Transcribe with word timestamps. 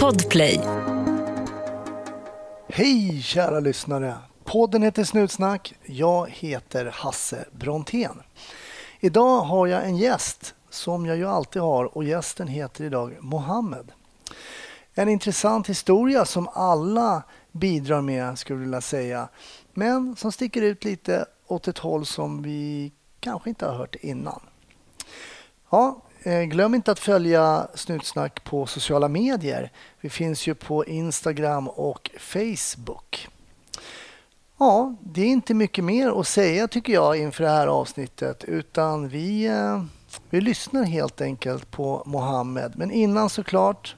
Podplay. 0.00 0.60
Hej 2.68 3.22
kära 3.22 3.60
lyssnare! 3.60 4.14
Podden 4.44 4.82
heter 4.82 5.04
Snutsnack. 5.04 5.74
Jag 5.84 6.30
heter 6.30 6.86
Hasse 6.94 7.44
Brontén. 7.52 8.22
Idag 9.00 9.40
har 9.40 9.66
jag 9.66 9.84
en 9.84 9.96
gäst 9.96 10.54
som 10.70 11.06
jag 11.06 11.16
ju 11.16 11.28
alltid 11.28 11.62
har 11.62 11.96
och 11.96 12.04
gästen 12.04 12.48
heter 12.48 12.84
idag 12.84 13.16
Mohammed. 13.20 13.92
En 14.94 15.08
intressant 15.08 15.68
historia 15.68 16.24
som 16.24 16.48
alla 16.52 17.22
bidrar 17.52 18.00
med 18.00 18.38
skulle 18.38 18.58
jag 18.58 18.64
vilja 18.64 18.80
säga. 18.80 19.28
Men 19.74 20.16
som 20.16 20.32
sticker 20.32 20.62
ut 20.62 20.84
lite 20.84 21.26
åt 21.46 21.68
ett 21.68 21.78
håll 21.78 22.06
som 22.06 22.42
vi 22.42 22.92
kanske 23.20 23.48
inte 23.48 23.66
har 23.66 23.74
hört 23.74 23.94
innan. 23.94 24.40
Ja, 25.70 26.00
Eh, 26.26 26.42
glöm 26.42 26.74
inte 26.74 26.92
att 26.92 26.98
följa 26.98 27.68
Snutsnack 27.74 28.44
på 28.44 28.66
sociala 28.66 29.08
medier. 29.08 29.72
Vi 30.00 30.10
finns 30.10 30.46
ju 30.46 30.54
på 30.54 30.86
Instagram 30.86 31.68
och 31.68 32.10
Facebook. 32.18 33.28
Ja, 34.58 34.94
det 35.00 35.22
är 35.22 35.26
inte 35.26 35.54
mycket 35.54 35.84
mer 35.84 36.20
att 36.20 36.26
säga 36.26 36.68
tycker 36.68 36.92
jag 36.92 37.16
inför 37.18 37.44
det 37.44 37.50
här 37.50 37.66
avsnittet 37.66 38.44
utan 38.44 39.08
vi, 39.08 39.46
eh, 39.46 39.84
vi 40.30 40.40
lyssnar 40.40 40.84
helt 40.84 41.20
enkelt 41.20 41.70
på 41.70 42.02
Mohammed. 42.06 42.72
Men 42.76 42.90
innan 42.90 43.30
såklart, 43.30 43.96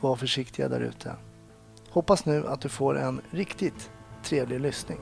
var 0.00 0.16
försiktiga 0.16 0.68
där 0.68 0.80
ute. 0.80 1.16
Hoppas 1.90 2.24
nu 2.24 2.46
att 2.46 2.60
du 2.60 2.68
får 2.68 2.98
en 2.98 3.20
riktigt 3.30 3.90
trevlig 4.24 4.60
lyssning. 4.60 4.98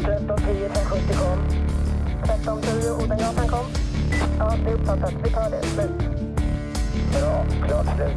1310 0.00 0.64
1070 0.64 1.14
kom. 1.18 1.65
1310 2.24 2.90
Odengatan 3.04 3.48
kom. 3.48 3.64
Ja, 4.38 4.54
det 4.64 4.70
är 4.70 4.74
uppfattat. 4.74 5.12
Vi 5.24 5.30
tar 5.30 5.50
det. 5.50 5.62
Slut. 5.62 5.90
Bra. 7.12 7.44
Klart 7.68 7.86
slut. 7.96 8.16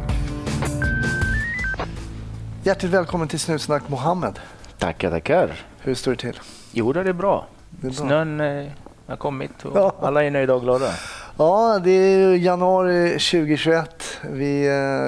Hjärtligt 2.62 2.92
välkommen 2.92 3.28
till 3.28 3.40
Snutsnack 3.40 3.88
Mohammed. 3.88 4.38
Tackar, 4.78 5.10
tackar. 5.10 5.60
Hur 5.80 5.94
står 5.94 6.10
det 6.10 6.16
till? 6.16 6.40
Jo, 6.72 6.92
det 6.92 7.00
är 7.00 7.12
bra. 7.12 7.46
Det 7.70 7.86
är 7.86 7.90
bra. 7.90 7.96
Snön 8.06 8.40
eh, 8.40 8.66
har 9.06 9.16
kommit 9.16 9.64
och 9.64 9.76
Ja. 9.78 9.94
alla 10.00 10.24
är 10.24 10.30
nöjda 10.30 10.54
och 10.54 10.62
glada. 10.62 10.90
Ja, 11.38 11.78
det 11.84 11.90
är 11.90 12.34
januari 12.36 13.10
2021. 13.10 14.18
Vi 14.30 14.66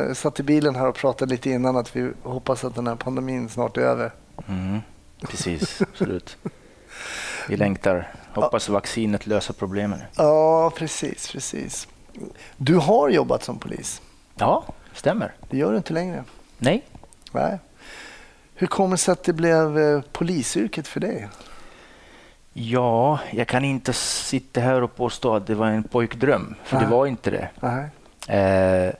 eh, 0.08 0.14
satt 0.14 0.40
i 0.40 0.42
bilen 0.42 0.74
här 0.76 0.86
och 0.88 0.94
pratade 0.94 1.30
lite 1.30 1.50
innan 1.50 1.76
att 1.76 1.96
vi 1.96 2.12
hoppas 2.22 2.64
att 2.64 2.74
den 2.74 2.86
här 2.86 2.94
pandemin 2.96 3.48
snart 3.48 3.76
är 3.76 3.80
över. 3.82 4.12
Mm, 4.48 4.78
precis, 5.28 5.82
absolut. 5.82 6.36
Vi 7.48 7.56
längtar. 7.56 8.08
Hoppas 8.34 8.68
vaccinet 8.68 9.26
löser 9.26 9.54
problemen. 9.54 10.02
Ja, 10.16 10.70
precis, 10.76 11.32
precis. 11.32 11.88
Du 12.56 12.76
har 12.76 13.08
jobbat 13.08 13.42
som 13.44 13.58
polis. 13.58 14.02
Ja, 14.34 14.64
stämmer. 14.92 15.34
Det 15.50 15.56
gör 15.56 15.70
du 15.70 15.76
inte 15.76 15.92
längre. 15.92 16.24
Nej, 16.58 16.84
Nej. 17.32 17.58
Hur 18.54 18.66
kommer 18.66 18.90
det 18.90 18.98
sig 18.98 19.12
att 19.12 19.24
det 19.24 19.32
blev 19.32 19.78
eh, 19.78 20.00
polisyrket 20.12 20.88
för 20.88 21.00
dig? 21.00 21.28
ja, 22.52 23.18
jag 23.30 23.48
kan 23.48 23.64
inte 23.64 23.92
sitta 23.92 24.60
här 24.60 24.82
och 24.82 24.96
påstå 24.96 25.34
att 25.36 25.46
det 25.46 25.54
var 25.54 25.66
en 25.66 25.82
pojkdröm, 25.82 26.54
för 26.64 26.76
det 26.76 26.82
Nej. 26.82 26.90
var 26.92 27.06
inte 27.06 27.30
det. 27.30 27.48
Nej. 27.60 27.88
Eh, 28.38 28.92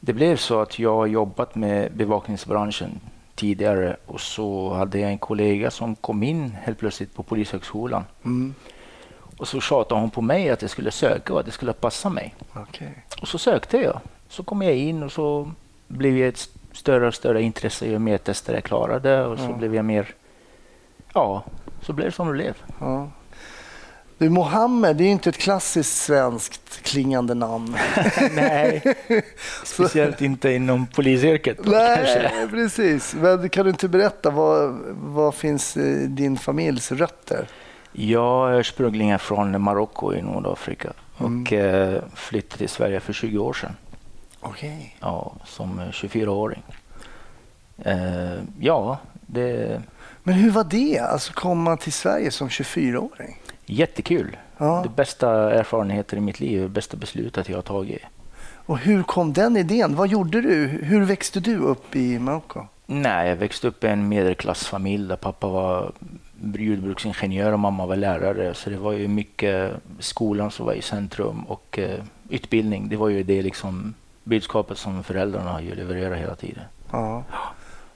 det 0.00 0.12
blev 0.12 0.36
så 0.36 0.60
att 0.60 0.78
jag 0.78 1.08
jobbat 1.08 1.54
med 1.54 1.92
bevakningsbranschen 1.92 3.00
tidigare 3.34 3.96
och 4.06 4.20
så 4.20 4.72
hade 4.74 4.98
jag 4.98 5.10
en 5.10 5.18
kollega 5.18 5.70
som 5.70 5.94
kom 5.96 6.22
in 6.22 6.56
helt 6.62 6.78
plötsligt 6.78 7.14
på 7.14 7.22
Polishögskolan 7.22 8.04
Mm. 8.24 8.54
och 9.36 9.48
så 9.48 9.60
tjatade 9.60 10.00
hon 10.00 10.10
på 10.10 10.20
mig 10.22 10.50
att 10.50 10.62
jag 10.62 10.70
skulle 10.70 10.90
söka 10.90 11.32
och 11.34 11.40
att 11.40 11.46
det 11.46 11.52
skulle 11.52 11.72
passa 11.72 12.08
mig. 12.10 12.34
Okej. 12.54 13.04
Och 13.22 13.28
så 13.28 13.38
sökte 13.38 13.76
jag. 13.78 14.00
Så 14.28 14.42
kom 14.42 14.62
jag 14.62 14.74
in 14.76 15.02
och 15.02 15.12
så 15.12 15.50
blev 15.88 16.18
jag 16.18 16.28
ett 16.28 16.48
större 16.72 17.06
och 17.06 17.14
större 17.14 17.42
intresse 17.42 17.86
ju 17.86 17.98
mer 17.98 18.18
tester 18.18 18.54
jag 18.54 18.64
klarade 18.64 19.24
och 19.26 19.38
så 19.38 19.44
Ja. 19.44 19.52
blev 19.56 19.74
jag 19.74 19.84
mer, 19.84 20.14
ja, 21.14 21.42
så 21.82 21.92
blev 21.92 22.08
det 22.08 22.12
som 22.12 22.26
det 22.26 22.32
blev. 22.32 22.54
Ja. 22.80 23.08
Du, 24.24 24.30
Mohammed, 24.30 24.96
det 24.96 25.04
är 25.04 25.08
inte 25.08 25.28
ett 25.28 25.38
klassiskt 25.38 25.96
svenskt 26.02 26.82
klingande 26.82 27.34
namn. 27.34 27.76
Nej, 28.32 28.82
speciellt 29.64 30.22
inte 30.22 30.50
inom 30.52 30.86
polisyrket. 30.86 31.58
då, 31.58 31.70
kanske. 31.72 32.30
Nej, 32.34 32.48
precis. 32.48 33.14
Men 33.14 33.48
kan 33.48 33.64
du 33.64 33.70
inte 33.70 33.88
berätta, 33.88 34.30
vad, 34.30 34.78
vad 34.94 35.34
finns 35.34 35.76
eh, 35.76 36.08
din 36.08 36.36
familjs 36.38 36.92
rötter? 36.92 37.48
Jag 37.92 38.52
är 38.54 38.60
ursprungligen 38.60 39.18
från 39.18 39.62
Marocko 39.62 40.14
i 40.14 40.22
Nordafrika 40.22 40.92
Mm. 41.20 41.42
och 41.42 41.52
eh, 41.52 42.02
flyttade 42.14 42.58
till 42.58 42.68
Sverige 42.68 43.00
för 43.00 43.12
20 43.12 43.38
år 43.38 43.52
sedan. 43.52 43.76
Okej. 44.40 44.96
Ja, 45.00 45.32
som 45.44 45.78
eh, 45.78 45.86
24-åring. 45.86 46.62
Eh, 47.84 47.96
ja, 48.60 48.98
det 49.26 49.82
Men 50.22 50.34
hur 50.34 50.50
var 50.50 50.64
det, 50.64 50.98
alltså 50.98 51.32
komma 51.32 51.76
till 51.76 51.92
Sverige 51.92 52.30
som 52.30 52.48
24-åring? 52.48 53.40
Jättekul. 53.66 54.36
Ja. 54.58 54.80
Det 54.82 54.96
bästa 54.96 55.54
erfarenheter 55.54 56.16
i 56.16 56.20
mitt 56.20 56.40
liv, 56.40 56.62
det 56.62 56.68
bästa 56.68 56.96
beslutet 56.96 57.48
jag 57.48 57.56
har 57.56 57.62
tagit. 57.62 58.02
Och 58.66 58.78
hur 58.78 59.02
kom 59.02 59.32
den 59.32 59.56
idén? 59.56 59.96
Vad 59.96 60.08
gjorde 60.08 60.40
du? 60.40 60.66
Hur 60.66 61.04
växte 61.04 61.40
du 61.40 61.56
upp 61.56 61.96
i 61.96 62.18
Marocko? 62.18 62.66
Nej, 62.86 63.28
jag 63.28 63.36
växte 63.36 63.68
upp 63.68 63.84
i 63.84 63.86
en 63.86 64.08
medelklassfamilj 64.08 65.08
där 65.08 65.16
pappa 65.16 65.48
var 65.48 65.92
jordbruksingenjör 66.54 67.52
och 67.52 67.60
mamma 67.60 67.86
var 67.86 67.96
lärare. 67.96 68.54
Så 68.54 68.70
det 68.70 68.76
var 68.76 68.92
ju 68.92 69.08
mycket 69.08 69.72
skolan 69.98 70.50
som 70.50 70.66
var 70.66 70.72
i 70.72 70.82
centrum 70.82 71.44
och 71.44 71.78
eh, 71.78 72.00
utbildning. 72.28 72.88
Det 72.88 72.96
var 72.96 73.08
ju 73.08 73.22
det 73.22 73.42
liksom 73.42 73.94
budskapet 74.24 74.78
som 74.78 75.04
föräldrarna 75.04 75.62
ju 75.62 75.74
levererat 75.74 76.18
hela 76.18 76.34
tiden. 76.34 76.64
Ja. 76.90 77.24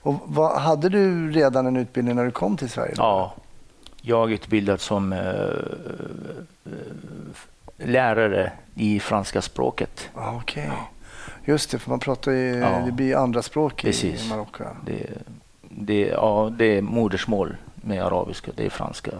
Och 0.01 0.15
vad, 0.25 0.61
hade 0.61 0.89
du 0.89 1.31
redan 1.31 1.67
en 1.67 1.77
utbildning 1.77 2.15
när 2.15 2.25
du 2.25 2.31
kom 2.31 2.57
till 2.57 2.69
Sverige? 2.69 2.93
Ja, 2.97 3.33
jag 4.09 4.29
är 4.29 4.33
utbildad 4.33 4.81
som 4.81 5.13
eh, 5.13 5.19
eh, 6.65 6.71
lärare 7.77 8.51
i 8.75 8.99
franska 8.99 9.41
språket. 9.41 10.09
Ja, 10.15 10.35
Okej. 10.41 10.71
Just 11.45 11.71
det, 11.71 11.79
för 11.79 11.89
man 11.89 11.99
pratar 11.99 12.31
ju, 12.31 12.55
Ja. 12.55 12.81
det 12.85 12.91
blir 12.91 13.15
andra 13.15 13.41
språk 13.41 13.83
i 13.83 13.87
Precis. 13.87 14.29
Marocko. 14.29 14.63
Det, 14.85 15.05
det, 15.69 16.07
ja, 16.07 16.51
det 16.57 16.65
är 16.77 16.81
modersmål 16.81 17.55
med 17.75 18.03
arabiska, 18.03 18.51
det 18.55 18.65
är 18.65 18.69
franska. 18.69 19.11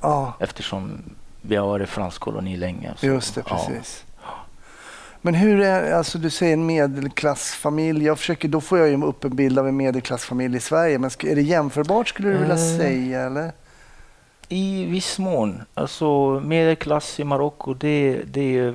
Ja, 0.00 0.32
Eftersom 0.40 0.98
vi 1.42 1.56
har 1.56 1.66
varit 1.66 1.88
fransk 1.88 2.20
koloni 2.20 2.56
länge. 2.56 2.92
så- 2.96 3.06
just 3.06 3.34
det, 3.34 3.42
ja. 3.48 3.66
precis. 3.68 4.04
Men 5.22 5.34
hur 5.34 5.60
är, 5.60 5.92
alltså 5.92 6.18
du 6.18 6.30
säger 6.30 6.52
en 6.52 6.66
medelklassfamilj. 6.66 8.04
Jag 8.04 8.18
försöker, 8.18 8.48
då 8.48 8.60
får 8.60 8.78
jag 8.78 8.88
ju 8.88 9.02
upp 9.04 9.24
en 9.24 9.36
bild 9.36 9.58
av 9.58 9.68
en 9.68 9.76
medelklassfamilj 9.76 10.56
i 10.56 10.60
Sverige. 10.60 10.98
Men 10.98 11.10
är 11.20 11.34
det 11.34 11.42
jämförbart 11.42 12.08
skulle 12.08 12.28
du 12.28 12.36
vilja 12.38 12.54
Eh. 12.54 12.76
säga 12.78 13.20
eller? 13.20 13.52
I 14.52 14.84
viss 14.84 15.18
mån. 15.18 15.62
Alltså 15.74 16.40
medelklass 16.44 17.20
i 17.20 17.24
Marocko, 17.24 17.74
det, 17.74 18.22
det 18.24 18.58
är 18.58 18.74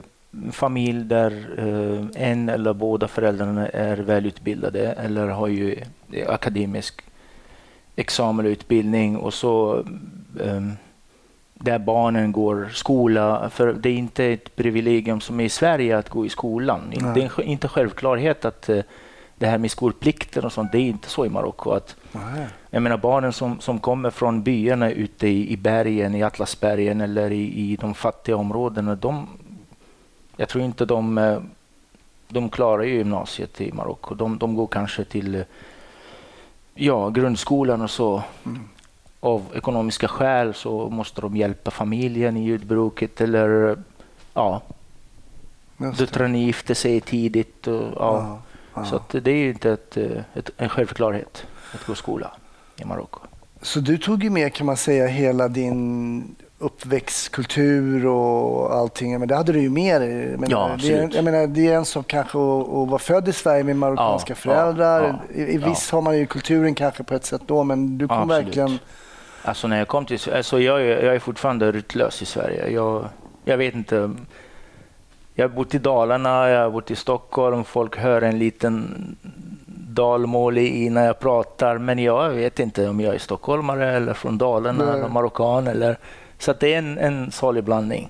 familj 0.51 1.03
där 1.03 1.31
eh, 1.57 2.23
en 2.29 2.49
eller 2.49 2.73
båda 2.73 3.07
föräldrarna 3.07 3.67
är 3.67 3.97
välutbildade 3.97 4.91
eller 4.91 5.27
har 5.27 5.47
ju 5.47 5.75
akademisk 6.27 7.01
examen 7.95 8.45
och 8.45 8.49
utbildning 8.49 9.17
och 9.17 9.33
så 9.33 9.79
eh, 10.39 10.61
där 11.53 11.79
barnen 11.79 12.31
går 12.31 12.69
skola. 12.73 13.49
För 13.49 13.73
det 13.73 13.89
är 13.89 13.93
inte 13.93 14.25
ett 14.25 14.55
privilegium 14.55 15.21
som 15.21 15.39
är 15.39 15.43
i 15.43 15.49
Sverige 15.49 15.97
att 15.97 16.09
gå 16.09 16.25
i 16.25 16.29
skolan. 16.29 16.81
Nej. 16.93 17.11
Det 17.15 17.21
är 17.21 17.41
inte 17.41 17.67
självklarhet 17.67 18.45
att 18.45 18.69
eh, 18.69 18.81
det 19.38 19.47
här 19.47 19.57
med 19.57 19.72
skolplikten 19.72 20.46
och 20.46 20.51
sånt, 20.51 20.72
det 20.72 20.78
är 20.78 20.81
inte 20.81 21.09
så 21.09 21.25
i 21.25 21.29
Marocko. 21.29 21.72
att 21.72 21.96
Nej. 22.12 22.47
jag 22.69 22.81
menar 22.81 22.97
barnen 22.97 23.34
som, 23.34 23.59
som 23.59 23.79
kommer 23.79 24.09
från 24.09 24.44
byarna 24.44 24.91
ute 24.91 25.28
i, 25.28 25.51
i 25.51 25.57
bergen, 25.57 26.16
i 26.16 26.23
Atlasbergen 26.23 27.01
eller 27.01 27.31
i, 27.31 27.72
i 27.72 27.75
de 27.75 27.94
fattiga 27.94 28.35
områdena, 28.35 28.96
de, 28.96 29.28
jag 30.38 30.50
tror 30.50 30.63
inte 30.63 30.85
de, 30.85 31.18
eh, 31.18 31.40
de 32.28 32.49
klarar 32.49 32.84
ju 32.84 32.93
gymnasiet 32.93 33.61
i 33.61 33.72
Marocko. 33.72 34.16
De, 34.16 34.37
de 34.37 34.55
går 34.55 34.67
kanske 34.67 35.03
till 35.03 35.35
eh, 35.35 35.41
ja, 36.73 37.09
grundskolan 37.09 37.81
och 37.81 37.91
så. 37.91 38.23
Mm. 38.46 38.59
Av 39.20 39.46
ekonomiska 39.55 40.08
skäl 40.08 40.53
så 40.53 40.90
måste 40.90 41.22
de 41.22 41.38
hjälpa 41.38 41.72
familjen 41.72 42.38
i 42.38 42.46
jordbruket 42.46 43.22
eller 43.22 43.78
ja, 44.34 44.61
döttrarna 45.78 46.38
gifter 46.38 46.73
sig 46.73 47.02
tidigt. 47.02 47.67
Och, 47.67 47.81
ja. 47.81 47.91
Ja, 47.96 48.40
ja. 48.75 48.85
Så 48.85 49.01
det 49.19 49.31
är 49.31 49.35
ju 49.35 49.49
inte 49.49 49.72
ett, 49.72 49.97
eh, 49.97 50.22
ett, 50.33 50.49
en 50.57 50.69
självklarhet 50.69 51.45
att 51.73 51.85
gå 51.85 51.93
i 51.93 51.95
skola 51.95 52.31
i 52.75 52.85
Marocko. 52.85 53.19
Så 53.61 53.79
du 53.79 53.97
tog 53.97 54.23
ju 54.23 54.29
med 54.29 54.53
kan 54.53 54.66
man 54.66 54.77
säga 54.77 55.07
hela 55.07 55.47
din 55.47 56.35
uppväxtkultur 56.59 58.05
och 58.05 58.75
allting. 58.75 59.19
Men 59.19 59.27
det 59.27 59.35
hade 59.35 59.51
du 59.51 59.61
ju 59.61 59.69
med 59.69 60.01
dig. 60.01 60.37
Ja, 60.39 60.47
det, 60.47 60.53
är, 60.53 60.73
absolut. 60.73 61.16
jag 61.16 61.23
menar, 61.23 61.47
det 61.47 61.67
är 61.67 61.75
en 61.75 61.85
som 61.85 62.03
kanske 62.03 62.37
att, 62.37 62.67
vara 62.67 62.99
född 62.99 63.27
i 63.27 63.33
Sverige 63.33 63.63
med 63.63 63.75
marockanska 63.75 64.31
Ja, 64.31 64.35
föräldrar. 64.35 65.19
ja, 65.29 65.35
I, 65.41 65.53
i 65.53 65.57
viss 65.57 65.91
har 65.91 66.01
man 66.01 66.17
ju 66.17 66.25
kulturen 66.25 66.75
kanske 66.75 67.03
på 67.03 67.16
ett 67.16 67.25
sätt 67.25 67.41
då, 67.45 67.63
men 67.63 67.97
du 67.97 68.07
kom 68.07 68.28
verkligen... 68.28 68.79
Alltså 69.41 69.67
när 69.67 69.78
jag 69.78 69.87
kom 69.87 70.05
till 70.05 70.19
alltså 70.33 70.59
jag, 70.59 70.81
är, 70.81 71.03
jag 71.05 71.16
är 71.16 71.19
fortfarande 71.19 71.71
ryttlös 71.71 72.21
i 72.21 72.25
Sverige. 72.25 72.69
Jag, 72.69 73.05
jag 73.43 73.57
vet 73.57 73.75
inte. 73.75 74.11
Jag 75.35 75.49
har 75.49 75.55
bott 75.55 75.76
i 75.76 75.78
Dalarna, 75.78 76.49
jag 76.49 76.64
har 76.64 76.70
bott 76.72 76.91
i 76.91 76.96
Stockholm. 76.96 77.64
Folk 77.64 77.97
hör 77.97 78.22
en 78.22 78.40
liten 78.40 79.16
dalmål 79.90 80.58
i 80.58 80.90
när 80.90 81.05
jag 81.05 81.20
pratar, 81.20 81.78
men 81.78 81.99
jag 81.99 82.29
vet 82.29 82.59
inte 82.59 82.90
om 82.90 82.99
jag 83.02 83.16
är 83.16 83.20
stockholmare 83.20 83.91
eller 83.96 84.14
från 84.14 84.37
Dalarna 84.37 84.85
Nej. 84.85 84.93
eller 84.99 85.09
marockan. 85.09 85.67
Eller, 85.67 85.97
så 86.40 86.53
det 86.59 86.73
är 86.73 86.78
en, 86.78 86.97
en 86.97 87.32
salig 87.32 87.64
blandning. 87.64 88.09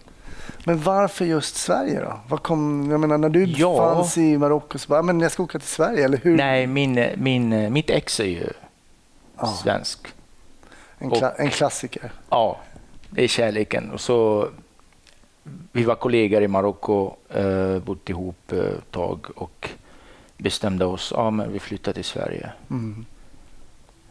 Men 0.66 0.80
varför 0.82 1.26
just 1.26 1.56
Sverige 1.56 2.00
då? 2.02 2.20
Vad 2.28 2.44
kom, 2.44 2.88
jag 2.92 3.00
menar, 3.00 3.18
när 3.18 3.30
du 3.30 3.44
Ja. 3.46 3.78
fanns 3.78 4.18
i 4.18 4.38
Marocko 4.38 4.78
så 4.78 4.90
bara, 4.90 5.02
men 5.02 5.20
jag 5.20 5.32
ska 5.32 5.44
åka 5.44 5.60
till 5.60 5.68
Sverige, 5.68 6.06
eller 6.06 6.18
hur? 6.18 6.38
Nej, 6.38 6.68
min, 6.68 7.06
min, 7.18 7.74
mitt 7.74 7.90
ex 7.90 8.20
är 8.20 8.24
ju 8.26 8.48
Ja. 9.40 9.48
svensk. 9.48 10.08
En, 10.98 11.12
kla- 11.12 11.34
en 11.38 11.50
klassiker. 11.50 12.12
Ja, 12.30 12.58
det 13.10 13.24
är 13.24 13.28
kärleken. 13.28 13.92
Och 13.92 14.00
så, 14.02 14.48
vi 15.76 15.84
var 15.84 15.96
kollegor 15.96 16.42
i 16.42 16.48
Marocko, 16.48 17.16
eh, 17.30 17.80
bott 17.80 18.10
ihop 18.10 18.52
eh, 18.52 18.60
ett 18.60 18.92
tag 18.92 19.26
och 19.36 19.70
bestämde 20.38 20.86
oss, 20.86 21.12
ja 21.16 21.32
men 21.32 21.54
vi 21.54 21.60
flyttar 21.60 21.94
till 21.94 22.04
Sverige. 22.04 22.52
Mm. 22.70 23.06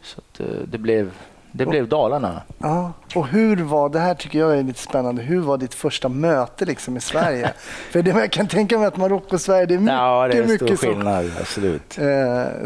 Så 0.01 0.21
att, 0.21 0.39
eh, 0.39 0.61
det, 0.67 0.77
blev, 0.77 1.11
det 1.57 1.65
blev 1.65 1.87
Dalarna. 1.87 2.41
Ja. 2.57 2.91
Och 3.15 3.27
hur 3.27 3.63
var, 3.63 3.89
det 3.89 3.99
här 3.99 4.13
tycker 4.13 4.39
jag 4.39 4.57
är 4.57 4.63
lite 4.63 4.79
spännande, 4.79 5.21
hur 5.21 5.39
var 5.39 5.57
ditt 5.57 5.73
första 5.73 6.09
möte 6.09 6.65
liksom 6.65 6.93
med 6.93 7.03
Sverige? 7.03 7.51
För 7.91 8.01
det, 8.01 8.09
jag 8.09 8.31
kan 8.31 8.47
tänka 8.47 8.77
mig 8.77 8.87
att 8.87 8.97
Marocko 8.97 9.35
och 9.35 9.41
Sverige, 9.41 9.65
det 9.65 9.73
är 9.73 9.79
mycket, 9.79 9.93
ja, 9.93 10.27
det 10.27 10.37
är 10.37 10.43
stor 10.43 10.53
mycket 10.53 10.79
som, 10.79 10.89
skillnad, 10.89 11.31
absolut. 11.41 11.97
eh, 11.97 12.03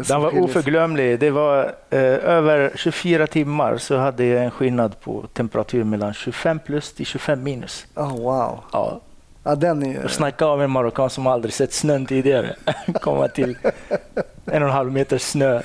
Den 0.08 0.22
var 0.22 0.42
oförglömlig. 0.42 1.20
Det 1.20 1.30
var 1.30 1.64
eh, 1.90 2.00
över 2.00 2.72
24 2.74 3.26
timmar 3.26 3.76
så 3.76 3.96
hade 3.96 4.24
jag 4.24 4.44
en 4.44 4.50
skillnad 4.50 5.00
på 5.00 5.24
temperatur 5.32 5.84
mellan 5.84 6.14
25 6.14 6.58
plus 6.58 6.92
till 6.92 7.06
25 7.06 7.42
minus. 7.42 7.86
Oh, 7.94 8.22
wow. 8.22 8.58
Ja, 8.72 9.00
Ja, 9.42 9.54
den 9.54 9.82
är, 9.86 10.04
och 10.04 10.10
snacka 10.10 10.46
om 10.46 10.60
en 10.60 10.70
marockan 10.70 11.10
som 11.10 11.26
aldrig 11.26 11.54
sett 11.54 11.72
snön 11.72 12.06
tidigare. 12.06 12.56
Komma 13.00 13.28
till 13.28 13.58
en 14.44 14.62
och 14.62 14.68
en 14.68 14.74
halv 14.74 14.92
meter 14.92 15.18
snö 15.18 15.60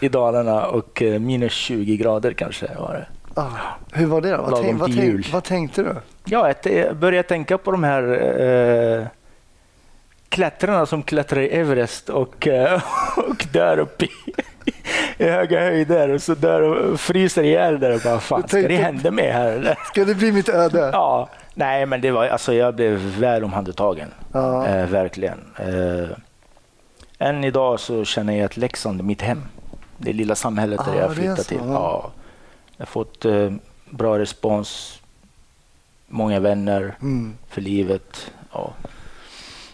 i 0.00 0.08
Dalarna 0.08 0.66
och 0.66 1.02
eh, 1.02 1.18
minus 1.18 1.52
20 1.52 1.96
grader 1.96 2.32
kanske 2.32 2.66
var 2.78 2.94
det. 2.94 3.40
ah, 3.40 3.46
hur 3.92 4.06
var 4.06 4.20
det 4.20 4.30
då? 4.36 4.42
Vad, 4.42 4.62
tänk, 4.62 4.80
vad, 4.80 4.96
tänk, 4.96 5.32
vad 5.32 5.44
tänkte 5.44 5.82
du? 5.82 5.94
Ja, 6.24 6.46
jag 6.46 6.62
te- 6.62 6.92
började 6.94 7.28
tänka 7.28 7.58
på 7.58 7.70
de 7.70 7.84
här 7.84 8.02
eh, 9.00 9.06
klättrarna 10.28 10.86
som 10.86 11.02
klättrar 11.02 11.40
i 11.40 11.48
Everest 11.48 12.08
och, 12.10 12.48
eh, 12.48 12.82
och 13.16 13.46
där 13.52 13.78
uppe 13.78 14.04
i, 14.04 14.08
i 15.18 15.24
höga 15.24 15.60
höjder 15.60 16.08
och 16.08 16.22
så 16.22 16.34
där 16.34 16.62
och 16.62 17.00
fryser 17.00 17.42
ihjäl 17.42 17.80
där. 17.80 17.94
Och 17.94 18.00
bara, 18.04 18.20
fan, 18.20 18.48
ska 18.48 18.56
det 18.68 18.76
hända 18.76 19.10
mig 19.10 19.30
här 19.30 19.50
eller? 19.52 19.78
Ska 19.86 20.04
det 20.04 20.14
bli 20.14 20.32
mitt 20.32 20.48
öde? 20.48 20.90
Ja, 20.92 21.28
nej 21.54 21.86
men 21.86 22.00
det 22.00 22.10
var, 22.10 22.26
alltså 22.26 22.54
jag 22.54 22.74
blev 22.74 22.92
väl 23.18 23.44
omhändertagen. 23.44 24.08
Ja. 24.32 24.66
Eh, 24.66 24.86
verkligen. 24.86 25.38
Eh, 25.58 26.08
än 27.18 27.44
idag 27.44 27.80
så 27.80 28.04
känner 28.04 28.36
jag 28.36 28.44
att 28.44 28.56
Leksand 28.56 29.00
är 29.00 29.04
mitt 29.04 29.22
hem. 29.22 29.42
Det 29.98 30.12
lilla 30.12 30.34
samhället 30.34 30.80
där 30.84 30.92
Ah, 30.92 31.14
jag 31.22 31.38
så, 31.38 31.44
till. 31.44 31.58
ja. 31.58 31.64
Ja. 31.72 32.10
Jag 32.76 32.86
har 32.86 32.90
fått 32.90 33.24
eh, 33.24 33.52
bra 33.90 34.18
respons, 34.18 35.00
många 36.08 36.40
vänner 36.40 36.96
Mm. 37.02 37.34
för 37.48 37.60
livet. 37.60 38.30
Ja. 38.52 38.72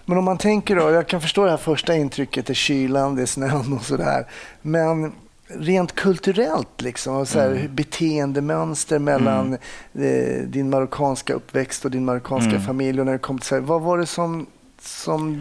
Men 0.05 0.19
om 0.19 0.25
man 0.25 0.39
tänker 0.39 0.77
då, 0.77 0.91
jag 0.91 1.07
kan 1.09 1.21
förstå 1.21 1.45
det 1.45 1.51
här 1.51 1.57
första 1.57 1.95
intrycket, 1.97 2.47
det 2.47 2.53
är 2.53 2.55
kylan, 2.55 3.15
det 3.17 3.23
är 3.23 3.27
snön 3.27 3.73
och 3.73 3.85
sådär. 3.85 4.27
Men 4.63 5.13
rent 5.47 5.95
kulturellt, 5.95 6.81
liksom, 6.83 7.27
så 7.27 7.39
här, 7.41 7.51
Mm. 7.51 7.75
beteendemönster 7.75 8.99
mellan 8.99 9.53
eh, 9.95 10.43
din 10.47 10.71
marockanska 10.71 11.35
uppväxt 11.35 11.85
och 11.85 11.91
din 11.91 12.05
marockanska 12.05 12.51
Mm. 12.51 12.63
familj 12.63 13.01
och 13.01 13.07
när 13.07 13.13
det 13.13 13.19
kom 13.19 13.39
till 13.39 13.49
Sverige. 13.49 13.63
Vad 13.63 13.83
var 13.83 13.99
det 13.99 14.07
som, 14.07 14.47
som 14.87 15.41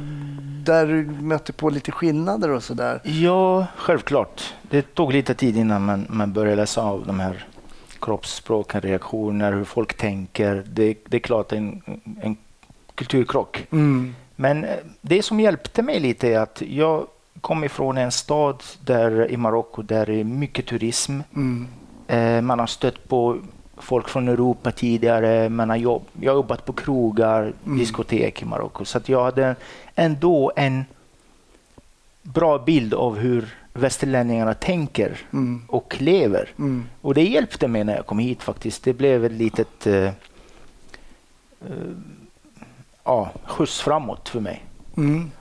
där 0.66 0.88
du 0.88 1.06
mötte 1.06 1.54
på 1.54 1.70
lite 1.70 1.92
skillnader 1.92 2.50
och 2.50 2.64
sådär? 2.64 3.02
ja, 3.04 3.68
självklart. 3.78 4.54
Det 4.62 4.96
tog 4.96 5.14
lite 5.14 5.34
tid 5.34 5.58
innan 5.58 5.86
man, 5.86 6.06
man 6.10 6.34
började 6.34 6.56
läsa 6.56 6.82
av 6.82 7.06
de 7.08 7.20
här 7.20 7.46
kroppsspråken, 8.00 8.82
reaktioner, 8.82 9.54
hur 9.54 9.64
folk 9.64 9.94
tänker. 9.98 10.64
Det, 10.68 10.98
det 11.06 11.18
är 11.18 11.22
klart 11.22 11.52
en, 11.52 11.82
en 12.22 12.38
kulturkrock. 12.96 13.68
Mm. 13.72 14.16
Men 14.36 14.64
eh, 14.64 14.76
det 15.02 15.24
som 15.24 15.40
hjälpte 15.40 15.82
mig 15.82 16.00
lite 16.00 16.28
är 16.28 16.40
att 16.40 16.62
jag 16.68 17.08
kom 17.42 17.64
ifrån 17.64 17.98
en 17.98 18.12
stad 18.12 18.64
där 18.80 19.32
i 19.32 19.38
Marocko 19.38 19.82
där 19.82 20.06
det 20.06 20.16
är 20.16 20.24
mycket 20.24 20.66
turism. 20.68 21.20
Mm. 21.36 21.68
Eh, 22.08 22.42
Man 22.42 22.60
har 22.60 22.68
stött 22.68 23.08
på 23.08 23.38
folk 23.78 24.10
från 24.10 24.28
Europa 24.28 24.72
tidigare. 24.72 25.50
Man 25.50 25.70
har 25.70 25.78
jobb, 25.78 26.04
jag 26.22 26.32
har 26.32 26.36
jobbat 26.36 26.66
på 26.66 26.74
krogar, 26.74 27.54
diskotek 27.64 28.42
i 28.42 28.46
Marocko. 28.46 28.86
Så 28.86 28.98
att 28.98 29.10
jag 29.10 29.24
hade 29.24 29.56
ändå 29.96 30.52
en 30.56 30.86
bra 32.22 32.58
bild 32.58 32.94
av 32.94 33.18
hur 33.18 33.56
västerlänningarna 33.74 34.54
tänker 34.54 35.18
Mm. 35.34 35.62
och 35.68 35.96
lever. 36.00 36.50
Mm. 36.58 36.86
Och 37.02 37.14
det 37.14 37.24
hjälpte 37.24 37.68
mig 37.68 37.84
när 37.84 37.96
jag 37.96 38.06
kom 38.06 38.20
hit 38.20 38.44
faktiskt. 38.44 38.84
Det 38.84 38.94
blev 38.94 39.26
ett 39.26 39.32
litet 39.32 39.88
eh, 39.88 40.04
eh, 40.04 40.12
ja, 43.04 43.30
skjuts 43.46 43.82
framåt 43.82 44.30
för 44.30 44.40
mig. 44.40 44.64
Mm. 44.98 45.32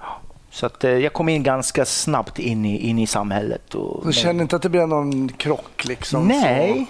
Så 0.51 0.67
att, 0.67 0.85
eh, 0.85 0.91
jag 0.91 1.13
kom 1.13 1.29
in 1.29 1.43
ganska 1.43 1.85
snabbt 1.85 2.39
in 2.39 2.65
i, 2.65 2.77
in 2.89 2.99
i 2.99 3.07
samhället. 3.07 3.75
Och, 3.75 4.07
Du 4.07 4.13
känner 4.13 4.43
inte 4.43 4.57
att 4.57 4.63
det 4.63 4.69
blev 4.69 4.89
någon 4.89 5.29
krock? 5.29 5.85
Liksom, 5.85 6.29
Nej, 6.29 6.87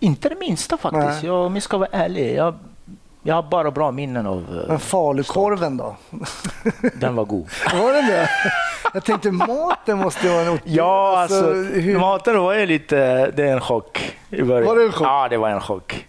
inte 0.00 0.28
det 0.28 0.34
minsta 0.40 0.76
faktiskt. 0.76 1.04
Nej. 1.06 1.26
Jag, 1.26 1.46
om 1.46 1.54
jag 1.54 1.62
ska 1.62 1.78
vara 1.78 1.88
ärlig. 1.92 2.36
Jag, 2.36 2.54
jag 3.22 3.34
har 3.34 3.42
bara 3.42 3.70
bra 3.70 3.90
minnen 3.90 4.26
av... 4.26 4.38
Eh, 4.62 4.68
Men 4.68 4.78
falukorven 4.80 5.76
då? 5.76 5.96
Den 6.94 7.16
var 7.16 7.24
god. 7.24 7.48
Var 7.74 7.92
den 7.92 8.06
det? 8.06 8.28
Jag 8.94 9.04
tänkte 9.04 9.30
maten 9.30 9.98
måste 9.98 10.28
vara 10.28 10.42
en 10.42 10.58
Ja, 10.64 11.18
alltså, 11.18 11.52
hur- 11.52 11.98
maten 11.98 12.38
var 12.42 12.54
ju 12.54 12.66
lite... 12.66 12.96
Det 13.36 13.42
är 13.48 13.52
en 13.52 13.60
chock 13.60 14.16
i 14.30 14.42
början. 14.42 14.66
Var 14.68 14.76
det 14.76 14.84
en 14.84 14.92
chock? 14.92 15.06
Ja, 15.06 15.28
det 15.28 15.36
var 15.36 15.48
en 15.50 15.60
chock. 15.60 16.06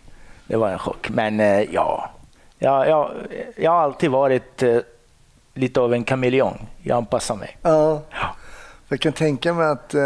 Det 0.48 0.56
var 0.58 0.70
en 0.70 0.80
chock. 0.80 1.10
Men 1.10 1.40
eh, 1.40 1.62
ja, 1.62 2.10
jag, 2.60 2.88
jag, 2.90 3.12
jag 3.56 3.72
har 3.72 3.78
alltid 3.80 4.12
varit 4.12 4.64
eh, 4.64 4.78
lite 5.54 5.80
av 5.82 5.94
en 5.94 6.04
kameleon. 6.04 6.58
Jag 6.84 6.98
anpassar 6.98 7.36
mig. 7.36 7.58
Ja. 7.62 8.02
Ja. 8.10 8.36
Jag 8.90 9.00
kan 9.00 9.14
tänka 9.14 9.54
mig 9.54 9.68
att 9.68 9.94
eh, 9.94 10.02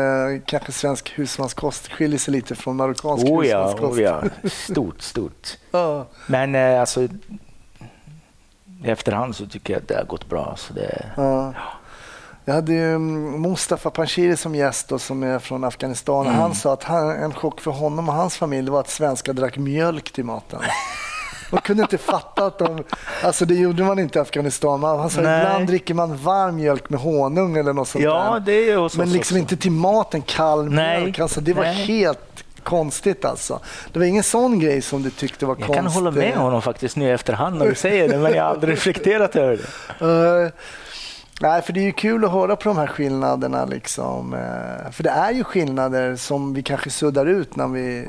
kanske 0.46 0.72
svensk 0.72 1.10
husmanskost 1.20 1.92
skiljer 1.92 2.20
sig 2.20 2.32
lite 2.32 2.56
från 2.56 2.76
marockansk 2.76 3.26
Oh 3.26 3.48
ja, 3.48 3.64
husmanskost. 3.64 4.00
oh 4.00 4.02
ja. 4.02 4.24
Stort, 4.50 5.02
stort. 5.02 5.58
Ja. 5.72 6.06
Men 6.28 6.56
eh, 6.56 6.80
alltså, 6.80 7.02
i 7.02 7.10
efterhand 8.84 9.36
så 9.36 9.46
tycker 9.46 9.74
jag 9.74 9.82
att 9.82 9.88
det 9.88 9.96
har 9.96 10.04
gått 10.04 10.30
bra. 10.30 10.56
Så 10.58 10.74
det, 10.74 11.06
Ja. 11.18 11.54
Jag 12.46 12.54
hade 12.54 12.74
ju 12.74 12.96
mm, 12.96 13.42
Mustafa 13.42 13.90
Panshiri 13.90 14.38
som 14.38 14.56
gäst 14.56 14.88
då, 14.88 15.00
som 15.00 15.24
är 15.24 15.40
från 15.40 15.64
Afghanistan. 15.64 16.28
Mm. 16.28 16.40
Han 16.40 16.56
sa 16.56 16.74
att 16.74 16.84
han, 16.84 17.10
en 17.10 17.34
chock 17.34 17.62
för 17.62 17.72
honom 17.72 18.10
och 18.10 18.16
hans 18.16 18.38
familj 18.38 18.70
var 18.70 18.80
att 18.80 18.90
svenskar 18.90 19.34
drack 19.34 19.58
mjölk 19.58 20.12
till 20.12 20.26
maten. 20.26 20.60
Man 21.52 21.62
kunde 21.62 21.84
inte 21.84 21.98
fatta 21.98 22.46
att 22.46 22.58
de... 22.60 22.84
Alltså 23.24 23.46
det 23.46 23.56
gjorde 23.56 23.84
man 23.84 24.00
inte 24.00 24.20
i 24.20 24.22
Afghanistan. 24.22 24.80
Men 24.80 24.90
Han 25.00 25.10
sa 25.10 25.22
Nej. 25.22 25.42
ibland 25.44 25.68
dricker 25.68 25.94
man 25.94 26.18
varm 26.18 26.56
mjölk 26.56 26.90
med 26.90 27.00
honung 27.00 27.58
eller 27.58 27.74
något 27.74 27.88
sånt 27.88 28.04
ja, 28.04 28.34
där. 28.34 28.40
det 28.40 28.70
är 28.72 28.78
hos 28.78 28.98
Men 28.98 29.08
oss 29.08 29.14
liksom 29.14 29.36
också. 29.36 29.40
inte 29.42 29.58
till 29.58 29.72
maten 29.72 30.22
kall 30.22 30.66
Nej. 30.70 31.00
mjölk. 31.02 31.20
Alltså 31.20 31.42
det 31.42 31.54
var 31.54 31.64
Nej. 31.64 31.74
helt 31.74 32.20
konstigt 32.64 33.26
alltså. 33.26 33.60
Det 33.94 34.00
var 34.00 34.06
ingen 34.06 34.24
sån 34.24 34.60
grej 34.60 34.82
som 34.82 35.04
du 35.04 35.10
tyckte 35.10 35.46
var 35.46 35.54
Jag 35.60 35.68
konstigt. 35.68 35.76
kan 35.76 35.88
hålla 35.88 36.12
med 36.12 36.36
honom 36.36 36.62
faktiskt 36.62 36.96
nu 36.96 37.06
i 37.08 37.12
efterhand 37.12 37.58
när 37.58 37.66
du 37.68 37.76
säger 37.88 38.10
det, 38.10 38.18
men 38.18 38.34
jag 38.34 38.44
har 38.44 38.50
aldrig 38.50 38.74
reflekterat 38.74 39.36
över 39.36 39.60
det. 40.00 40.44
Eh, 40.46 40.52
nej, 41.42 41.62
för 41.62 41.74
det 41.74 41.80
är 41.80 41.84
ju 41.84 41.92
kul 41.92 42.26
att 42.26 42.32
höra 42.32 42.56
på 42.56 42.70
de 42.70 42.78
här 42.78 42.88
skillnaderna. 42.88 43.66
Liksom. 43.66 44.34
Eh, 44.34 44.92
för 44.92 45.04
det 45.04 45.10
är 45.10 45.32
ju 45.32 45.44
skillnader 45.44 46.16
som 46.16 46.54
vi 46.54 46.64
kanske 46.64 46.90
suddar 46.90 47.26
ut 47.26 47.56
när 47.56 47.68
vi 47.68 48.08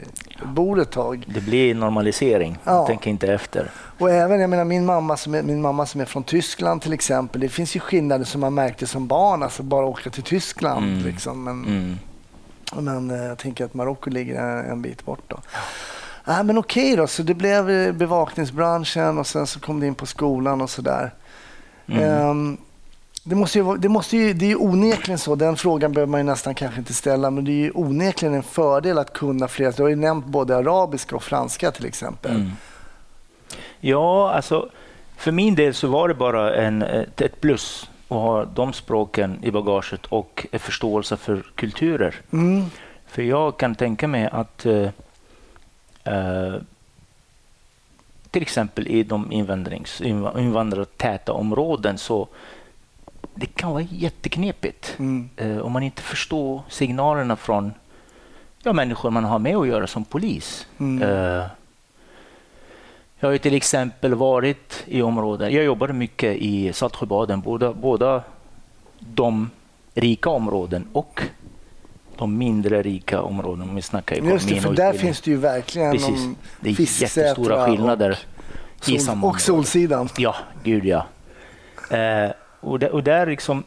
bor 0.54 0.80
ett 0.80 0.90
tag. 0.90 1.24
Det 1.34 1.40
blir 1.40 1.74
normalisering. 1.74 2.58
Ja. 2.64 2.72
Jag 2.72 2.86
tänker 2.86 3.10
inte 3.10 3.32
efter. 3.32 3.70
Och 3.98 4.10
även 4.10 4.40
jag 4.40 4.50
menar, 4.50 4.64
min, 4.64 4.86
mamma 4.86 5.16
som 5.16 5.34
är, 5.34 5.42
min 5.42 5.62
mamma 5.62 5.86
som 5.86 6.00
är 6.00 6.04
från 6.04 6.24
Tyskland 6.24 6.82
till 6.82 6.92
exempel. 6.92 7.40
Det 7.40 7.48
finns 7.48 7.76
ju 7.76 7.80
skillnader 7.80 8.24
som 8.24 8.40
man 8.40 8.54
märkte 8.54 8.86
som 8.86 9.06
barn. 9.06 9.42
Alltså 9.42 9.62
bara 9.62 9.86
åka 9.86 10.10
till 10.10 10.22
Tyskland. 10.22 10.86
Mm. 10.86 11.04
Liksom. 11.04 11.44
Men, 11.44 11.64
Mm. 11.64 11.98
men 12.84 13.10
eh, 13.10 13.26
jag 13.26 13.38
tänker 13.38 13.64
att 13.64 13.74
Marocko 13.74 14.10
ligger 14.10 14.40
en, 14.40 14.82
bit 14.82 15.04
bort. 15.04 15.22
Då. 15.28 15.38
Ah, 16.24 16.42
men 16.42 16.58
okej 16.58 16.96
då, 16.96 17.06
så 17.06 17.22
det 17.22 17.34
blev 17.34 17.70
eh, 17.70 17.92
bevakningsbranschen 17.92 19.18
och 19.18 19.26
sen 19.26 19.46
så 19.46 19.60
kom 19.60 19.80
du 19.80 19.86
in 19.86 19.94
på 19.94 20.06
skolan 20.06 20.60
och 20.60 20.70
sådär. 20.70 21.14
Mm. 21.86 22.02
Ehm, 22.02 22.56
det, 23.24 23.34
måste 23.34 23.58
ju, 23.58 23.76
det, 23.76 23.88
måste 23.88 24.16
ju, 24.16 24.32
det 24.32 24.44
är 24.44 24.48
ju 24.48 24.56
onekligen 24.56 25.18
så, 25.18 25.34
den 25.34 25.56
frågan 25.56 25.92
behöver 25.92 26.10
man 26.10 26.20
ju 26.20 26.24
nästan 26.24 26.54
kanske 26.54 26.78
inte 26.78 26.94
ställa, 26.94 27.30
men 27.30 27.44
det 27.44 27.52
är 27.52 27.62
ju 27.64 27.70
onekligen 27.74 28.34
en 28.34 28.42
fördel 28.42 28.98
att 28.98 29.12
kunna 29.12 29.48
flera. 29.48 29.70
Du 29.70 29.82
har 29.82 29.90
ju 29.90 29.96
nämnt 29.96 30.26
både 30.26 30.56
arabiska 30.56 31.16
och 31.16 31.22
franska 31.22 31.70
till 31.70 31.86
exempel. 31.86 32.30
Mm. 32.30 32.50
Ja, 33.80 34.32
alltså 34.32 34.70
för 35.16 35.32
min 35.32 35.54
del 35.54 35.74
så 35.74 35.88
var 35.88 36.08
det 36.08 36.14
bara 36.14 36.54
en, 36.54 36.82
ett, 36.82 37.40
plus 37.40 37.90
att 38.08 38.16
ha 38.16 38.44
de 38.44 38.72
språken 38.72 39.38
i 39.42 39.50
bagaget 39.50 40.06
och 40.06 40.46
en 40.50 40.58
förståelse 40.58 41.16
för 41.16 41.42
kulturer. 41.54 42.14
Mm. 42.32 42.64
För 43.06 43.22
jag 43.22 43.56
kan 43.56 43.74
tänka 43.74 44.08
mig 44.08 44.28
att 44.32 44.66
eh, 44.66 44.88
eh, 46.04 46.54
till 48.30 48.42
exempel 48.42 48.86
i 48.86 49.02
de 49.02 49.32
invandrings, 49.32 50.00
inv- 50.00 50.38
invandrartäta 50.38 51.32
områden 51.32 51.98
så 51.98 52.28
det 53.34 53.46
kan 53.46 53.70
vara 53.70 53.82
jätteknepigt 53.82 54.94
Mm. 54.98 55.28
eh, 55.36 55.58
om 55.58 55.72
man 55.72 55.82
inte 55.82 56.02
förstår 56.02 56.62
signalerna 56.68 57.36
från 57.36 57.72
ja, 58.62 58.72
människor 58.72 59.10
man 59.10 59.24
har 59.24 59.38
med 59.38 59.56
att 59.56 59.68
göra 59.68 59.86
som 59.86 60.04
polis. 60.04 60.66
Mm. 60.78 61.02
Eh, 61.02 61.44
jag 63.18 63.28
har 63.28 63.32
ju 63.32 63.38
till 63.38 63.54
exempel 63.54 64.14
varit 64.14 64.82
i 64.86 65.02
områden, 65.02 65.52
jag 65.52 65.64
jobbade 65.64 65.92
mycket 65.92 66.36
i 66.36 66.72
Saltsjöbaden, 66.72 67.40
båda, 67.40 67.72
båda 67.72 68.22
de 68.98 69.50
rika 69.94 70.30
områden 70.30 70.88
och 70.92 71.22
de 72.16 72.38
mindre 72.38 72.82
rika 72.82 73.22
områden 73.22 73.68
om 73.68 73.74
vi 73.76 73.82
snackar 73.82 74.16
ekonomi 74.16 74.34
Just 74.34 74.48
det, 74.48 74.60
för 74.60 74.74
där 74.74 74.92
finns 74.92 75.20
det 75.20 75.30
ju 75.30 75.36
verkligen 75.36 75.92
Precis. 75.92 76.28
Det 76.60 76.70
är 76.70 77.02
jättestora 77.02 77.66
skillnader 77.66 78.18
och, 78.78 79.00
sol, 79.00 79.24
och 79.24 79.40
Solsidan. 79.40 80.08
Ja, 80.16 80.36
gud 80.64 80.84
ja. 80.84 81.06
Eh, 81.90 82.30
och, 82.62 82.78
där, 82.78 82.90
och 82.92 83.02
där 83.02 83.26
liksom, 83.26 83.64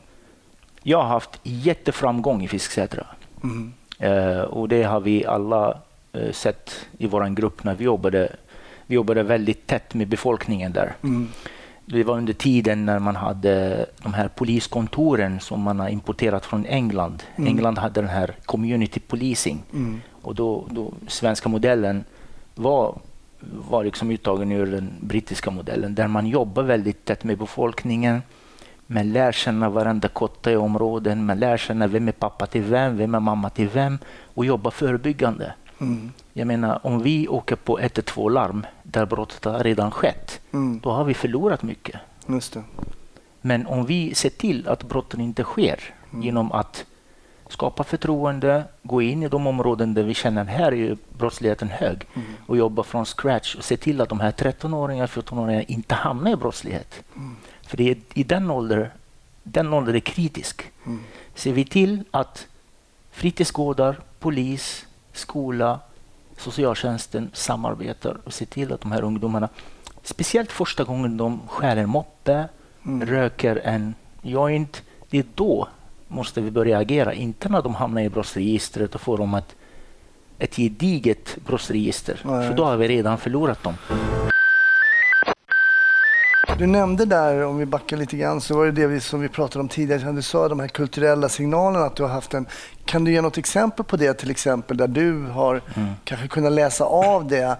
jag 0.84 0.98
har 0.98 1.08
haft 1.08 1.40
jätteframgång 1.44 2.44
i 2.44 2.48
Fisksätra. 2.48 3.06
Mm. 3.44 3.74
Eh, 4.00 4.42
och 4.42 4.70
det 4.70 4.84
har 4.84 5.00
vi 5.00 5.26
alla 5.26 5.78
eh, 6.14 6.32
sett 6.32 6.88
i 6.98 7.08
vår 7.08 7.36
grupp 7.36 7.64
när 7.64 7.76
vi 7.76 7.86
jobbade. 7.86 8.36
Vi 8.88 8.96
jobbade 8.96 9.24
väldigt 9.24 9.68
tätt 9.68 9.94
med 9.94 10.08
befolkningen 10.08 10.74
där. 10.74 10.96
Mm. 11.04 11.28
Det 11.86 12.04
var 12.04 12.18
under 12.18 12.34
tiden 12.34 12.86
när 12.86 13.00
man 13.00 13.16
hade 13.16 13.86
de 14.04 14.14
här 14.14 14.28
poliskontoren 14.28 15.40
som 15.40 15.62
man 15.62 15.80
har 15.80 15.90
importerat 15.90 16.46
från 16.46 16.66
England. 16.66 17.24
Mm. 17.36 17.48
England 17.48 17.78
hade 17.78 18.02
den 18.02 18.10
här 18.10 18.36
community 18.46 19.00
policing. 19.00 19.64
Mm. 19.74 20.02
Och 20.22 20.36
då, 20.36 20.66
då 20.70 20.94
svenska 21.08 21.50
modellen 21.50 22.04
var, 22.56 22.98
var 23.70 23.84
liksom 23.84 24.12
uttagen 24.12 24.52
ur 24.52 24.66
den 24.66 24.94
brittiska 25.00 25.52
modellen 25.52 25.96
där 25.96 26.08
man 26.08 26.28
jobbar 26.28 26.64
väldigt 26.64 27.06
tätt 27.06 27.24
med 27.24 27.38
befolkningen. 27.38 28.22
Man 28.88 29.14
lär 29.14 29.32
känna 29.32 29.70
varenda 29.70 30.08
kotte 30.08 30.52
i 30.52 30.56
områden, 30.56 31.26
man 31.26 31.40
lär 31.40 31.58
känna 31.58 31.88
vem 31.88 32.08
är 32.08 32.12
pappa 32.12 32.46
till 32.46 32.62
vem, 32.64 32.98
vem 32.98 33.16
är 33.16 33.20
mamma 33.20 33.50
till 33.50 33.70
vem 33.70 33.98
och 34.34 34.46
jobbar 34.46 34.72
förebyggande. 34.72 35.54
Mm. 35.82 36.12
Jag 36.34 36.48
menar, 36.48 36.80
om 36.84 37.02
vi 37.02 37.28
åker 37.28 37.56
på 37.56 37.80
112 37.80 38.34
larm 38.34 38.66
där 38.84 39.06
brottet 39.06 39.46
har 39.46 39.60
redan 39.60 39.92
skett, 39.92 40.40
Mm. 40.54 40.80
då 40.84 40.92
har 40.92 41.04
vi 41.04 41.14
förlorat 41.14 41.64
mycket. 41.64 41.96
Men 43.42 43.68
om 43.68 43.86
vi 43.86 44.16
ser 44.16 44.30
till 44.30 44.68
att 44.68 44.84
brotten 44.84 45.22
inte 45.22 45.44
sker 45.44 45.80
genom 46.12 46.52
att 46.52 46.86
skapa 47.50 47.84
förtroende, 47.84 48.64
gå 48.84 49.02
in 49.02 49.24
i 49.24 49.28
de 49.28 49.48
områden 49.48 49.94
där 49.94 50.04
vi 50.04 50.14
känner 50.14 50.46
här 50.46 50.74
är 50.74 50.98
brottsligheten 51.18 51.70
hög 51.70 52.08
och 52.48 52.58
jobba 52.58 52.84
från 52.84 53.06
scratch 53.06 53.56
och 53.56 53.64
se 53.64 53.78
till 53.78 54.02
att 54.02 54.10
de 54.10 54.20
här 54.20 54.32
13-åringarna, 54.32 55.08
14-åringarna 55.08 55.66
inte 55.68 55.96
hamnar 55.96 56.32
i 56.32 56.36
brottslighet. 56.36 57.04
För 57.76 57.84
det 57.84 57.92
är 57.92 57.98
i 58.14 58.24
den 58.24 58.52
åldern, 58.52 58.88
den 59.44 59.74
åldern 59.74 59.96
är 59.96 60.00
kritisk. 60.00 60.72
Mm. 60.86 61.00
Ser 61.34 61.54
vi 61.54 61.66
till 61.66 62.04
att 62.12 62.48
fritidsgårdar, 63.12 64.00
polis, 64.20 64.86
skola, 65.14 65.80
socialtjänsten 66.38 67.30
samarbetar 67.34 68.18
och 68.24 68.34
ser 68.34 68.46
till 68.46 68.74
att 68.74 68.82
de 68.82 68.92
här 68.92 69.04
ungdomarna, 69.04 69.50
speciellt 70.04 70.52
första 70.52 70.84
gången 70.84 71.18
de 71.18 71.40
skär 71.48 71.78
en 71.78 71.90
moppe, 71.90 72.46
Mm. 72.86 73.08
röker 73.08 73.62
en 73.64 73.96
joint, 74.22 74.84
det 75.10 75.18
är 75.18 75.26
då 75.36 75.68
måste 76.08 76.42
vi 76.42 76.52
börja 76.52 76.78
agera. 76.78 77.14
Inte 77.14 77.50
när 77.50 77.62
de 77.62 77.76
hamnar 77.76 78.02
i 78.02 78.10
brottsregistret 78.10 78.96
och 78.96 79.02
får 79.02 79.18
de 79.18 79.34
ett, 79.34 79.56
ett 80.40 80.56
gediget 80.56 81.38
brottsregister. 81.46 82.20
Nej. 82.24 82.48
För 82.48 82.58
då 82.58 82.66
har 82.66 82.78
vi 82.78 82.88
redan 82.88 83.18
förlorat 83.18 83.64
dem. 83.64 83.76
Du 86.58 86.68
nämnde 86.68 87.06
där, 87.06 87.46
om 87.46 87.58
vi 87.58 87.66
backar 87.66 87.98
lite 87.98 88.18
grann, 88.18 88.42
så 88.42 88.58
var 88.58 88.66
det 88.66 88.72
det 88.72 88.88
vi, 88.88 89.00
som 89.00 89.22
vi 89.22 89.30
pratade 89.30 89.60
om 89.60 89.70
tidigare. 89.70 90.12
Du 90.12 90.22
sa 90.22 90.48
de 90.50 90.60
här 90.60 90.68
kulturella 90.68 91.30
signalerna, 91.30 91.86
att 91.86 91.96
du 91.96 92.04
har 92.04 92.10
haft 92.10 92.34
en... 92.34 92.46
Kan 92.86 93.04
du 93.04 93.12
ge 93.12 93.22
något 93.22 93.38
exempel 93.38 93.86
på 93.86 93.98
det, 93.98 94.14
till 94.14 94.32
exempel, 94.32 94.78
där 94.78 94.88
du 94.88 95.22
har 95.26 95.62
Mm. 95.76 95.90
kanske 96.04 96.28
kunnat 96.28 96.52
läsa 96.52 96.84
av 96.86 97.28
det 97.28 97.58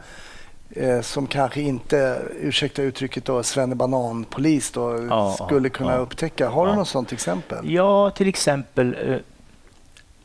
eh, 0.70 1.02
som 1.02 1.28
kanske 1.28 1.62
inte, 1.62 2.22
ursäkta 2.40 2.82
uttrycket 2.82 3.26
då, 3.26 3.44
svennebananpolis 3.44 4.72
då, 4.72 5.06
Ja, 5.10 5.38
skulle 5.48 5.70
kunna 5.70 5.92
ja. 5.92 5.98
upptäcka. 5.98 6.50
Har 6.50 6.66
du 6.66 6.72
Ja. 6.72 6.76
något 6.76 6.88
sånt 6.88 7.12
exempel? 7.12 7.72
Ja, 7.74 8.10
till 8.10 8.28
exempel. 8.28 8.96
Eh, 9.10 9.18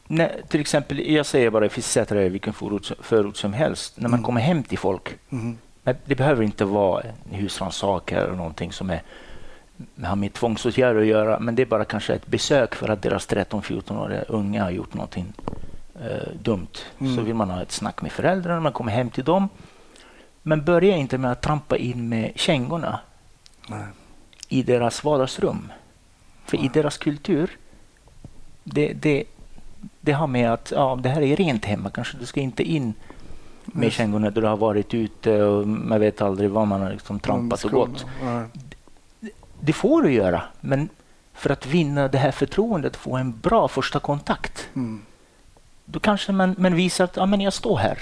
när, 0.07 0.41
till 0.49 0.61
exempel, 0.61 1.13
jag 1.13 1.27
säger 1.27 1.51
bara, 1.51 1.69
Fisksätra 1.69 2.23
är 2.23 2.29
vilken 2.31 2.53
förort, 2.53 2.91
förort 3.01 3.37
som 3.37 3.53
helst. 3.53 3.93
När 3.97 4.09
man 4.09 4.19
Mm. 4.19 4.25
kommer 4.25 4.41
hem 4.41 4.63
till 4.63 4.79
folk, 4.79 5.15
Mm. 5.33 5.59
Det 6.05 6.15
behöver 6.15 6.43
inte 6.43 6.65
vara 6.65 7.03
en 7.03 7.35
husrannsakan 7.35 8.19
eller 8.19 8.35
någonting 8.35 8.73
som 8.73 8.91
är, 8.91 9.03
har 10.03 10.17
med 10.17 10.33
tvångsåtgärder 10.33 11.01
att 11.01 11.07
göra, 11.07 11.39
men 11.41 11.55
det 11.55 11.63
är 11.63 11.67
bara 11.67 11.85
kanske 11.85 12.15
ett 12.15 12.27
besök 12.27 12.75
för 12.75 12.89
att 12.89 13.03
deras 13.03 13.29
13-14-åriga 13.29 14.23
unga 14.23 14.63
har 14.63 14.71
gjort 14.71 14.95
någonting 14.95 15.33
eh, 16.01 16.33
dumt. 16.43 16.79
Mm. 16.99 17.17
Så 17.17 17.23
vill 17.23 17.35
man 17.35 17.51
ha 17.51 17.63
ett 17.63 17.73
snack 17.73 18.03
med 18.03 18.13
föräldrarna, 18.13 18.61
man 18.61 18.73
kommer 18.73 18.93
hem 18.93 19.11
till 19.11 19.25
dem. 19.25 19.49
Men 20.43 20.65
börja 20.65 20.97
inte 20.97 21.19
med 21.19 21.33
att 21.33 21.43
trampa 21.43 21.77
in 21.77 22.09
med 22.09 22.33
kängorna 22.35 23.01
Nej. 23.69 23.87
i 24.49 24.63
deras 24.63 25.05
vardagsrum. 25.05 25.73
För 26.45 26.65
i 26.65 26.69
deras 26.69 26.99
kultur, 26.99 27.57
det, 28.65 28.93
det, 28.93 29.25
det 30.01 30.13
har 30.13 30.27
med 30.27 30.53
att 30.53 30.73
ja, 30.77 30.99
det 31.03 31.09
här 31.09 31.23
är 31.23 31.37
rent 31.37 31.65
hemma. 31.65 31.91
Kanske 31.91 32.19
du 32.19 32.27
ska 32.27 32.41
inte 32.41 32.63
in 32.63 32.95
med 33.73 33.93
kängorna 33.93 34.31
då 34.31 34.41
du 34.41 34.47
har 34.47 34.57
varit 34.57 34.95
ute 34.95 35.43
och 35.43 35.69
man 35.69 36.01
vet 36.01 36.21
aldrig 36.23 36.51
vad 36.51 36.67
man 36.69 36.81
har 36.81 36.91
liksom 36.91 37.21
trampat 37.21 37.65
och 37.65 37.71
gått. 37.71 38.07
Det 39.61 39.73
får 39.73 40.03
du 40.03 40.13
göra, 40.13 40.43
men 40.61 40.89
för 41.35 41.51
att 41.51 41.67
vinna 41.67 42.09
det 42.09 42.19
här 42.19 42.31
förtroendet, 42.31 42.97
få 42.97 43.17
en 43.17 43.39
bra 43.39 43.69
första 43.69 44.01
kontakt, 44.01 44.69
Mm. 44.75 45.03
då 45.85 46.01
kanske 46.01 46.33
man, 46.33 46.55
man 46.59 46.75
visar 46.75 47.05
att 47.05 47.17
ja, 47.17 47.27
men 47.27 47.41
jag 47.41 47.53
står 47.53 47.77
här. 47.79 47.99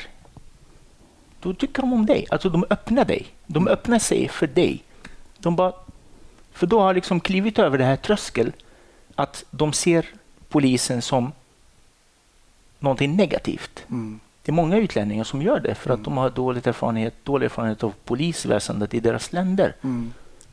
Då 1.41 1.55
tycker 1.55 1.83
de 1.83 1.93
om 1.93 2.07
dig. 2.07 2.27
Alltså 2.31 2.49
de 2.51 2.65
öppnar 2.71 3.05
dig. 3.05 3.27
De 3.47 3.69
öppnar 3.69 3.99
sig 3.99 4.29
för 4.29 4.47
dig. 4.47 4.83
De 5.39 5.57
bara, 5.57 5.73
för 6.53 6.67
då 6.67 6.81
har 6.81 6.95
liksom 6.95 7.21
klivit 7.21 7.59
över 7.59 7.79
det 7.79 7.85
här 7.85 7.97
tröskel 7.97 8.53
att 9.15 9.45
de 9.51 9.73
ser 9.73 10.07
polisen 10.49 11.03
som 11.03 11.33
någonting 12.79 13.17
negativt. 13.17 13.85
Mm. 13.91 14.21
Det 14.49 14.53
är 14.53 14.55
många 14.55 14.77
utlänningar 14.77 15.25
som 15.25 15.43
gör 15.43 15.61
det 15.61 15.75
för 15.75 15.91
att 15.91 16.05
de 16.05 16.17
har 16.17 16.31
dålig 16.31 16.67
erfarenhet, 16.67 17.15
dålig 17.25 17.45
erfarenhet 17.45 17.85
av 17.85 17.95
polisväsendet 18.05 18.95
i 18.95 19.01
deras 19.01 19.33
länder. 19.33 19.75
Mm. 19.83 20.13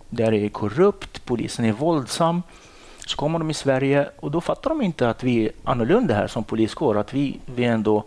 Där 0.10 0.34
är 0.34 0.42
det 0.42 0.50
korrupt, 0.50 1.26
polisen 1.26 1.66
är 1.66 1.72
våldsam. 1.72 2.44
Så 3.06 3.18
kommer 3.18 3.40
de 3.40 3.50
i 3.50 3.54
Sverige 3.54 4.10
och 4.20 4.32
då 4.32 4.42
fattar 4.42 4.70
de 4.70 4.82
inte 4.82 5.10
att 5.10 5.24
vi 5.24 5.46
är 5.46 5.52
annorlunda 5.64 6.16
här 6.16 6.28
som 6.28 6.44
poliskår. 6.44 6.98
Att 6.98 7.14
vi, 7.14 7.40
vi 7.56 7.64
ändå 7.64 8.04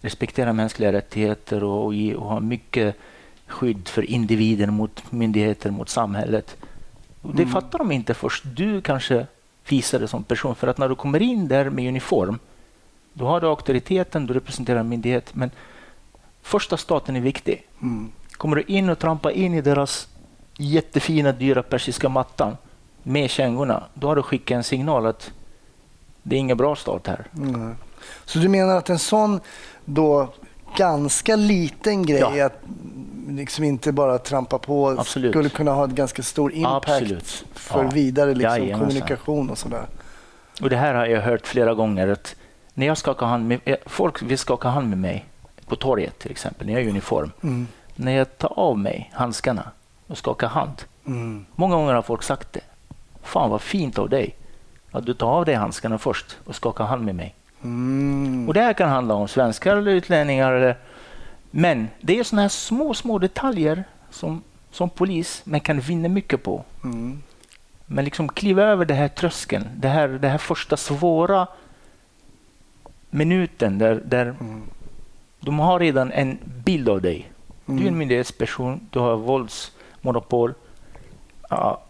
respekterar 0.00 0.52
mänskliga 0.52 0.92
rättigheter 0.92 1.64
och, 1.64 1.84
och, 1.86 1.94
och 2.16 2.26
har 2.28 2.40
mycket 2.40 2.96
skydd 3.46 3.88
för 3.88 4.10
individen 4.10 4.72
mot 4.74 5.12
myndigheter, 5.12 5.70
mot 5.70 5.88
samhället. 5.88 6.56
Och 7.22 7.34
det 7.34 7.42
Mm. 7.42 7.52
fattar 7.52 7.78
de 7.78 7.92
inte 7.92 8.14
först 8.14 8.44
du 8.56 8.80
kanske 8.80 9.26
visar 9.68 10.00
det 10.00 10.08
som 10.08 10.24
person. 10.24 10.54
För 10.54 10.66
att 10.68 10.78
när 10.78 10.88
du 10.88 10.94
kommer 10.94 11.22
in 11.22 11.48
där 11.48 11.70
med 11.70 11.88
uniform, 11.88 12.38
då 13.12 13.26
har 13.26 13.40
du 13.40 13.46
auktoriteten, 13.46 14.26
du 14.26 14.34
representerar 14.34 14.80
en 14.80 14.88
myndighet. 14.88 15.34
Men 15.34 15.50
första 16.42 16.76
staten 16.76 17.16
är 17.16 17.20
viktig. 17.20 17.66
Mm. 17.82 18.12
Kommer 18.32 18.56
du 18.56 18.62
in 18.62 18.90
och 18.90 18.98
trampar 18.98 19.30
in 19.30 19.54
i 19.54 19.60
deras 19.60 20.08
jättefina, 20.58 21.32
dyra 21.32 21.62
persiska 21.62 22.08
mattan 22.08 22.56
med 23.02 23.30
kängorna, 23.30 23.82
då 23.94 24.06
har 24.08 24.16
du 24.16 24.22
skickat 24.22 24.56
en 24.56 24.64
signal 24.64 25.06
att 25.06 25.30
det 26.22 26.36
är 26.36 26.40
ingen 26.40 26.56
bra 26.56 26.76
start 26.76 27.06
här. 27.06 27.24
Nej. 27.32 27.74
Så 28.24 28.38
du 28.38 28.48
menar 28.48 28.76
att 28.76 28.90
en 28.90 28.98
sån 28.98 29.40
då 29.84 30.28
ganska 30.76 31.36
liten 31.36 32.06
grej, 32.06 32.20
Ja. 32.36 32.46
att 32.46 32.58
liksom 33.28 33.64
inte 33.64 33.92
bara 33.92 34.18
trampa 34.18 34.58
på, 34.58 34.88
Absolut. 34.90 35.32
skulle 35.32 35.48
kunna 35.48 35.70
ha 35.70 35.84
en 35.84 35.94
ganska 35.94 36.22
stor 36.22 36.52
impact 36.52 36.88
Absolut. 36.88 37.44
för 37.54 37.84
Ja. 37.84 37.90
vidare 37.90 38.34
liksom, 38.34 38.70
kommunikation 38.78 39.50
och 39.50 39.58
sådär. 39.58 39.86
Och 40.62 40.70
det 40.70 40.76
här 40.76 40.94
har 40.94 41.06
jag 41.06 41.20
hört 41.22 41.46
flera 41.46 41.74
gånger. 41.74 42.08
att 42.08 42.36
När 42.74 42.86
jag 42.86 42.98
skakar 42.98 43.26
hand 43.26 43.48
med, 43.48 43.60
eh, 43.64 43.76
folk 43.86 44.22
vill 44.22 44.38
skaka 44.38 44.68
hand 44.68 44.88
med 44.88 44.98
mig 44.98 45.24
på 45.66 45.76
torget 45.76 46.18
till 46.18 46.30
exempel, 46.30 46.66
när 46.66 46.72
jag 46.72 46.82
är 46.82 46.86
i 46.86 46.90
uniform. 46.90 47.32
Mm. 47.42 47.66
När 47.94 48.12
jag 48.12 48.38
tar 48.38 48.58
av 48.58 48.78
mig 48.78 49.10
handskarna 49.14 49.70
och 50.06 50.18
skakar 50.18 50.48
hand. 50.48 50.82
Mm. 51.06 51.46
Många 51.54 51.76
gånger 51.76 51.94
har 51.94 52.02
folk 52.02 52.22
sagt 52.22 52.52
det. 52.52 52.60
Fan 53.22 53.50
vad 53.50 53.60
fint 53.60 53.98
av 53.98 54.08
dig 54.08 54.34
att 54.90 55.06
du 55.06 55.14
tar 55.14 55.28
av 55.28 55.44
dig 55.44 55.54
handskarna 55.54 55.98
först 55.98 56.38
och 56.44 56.54
skakar 56.54 56.84
hand 56.84 57.04
med 57.04 57.14
mig. 57.14 57.34
Mm. 57.62 58.48
Och 58.48 58.54
det 58.54 58.60
här 58.60 58.72
kan 58.72 58.88
handla 58.88 59.14
om 59.14 59.28
svenskar 59.28 59.76
eller 59.76 59.90
utlänningar. 59.90 60.52
Eller, 60.52 60.76
men 61.50 61.88
det 62.00 62.18
är 62.18 62.24
sådana 62.24 62.42
här 62.42 62.48
små, 62.48 62.94
små 62.94 63.18
detaljer 63.18 63.84
som, 64.10 64.42
som 64.70 64.90
polis 64.90 65.42
man 65.44 65.60
kan 65.60 65.80
vinna 65.80 66.08
mycket 66.08 66.42
på. 66.42 66.64
Mm. 66.84 67.22
Men 67.86 68.04
liksom 68.04 68.28
kliva 68.28 68.62
över 68.62 68.84
det 68.84 68.94
här 68.94 69.08
tröskeln, 69.08 69.68
det 69.76 69.88
här, 69.88 70.08
det 70.08 70.28
här 70.28 70.38
första 70.38 70.76
svåra 70.76 71.46
minuten 73.12 73.78
där, 73.78 74.02
där 74.04 74.26
Mm. 74.26 74.62
de 75.40 75.58
har 75.58 75.78
redan 75.80 76.12
en 76.12 76.38
bild 76.64 76.88
av 76.88 77.00
dig. 77.02 77.32
Du 77.66 77.72
är 77.72 77.76
Mm. 77.78 77.88
en 77.88 77.98
myndighetsperson, 77.98 78.80
du 78.90 78.98
har 78.98 79.16
våldsmonopol. 79.16 80.54
Ja, 81.50 81.82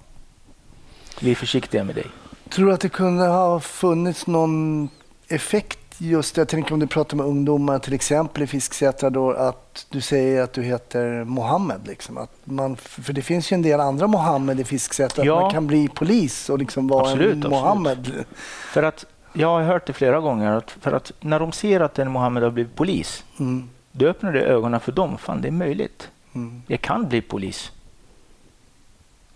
vi 1.21 1.31
är 1.31 1.35
försiktiga 1.35 1.85
med 1.85 1.95
dig. 1.95 2.07
Tror 2.51 2.67
du 2.67 2.73
att 2.73 2.81
det 2.81 2.89
kunde 2.89 3.27
ha 3.27 3.61
funnits 3.61 4.27
någon 4.27 4.89
effekt 5.29 5.79
just, 5.99 6.37
jag 6.37 6.49
tänker 6.49 6.73
om 6.75 6.81
du 6.81 6.87
pratar 6.87 7.17
med 7.17 7.27
ungdomar 7.27 7.79
till 7.79 7.93
exempel 7.93 8.43
i 8.43 8.47
Fisksätra 8.47 9.11
då, 9.11 9.31
att 9.33 9.87
du 9.91 10.01
säger 10.01 10.43
att 10.43 10.53
du 10.53 10.63
heter 10.63 11.25
Mohammed. 11.25 11.81
Liksom, 11.87 12.19
att 12.19 12.31
man, 12.45 12.77
för 12.77 13.13
det 13.13 13.23
finns 13.23 13.53
ju 13.53 13.55
en 13.55 13.63
del 13.63 13.81
andra 13.81 14.07
Mohammed 14.07 14.61
i 14.61 14.65
Fisksätra, 14.65 15.25
Ja. 15.25 15.37
att 15.37 15.43
man 15.43 15.53
kan 15.53 15.67
bli 15.67 15.89
polis 15.89 16.51
och 16.51 16.59
liksom 16.59 16.89
vara 16.89 17.03
Absolut, 17.03 17.33
en 17.33 17.39
absolut. 17.39 17.51
Mohammed. 17.51 18.25
För 18.73 18.83
att 18.83 19.05
jag 19.33 19.49
har 19.49 19.63
hört 19.63 19.87
det 19.87 19.93
flera 19.93 20.21
gånger, 20.21 20.53
att 20.53 20.71
för 20.71 20.93
att 20.93 21.13
när 21.21 21.41
de 21.41 21.53
ser 21.53 21.81
att 21.81 21.99
en 21.99 22.11
Mohammed 22.11 22.43
har 22.43 22.51
blivit 22.51 22.75
polis, 22.77 23.25
Mm, 23.41 23.69
då 23.93 24.07
öppnar 24.07 24.33
det 24.33 24.41
ögonen 24.41 24.81
för 24.81 24.93
dem. 24.93 25.19
Fan, 25.19 25.41
det 25.43 25.49
är 25.49 25.53
möjligt. 25.53 26.11
mm, 26.35 26.63
Jag 26.67 26.81
kan 26.81 27.09
bli 27.09 27.21
polis. 27.23 27.73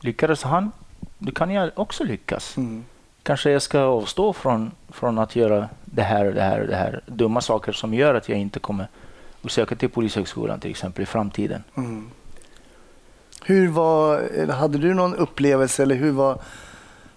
Lyckades 0.01 0.43
han, 0.43 0.73
då 1.19 1.33
kan 1.33 1.51
jag 1.51 1.71
också 1.75 2.05
lyckas. 2.05 2.57
mm. 2.57 2.85
Kanske 3.23 3.51
jag 3.51 3.63
ska 3.63 3.81
avstå 3.81 4.33
från, 4.33 4.71
från 4.89 5.19
att 5.19 5.37
göra 5.37 5.69
det 5.85 6.03
här 6.03 6.25
och 6.27 6.35
det 6.35 6.43
här 6.43 6.61
och 6.61 6.67
det 6.67 6.77
här. 6.77 7.01
Dumma 7.07 7.41
saker 7.41 7.73
som 7.73 7.95
gör 7.95 8.15
att 8.15 8.29
jag 8.29 8.39
inte 8.39 8.59
kommer 8.59 8.89
att 9.45 9.51
söka 9.51 9.75
till 9.77 9.89
Polishögskolan 9.91 10.61
till 10.61 10.71
exempel 10.71 11.03
i 11.03 11.07
framtiden. 11.07 11.65
Mm. 11.77 12.11
Hur 13.45 13.69
var, 13.69 14.47
hade 14.53 14.79
du 14.79 14.95
någon 14.95 15.15
upplevelse 15.15 15.83
eller 15.83 15.95
hur 15.95 16.11
var 16.13 16.39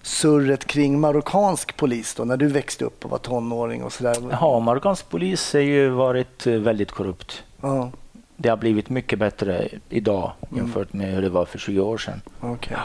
surret 0.01 0.65
kring 0.65 1.00
marockansk 1.00 1.77
polis 1.77 2.15
då 2.15 2.24
när 2.24 2.38
du 2.38 2.48
växte 2.48 2.86
upp 2.86 3.06
och 3.06 3.12
var 3.12 3.18
tonåring 3.18 3.84
och 3.84 3.94
sådär? 3.94 4.15
Ja, 4.32 4.60
marockansk 4.60 5.10
polis 5.10 5.53
har 5.53 5.60
ju 5.60 5.89
varit 5.89 6.48
eh, 6.48 6.53
väldigt 6.53 6.91
korrupt. 6.91 7.44
Ja, 7.62 7.91
Det 8.38 8.50
har 8.50 8.58
blivit 8.58 8.89
mycket 8.89 9.20
bättre 9.20 9.68
idag 9.89 10.32
jämfört 10.56 10.94
med 10.94 11.13
hur 11.13 11.22
det 11.22 11.29
var 11.29 11.46
för 11.46 11.60
20 11.60 11.79
år 11.82 11.98
sedan. 11.98 12.22
okej. 12.39 12.77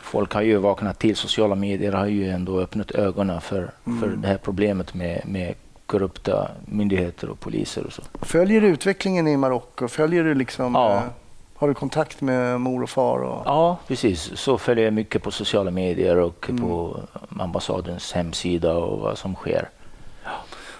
Folk 0.00 0.32
har 0.34 0.42
ju 0.42 0.56
vaknat 0.56 0.98
till. 0.98 1.16
Sociala 1.16 1.54
medier 1.54 1.92
har 1.92 2.06
ju 2.06 2.28
ändå 2.30 2.60
öppnat 2.60 2.90
ögonen 2.90 3.40
för, 3.40 3.70
för 3.84 3.90
Mm. 4.06 4.20
det 4.22 4.28
här 4.28 4.38
problemet 4.38 4.94
med, 4.94 5.22
med 5.26 5.54
korrupta 5.86 6.48
myndigheter 6.66 7.28
och 7.30 7.40
poliser 7.40 7.86
och 7.86 7.92
så. 7.92 8.02
Följer 8.22 8.60
du 8.60 8.66
utvecklingen 8.66 9.28
i 9.28 9.36
Marocko? 9.36 9.88
Följer 9.88 10.24
du 10.24 10.34
liksom, 10.34 10.74
Ja. 10.74 11.02
Har 11.58 11.68
du 11.68 11.74
kontakt 11.74 12.20
med 12.20 12.60
mor 12.60 12.82
och 12.82 12.90
far? 12.90 13.18
Och, 13.18 13.42
Ja, 13.46 13.78
precis. 13.86 14.36
Så 14.38 14.58
följer 14.58 14.84
jag 14.84 14.94
mycket 14.94 15.22
på 15.22 15.30
sociala 15.30 15.70
medier 15.70 16.16
och 16.16 16.46
Mm. 16.48 16.62
på 16.62 17.00
ambassadens 17.40 18.12
hemsida 18.12 18.74
och 18.74 18.98
vad 19.00 19.18
som 19.18 19.34
sker. 19.34 19.68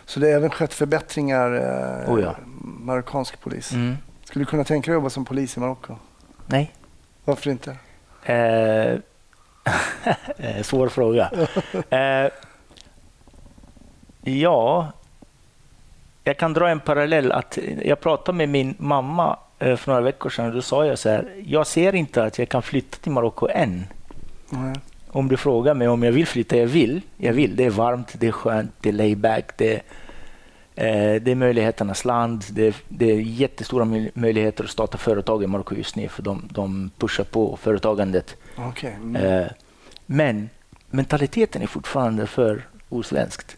Så 0.04 0.20
det 0.20 0.26
har 0.26 0.34
även 0.34 0.50
skett 0.50 0.74
förbättringar, 0.74 1.52
eh, 1.54 2.14
Oh 2.14 2.20
ja. 2.20 2.34
marockansk 2.60 3.40
polis. 3.40 3.72
Mm. 3.72 3.96
Skulle 4.24 4.44
du 4.44 4.50
kunna 4.50 4.64
tänka 4.64 4.90
dig 4.90 4.96
att 4.96 5.00
jobba 5.00 5.10
som 5.10 5.24
polis 5.24 5.56
i 5.56 5.60
Marocko? 5.60 5.94
Nej. 6.46 6.72
Varför 7.24 7.50
inte? 7.50 7.76
Eh, 8.22 8.34
eh, 10.36 10.62
svår 10.62 10.88
fråga. 10.88 11.30
Eh, 11.90 12.30
ja, 14.22 14.92
jag 16.24 16.36
kan 16.38 16.52
dra 16.52 16.68
en 16.68 16.80
parallell. 16.80 17.32
att 17.32 17.58
Jag 17.82 18.00
pratade 18.00 18.38
med 18.38 18.48
min 18.48 18.74
mamma 18.78 19.38
för 19.58 19.86
några 19.86 20.00
veckor 20.00 20.30
sedan 20.30 20.54
då 20.54 20.62
sa 20.62 20.86
jag 20.86 20.98
så 20.98 21.08
här. 21.08 21.34
Jag 21.46 21.66
ser 21.66 21.94
inte 21.94 22.24
att 22.24 22.38
jag 22.38 22.48
kan 22.48 22.62
flytta 22.62 22.96
till 22.96 23.12
Marocko 23.12 23.48
än. 23.48 23.86
Nej. 24.50 24.74
Om 25.10 25.28
du 25.28 25.36
frågar 25.36 25.74
mig 25.74 25.88
om 25.88 26.02
jag 26.02 26.12
vill 26.12 26.26
flytta, 26.26 26.56
jag 26.56 26.66
vill. 26.66 27.00
Jag 27.16 27.32
vill. 27.32 27.56
Det 27.56 27.64
är 27.64 27.70
varmt, 27.70 28.14
det 28.18 28.26
är 28.26 28.32
skönt, 28.32 28.72
det 28.80 28.88
är 28.88 28.92
layback, 28.92 29.56
det 29.56 29.82
är, 30.74 31.14
eh, 31.14 31.20
det 31.22 31.30
är 31.30 31.34
möjligheternas 31.34 32.04
land. 32.04 32.44
Det 32.50 32.66
är, 32.66 32.74
det 32.88 33.10
är 33.10 33.20
jättestora 33.20 33.84
möj- 33.84 34.10
möjligheter 34.14 34.64
att 34.64 34.70
starta 34.70 34.98
företag 34.98 35.42
i 35.42 35.46
Marocko 35.46 35.74
just 35.74 35.96
nu 35.96 36.08
för 36.08 36.22
de, 36.22 36.48
de 36.50 36.90
pushar 36.98 37.24
på 37.24 37.56
företagandet. 37.62 38.36
Okej. 38.56 38.92
Mm. 39.02 39.16
Eh, 39.16 39.46
men 40.06 40.50
mentaliteten 40.90 41.62
är 41.62 41.66
fortfarande 41.66 42.26
för 42.26 42.66
osvenskt. 42.88 43.56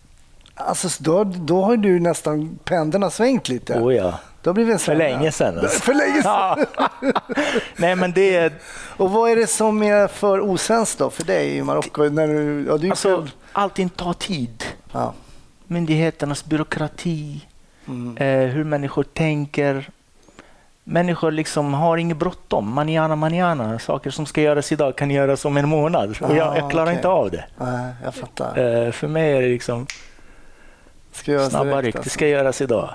Alltså, 0.54 1.02
då, 1.02 1.24
då 1.24 1.62
har 1.62 1.76
du 1.76 2.00
nästan 2.00 2.58
pendeln 2.64 3.02
har 3.02 3.10
svängt 3.10 3.48
lite. 3.48 3.74
Oh 3.80 3.94
ja. 3.94 4.20
Då 4.42 4.52
blir 4.52 4.64
vi 4.64 4.78
För 4.78 4.94
länge 4.94 5.32
sedan. 5.32 5.58
Alltså. 5.58 5.80
För 5.80 5.94
länge 5.94 6.22
sedan. 6.22 6.66
Ja. 6.76 6.88
Nej, 7.76 7.96
men 7.96 8.12
det 8.12 8.36
är 8.36 8.52
Och 8.96 9.10
vad 9.10 9.30
är 9.30 9.36
det 9.36 9.46
som 9.46 9.82
är 9.82 10.06
för 10.08 10.40
osvenskt 10.40 10.98
då 10.98 11.10
för 11.10 11.24
dig 11.24 11.56
i 11.56 11.62
Marocko? 11.62 12.02
När 12.08 12.28
du, 12.28 12.64
ja, 12.68 12.76
du 12.76 12.90
alltså, 12.90 13.08
själv- 13.16 13.30
allting 13.52 13.88
tar 13.88 14.12
tid. 14.12 14.64
ja. 14.92 15.12
Myndigheternas 15.66 16.44
byråkrati, 16.44 17.46
Mm. 17.88 18.16
eh, 18.16 18.50
hur 18.54 18.64
människor 18.64 19.02
tänker. 19.02 19.90
Människor 20.84 21.30
liksom 21.30 21.74
har 21.74 21.96
inget 21.96 22.16
bråttom. 22.16 22.72
Manana, 22.74 23.16
manana. 23.16 23.78
Saker 23.78 24.10
som 24.10 24.26
ska 24.26 24.40
göras 24.40 24.72
idag 24.72 24.96
kan 24.96 25.10
göras 25.10 25.44
om 25.44 25.56
en 25.56 25.68
månad. 25.68 26.16
Och 26.20 26.36
jag, 26.36 26.48
Ah, 26.48 26.56
jag 26.56 26.70
klarar 26.70 26.86
okej. 26.86 26.96
inte 26.96 27.08
av 27.08 27.30
det. 27.30 27.44
Nej, 27.58 27.92
jag 28.04 28.14
fattar. 28.14 28.58
Eh, 28.86 28.90
för 28.92 29.08
mig 29.08 29.32
är 29.36 29.42
det 29.42 29.48
liksom 29.48 29.86
Ska 31.12 31.32
göras 31.32 31.50
snabba 31.50 31.64
direkt, 31.64 31.84
ryck. 31.84 31.94
Det 31.94 31.98
alltså. 31.98 32.10
ska 32.10 32.26
göras 32.28 32.60
idag. 32.60 32.90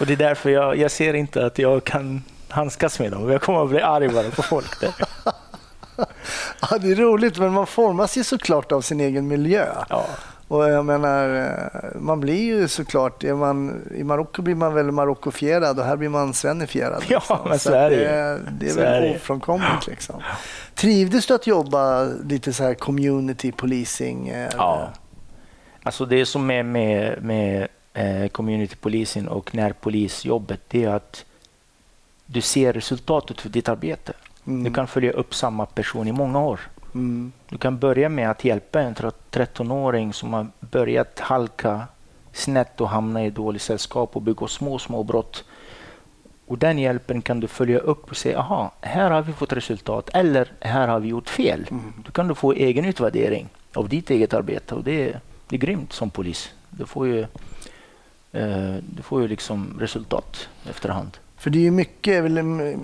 Och 0.00 0.06
det 0.06 0.12
är 0.12 0.16
därför 0.16 0.50
jag, 0.50 0.76
jag 0.76 0.90
ser 0.90 1.14
inte 1.14 1.46
att 1.46 1.58
jag 1.58 1.84
kan 1.84 2.22
handskas 2.48 2.98
med 3.00 3.12
dem. 3.12 3.30
Jag 3.30 3.42
kommer 3.42 3.62
att 3.64 3.70
bli 3.70 3.80
arg 3.80 4.08
bara 4.08 4.30
på 4.30 4.42
folk 4.42 4.80
där. 4.80 4.94
Ja, 6.70 6.78
det 6.78 6.90
är 6.92 6.94
roligt, 6.96 7.38
men 7.38 7.52
man 7.52 7.66
formas 7.66 8.16
ju 8.16 8.24
såklart 8.24 8.72
av 8.72 8.80
sin 8.80 9.00
egen 9.00 9.28
miljö. 9.28 9.66
Ja. 9.88 10.06
Och 10.48 10.68
jag 10.70 10.84
menar, 10.84 11.34
eh, 11.34 12.00
man 12.00 12.20
blir 12.20 12.42
ju 12.44 12.68
såklart, 12.68 13.24
är 13.24 13.34
man, 13.34 13.82
i 13.94 14.04
Marocko 14.04 14.42
blir 14.42 14.54
man 14.54 14.74
väl 14.74 14.90
marockofierad 14.92 15.78
och 15.78 15.84
här 15.84 15.96
blir 15.96 16.08
man 16.08 16.34
svennifierad. 16.34 17.04
Ja, 17.08 17.44
men 17.48 17.58
så 17.58 17.68
att 17.68 17.74
är 17.74 17.90
det 17.90 17.96
ju. 17.96 18.02
det, 18.02 18.40
det 18.60 18.66
är 18.66 18.70
Så 18.74 18.80
är 18.80 19.00
väl 19.00 19.16
ofrånkomligt. 19.16 19.86
Liksom. 19.86 20.22
Trivdes 20.74 21.26
du 21.26 21.34
att 21.34 21.46
jobba 21.46 22.02
lite 22.04 22.52
så 22.52 22.64
här 22.64 22.74
community 22.74 23.52
policing? 23.52 24.28
eh, 24.28 24.50
Ja. 24.56 24.88
Alltså 25.82 26.04
det 26.04 26.26
som 26.26 26.50
är 26.50 26.62
med, 26.62 27.22
med 27.22 27.68
eh, 27.96 28.28
community 28.28 28.76
policing 28.76 29.28
och 29.28 29.54
närpolisjobbet 29.54 30.60
det 30.68 30.84
är 30.84 30.88
att 30.88 31.24
du 32.26 32.40
ser 32.40 32.72
resultatet 32.72 33.40
för 33.40 33.48
ditt 33.48 33.68
arbete. 33.68 34.12
Mm, 34.46 34.64
Du 34.64 34.70
kan 34.74 34.86
följa 34.86 35.12
upp 35.12 35.34
samma 35.34 35.66
person 35.66 36.08
i 36.08 36.12
många 36.12 36.40
år. 36.40 36.60
mm, 36.94 37.32
Du 37.48 37.58
kan 37.58 37.78
börja 37.78 38.08
med 38.08 38.30
att 38.30 38.44
hjälpa 38.44 38.80
en 38.80 38.94
13-åring 39.30 40.12
som 40.12 40.32
har 40.32 40.46
börjat 40.60 41.18
halka 41.20 41.86
snett 42.32 42.80
och 42.80 42.88
hamna 42.88 43.24
i 43.24 43.30
dåligt 43.30 43.62
sällskap 43.62 44.16
och 44.16 44.22
begå 44.22 44.46
små, 44.48 44.78
små 44.78 45.02
brott. 45.02 45.44
Och 46.46 46.58
den 46.58 46.78
hjälpen 46.78 47.22
kan 47.22 47.40
du 47.40 47.48
följa 47.48 47.78
upp 47.78 48.10
och 48.10 48.16
säga, 48.16 48.38
aha, 48.38 48.72
här 48.80 49.10
har 49.10 49.22
vi 49.22 49.32
fått 49.32 49.52
resultat 49.52 50.10
eller 50.14 50.52
här 50.60 50.88
har 50.88 51.00
vi 51.00 51.08
gjort 51.08 51.28
fel. 51.28 51.66
mm. 51.70 51.92
Då 52.06 52.12
kan 52.12 52.28
du 52.28 52.34
få 52.34 52.52
egen 52.52 52.84
utvärdering 52.84 53.48
av 53.74 53.88
ditt 53.88 54.10
eget 54.10 54.34
arbete 54.34 54.74
och 54.74 54.84
det 54.84 55.08
är, 55.10 55.20
det 55.48 55.56
är 55.56 55.60
grymt 55.60 55.92
som 55.92 56.10
polis. 56.10 56.50
Du 56.70 56.86
får 56.86 57.06
ju, 57.06 57.26
du 58.80 59.02
får 59.02 59.22
ju 59.22 59.28
liksom 59.28 59.76
resultat 59.80 60.48
efterhand. 60.70 61.18
För 61.38 61.50
det 61.50 61.58
är 61.58 61.62
ju 61.62 61.70
mycket, 61.70 62.24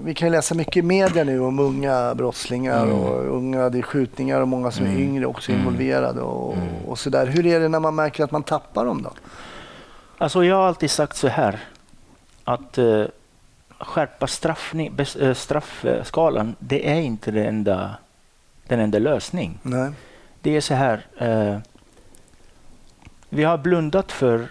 vi 0.04 0.14
kan 0.14 0.30
läsa 0.30 0.54
mycket 0.54 0.76
i 0.76 0.82
media 0.82 1.24
nu 1.24 1.40
om 1.40 1.58
unga 1.58 2.14
brottslingar 2.14 2.82
Mm. 2.86 2.98
och 2.98 3.36
unga, 3.36 3.68
det 3.68 3.78
är 3.78 3.82
skjutningar 3.82 4.40
och 4.40 4.48
många 4.48 4.70
som 4.70 4.86
är 4.86 4.90
Mm. 4.90 5.02
yngre 5.02 5.26
också 5.26 5.52
Mm. 5.52 5.60
involverade 5.62 6.20
och, 6.20 6.54
Mm. 6.56 6.68
och 6.86 6.98
sådär. 6.98 7.26
Hur 7.26 7.46
är 7.46 7.60
det 7.60 7.68
när 7.68 7.80
man 7.80 7.94
märker 7.94 8.24
att 8.24 8.30
man 8.30 8.42
tappar 8.42 8.84
dem 8.84 9.02
då? 9.02 9.10
Alltså 10.18 10.44
jag 10.44 10.56
har 10.56 10.66
alltid 10.66 10.90
sagt 10.90 11.16
så 11.16 11.28
här 11.28 11.60
att 12.44 12.78
eh, 12.78 13.04
skärpa 13.78 14.26
eh, 15.20 15.34
straffskalan, 15.34 16.54
det 16.58 16.90
är 16.90 17.00
inte 17.00 17.30
det 17.30 17.44
enda, 17.44 17.90
den 18.68 18.80
enda 18.80 18.98
lösning. 18.98 19.58
Nej. 19.62 19.90
Det 20.40 20.56
är 20.56 20.60
så 20.60 20.74
här. 20.74 21.06
Eh, 21.18 21.58
vi 23.28 23.44
har 23.44 23.58
blundat 23.58 24.12
för 24.12 24.48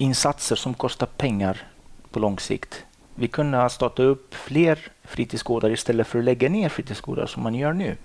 insatser 0.00 0.56
som 0.56 0.74
kostar 0.74 1.06
pengar 1.06 1.62
på 2.10 2.18
lång 2.18 2.38
sikt. 2.38 2.84
Vi 3.14 3.28
kunde 3.28 3.58
ha 3.58 3.68
startat 3.68 3.98
upp 4.06 4.34
fler 4.34 4.78
fritidsgårdar 5.04 5.70
istället 5.70 6.06
för 6.06 6.18
att 6.18 6.24
lägga 6.24 6.48
ner 6.48 6.68
fritidsgårdar 6.68 7.26
som 7.26 7.42
man 7.42 7.54
gör 7.54 7.72
nu. 7.72 7.96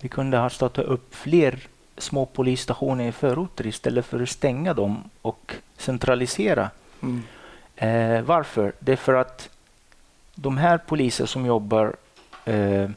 Vi 0.00 0.08
kunde 0.08 0.36
ha 0.38 0.50
startat 0.50 0.84
upp 0.84 1.14
fler 1.14 1.58
små 1.98 2.26
polisstationer 2.26 3.08
i 3.08 3.12
förorter 3.12 3.66
istället 3.66 4.06
för 4.06 4.22
att 4.22 4.28
stänga 4.28 4.74
dem 4.74 5.10
och 5.22 5.54
centralisera. 5.76 6.70
Mm. 7.02 7.22
Eh, 7.76 8.22
varför? 8.22 8.72
Det 8.78 8.92
är 8.92 8.96
för 8.96 9.14
att 9.14 9.48
de 10.34 10.56
här 10.58 10.78
poliser 10.78 11.26
som 11.26 11.46
jobbar 11.46 11.96
eh, 12.44 12.90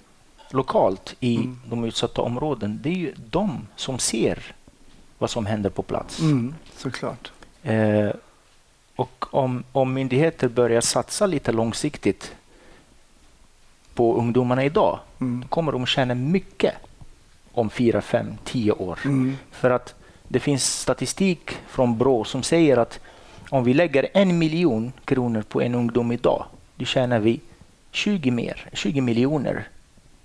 lokalt 0.51 1.15
i 1.19 1.35
Mm. 1.35 1.59
de 1.69 1.83
utsatta 1.83 2.21
områden, 2.21 2.79
det 2.83 2.89
är 2.89 2.93
ju 2.93 3.13
de 3.29 3.67
som 3.75 3.99
ser 3.99 4.55
vad 5.17 5.29
som 5.29 5.45
händer 5.45 5.69
på 5.69 5.81
plats. 5.83 6.19
Mm, 6.19 6.55
såklart. 6.77 7.31
Eh, 7.63 8.09
och 8.95 9.25
om, 9.33 9.63
om 9.71 9.93
myndigheter 9.93 10.47
börjar 10.47 10.81
satsa 10.81 11.25
lite 11.25 11.51
långsiktigt 11.51 12.35
på 13.93 14.15
ungdomarna 14.17 14.63
idag, 14.65 14.99
Mm. 15.19 15.41
då 15.41 15.47
kommer 15.47 15.71
de 15.71 15.85
tjäna 15.85 16.15
mycket 16.15 16.73
om 17.51 17.69
fyra, 17.69 18.01
fem, 18.01 18.37
tio 18.43 18.71
år. 18.71 18.99
Mm. 19.05 19.37
För 19.51 19.69
att 19.69 19.95
det 20.27 20.39
finns 20.39 20.79
statistik 20.79 21.51
från 21.67 21.97
Brå 21.97 22.23
som 22.23 22.43
säger 22.43 22.77
att 22.77 22.99
om 23.49 23.63
vi 23.63 23.73
lägger 23.73 24.07
en 24.13 24.37
miljon 24.37 24.91
kronor 25.05 25.41
på 25.41 25.61
en 25.61 25.75
ungdom 25.75 26.11
idag 26.11 26.45
då 26.75 26.85
tjänar 26.85 27.19
vi 27.19 27.39
20, 27.91 28.31
mer, 28.31 28.69
20 28.73 29.01
miljoner 29.01 29.67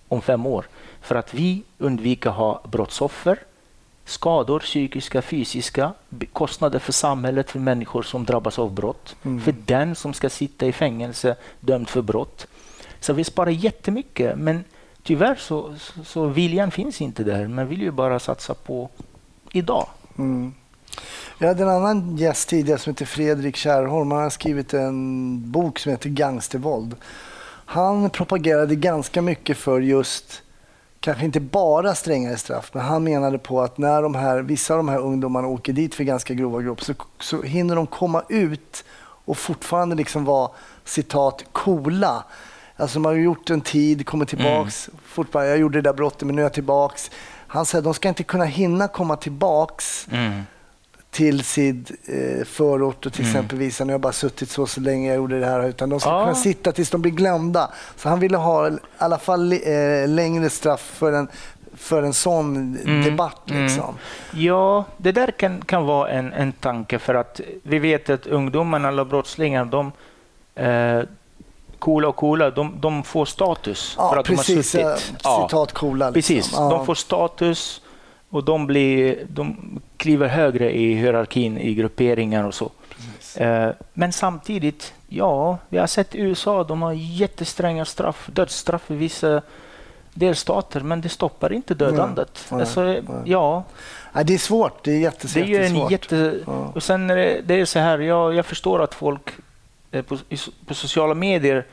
om 0.09 0.23
fem 0.23 0.47
år 0.47 0.67
för 1.01 1.15
att 1.15 1.35
vi 1.35 1.63
undviker 1.79 2.31
ha 2.31 2.61
brottsoffer, 2.71 3.39
skador, 4.09 4.61
psykiska, 4.61 5.23
fysiska, 5.23 5.93
kostnader 6.33 6.79
för 6.79 6.93
samhället, 6.93 7.51
för 7.51 7.59
människor 7.59 8.03
som 8.03 8.25
drabbas 8.25 8.59
av 8.59 8.73
brott, 8.73 9.17
Mm. 9.23 9.41
för 9.41 9.55
den 9.67 9.95
som 9.95 10.15
ska 10.15 10.31
sitta 10.31 10.67
i 10.67 10.73
fängelse 10.73 11.37
dömd 11.61 11.89
för 11.89 12.03
brott. 12.03 12.47
Så 13.01 13.13
vi 13.13 13.25
sparar 13.25 13.51
jättemycket, 13.51 14.39
men 14.39 14.65
tyvärr 15.03 15.35
så, 15.35 15.75
så, 15.79 16.05
så 16.05 16.27
viljan 16.27 16.71
finns 16.71 17.01
inte 17.01 17.25
där. 17.25 17.49
Man 17.49 17.69
vill 17.69 17.83
ju 17.83 17.91
bara 17.91 18.19
satsa 18.19 18.55
på 18.55 18.89
idag. 19.53 19.87
Mm. 20.19 20.55
Vi 21.39 21.47
hade 21.47 21.63
en 21.63 21.69
annan 21.69 22.17
gäst 22.17 22.49
tidigare 22.49 22.79
som 22.79 22.93
heter 22.93 23.07
Fredrik 23.07 23.57
Kärrholm. 23.57 24.11
Han 24.11 24.23
har 24.23 24.31
skrivit 24.31 24.75
en 24.75 25.51
bok 25.53 25.79
som 25.79 25.93
heter 25.93 26.09
Gangstervåld. 26.09 26.97
Han 27.71 28.11
propagerade 28.11 28.75
ganska 28.77 29.23
mycket 29.23 29.57
för 29.57 29.81
just, 29.81 30.43
kanske 31.09 31.25
inte 31.25 31.41
bara 31.41 31.95
strängare 31.95 32.37
straff, 32.37 32.71
men 32.73 32.85
han 32.85 33.05
menade 33.05 33.39
på 33.39 33.63
att 33.63 33.79
när 33.79 34.03
de 34.03 34.15
här, 34.15 34.43
vissa 34.43 34.75
av 34.75 34.79
de 34.79 34.89
här 34.89 34.99
ungdomarna 34.99 35.49
åker 35.49 35.73
dit 35.73 35.95
för 35.95 36.05
ganska 36.05 36.35
grova 36.35 36.61
brott 36.61 36.83
så, 36.83 36.95
så 37.21 37.43
hinner 37.43 37.77
de 37.77 37.87
komma 37.87 38.23
ut 38.29 38.85
och 39.25 39.39
fortfarande 39.39 39.97
liksom 39.97 40.25
vara 40.25 40.51
citat 40.85 41.45
coola. 41.53 42.25
Alltså 42.77 43.01
man 43.01 43.13
har 43.13 43.21
gjort 43.21 43.51
en 43.51 43.61
tid, 43.61 44.07
kommer 44.07 44.25
tillbaks, 44.25 44.91
fortfarande, 45.05 45.51
jag 45.51 45.59
gjorde 45.59 45.79
det 45.79 45.89
där 45.89 45.93
brottet 45.93 46.23
men 46.23 46.37
nu 46.37 46.43
är 46.43 46.45
jag 46.45 46.53
tillbaks. 46.53 47.11
Han 47.47 47.67
säger 47.67 47.81
att 47.81 47.85
de 47.85 47.95
ska 47.95 48.09
inte 48.09 48.23
kunna 48.23 48.45
hinna 48.45 48.89
komma 48.89 49.17
tillbaks 49.17 50.07
till 51.19 51.45
sin 51.45 51.85
eh, 52.07 52.45
förort 52.45 53.07
och 53.07 53.13
till 53.13 53.25
Mm. 53.25 53.37
exempel 53.37 53.59
visa 53.59 53.85
nu 53.85 53.91
har 53.91 53.95
jag 53.95 54.01
bara 54.01 54.13
suttit 54.13 54.51
så 54.51 54.67
så 54.67 54.81
länge 54.81 55.09
jag 55.09 55.17
gjorde 55.17 55.41
det 55.41 55.47
här 55.47 55.69
utan 55.69 55.89
de 55.91 56.01
ska 56.01 56.11
Ja. 56.11 56.21
kunna 56.25 56.35
sitta 56.35 56.73
tills 56.73 56.91
de 56.91 57.03
blir 57.03 57.13
glömda. 57.13 57.71
Så 57.97 58.09
han 58.09 58.21
ville 58.21 58.37
ha 58.37 58.69
i 58.69 58.73
alla 58.99 59.19
fall 59.19 59.53
eh, 59.53 59.59
längre 60.09 60.51
straff 60.51 60.81
för 60.81 61.13
en, 61.13 61.29
för 61.77 62.03
en 62.03 62.13
sån 62.13 62.77
Mm. 62.85 63.05
debatt. 63.05 63.51
Mm. 63.51 63.63
Liksom. 63.63 63.95
Ja, 64.35 64.85
det 64.97 65.13
där 65.13 65.31
kan, 65.31 65.61
kan 65.63 65.87
vara 65.87 66.11
en, 66.11 66.33
en 66.33 66.53
tanke 66.53 66.99
för 66.99 67.15
att 67.15 67.41
vi 67.63 67.79
vet 67.79 68.11
att 68.11 68.27
ungdomarna 68.27 68.89
eller 68.89 69.05
brottslingar, 69.05 69.65
de 69.65 69.93
eh, 70.55 71.03
coola 71.79 72.09
och 72.09 72.17
coola, 72.17 72.51
de, 72.51 72.75
de 72.81 73.03
får 73.03 73.25
status 73.25 73.95
för 73.95 74.03
Ja, 74.03 74.19
att 74.21 74.27
precis. 74.27 74.73
de 74.73 74.83
har 74.83 74.91
eh, 74.91 74.97
suttit. 74.97 75.21
Ja, 75.25 75.47
Citat 75.49 75.73
coola. 75.73 76.11
Liksom. 76.11 76.35
precis. 76.37 76.57
De 76.57 76.87
får 76.87 76.95
status 76.95 77.81
och 78.31 78.45
de, 78.45 78.67
blir, 78.67 79.27
de 79.29 79.57
kliver 79.97 80.29
högre 80.29 80.77
i 80.77 80.95
hierarkin 80.95 81.59
i 81.59 81.75
grupperingar 81.75 82.45
och 82.45 82.55
så. 82.55 82.71
Eh, 83.37 83.71
men 83.95 84.13
samtidigt, 84.13 84.95
ja, 85.09 85.59
vi 85.69 85.79
har 85.79 85.87
sett 85.87 86.15
i 86.15 86.21
USA, 86.21 86.65
de 86.65 86.83
har 86.83 86.93
jättestränga 86.93 87.85
straff, 87.85 88.29
dödsstraff 88.33 88.91
i 88.91 88.95
vissa 88.95 89.43
delstater, 90.15 90.81
men 90.81 91.01
det 91.01 91.09
stoppar 91.09 91.53
inte 91.53 91.75
dödandet. 91.75 92.47
Nej, 92.51 92.61
alltså, 92.61 92.83
nej. 92.83 93.03
ja, 93.25 93.65
Nej, 94.13 94.25
det 94.25 94.35
är 94.35 94.39
svårt. 94.39 94.85
Det 94.85 94.93
är 94.93 94.99
jättes, 94.99 95.33
det 95.33 95.41
är 95.41 95.45
en 95.45 95.51
jättesvårt. 95.51 95.91
jätte... 95.91 96.41
Ja. 96.47 96.73
Och 96.75 96.83
sen 96.83 97.11
är 97.11 97.17
det, 97.17 97.41
det 97.45 97.55
är 97.55 97.65
så 97.65 97.79
här, 97.79 97.99
jag, 97.99 98.35
jag 98.35 98.47
förstår 98.47 98.83
att 98.83 98.95
folk 98.95 99.31
eh, 99.91 100.03
på, 100.03 100.19
på 100.67 100.75
sociala 100.75 101.15
medier 101.15 101.67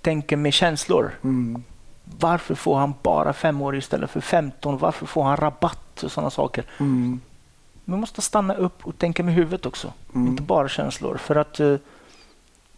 tänker 0.00 0.36
med 0.36 0.52
känslor. 0.52 1.10
Mm. 1.24 1.64
Varför 2.20 2.54
får 2.54 2.76
han 2.76 2.94
bara 3.02 3.32
fem 3.32 3.62
år 3.62 3.76
istället 3.76 4.10
för 4.10 4.20
15? 4.20 4.78
Varför 4.78 5.06
får 5.06 5.22
han 5.22 5.36
rabatt 5.36 6.02
och 6.02 6.12
sådana 6.12 6.30
saker? 6.30 6.64
Mm. 6.80 7.20
Man 7.84 8.00
måste 8.00 8.22
stanna 8.22 8.54
upp 8.54 8.86
och 8.86 8.98
tänka 8.98 9.22
med 9.22 9.34
huvudet 9.34 9.66
också, 9.66 9.92
Mm. 10.14 10.28
inte 10.28 10.42
bara 10.42 10.68
känslor. 10.68 11.16
För 11.16 11.36
att 11.36 11.60
eh, 11.60 11.76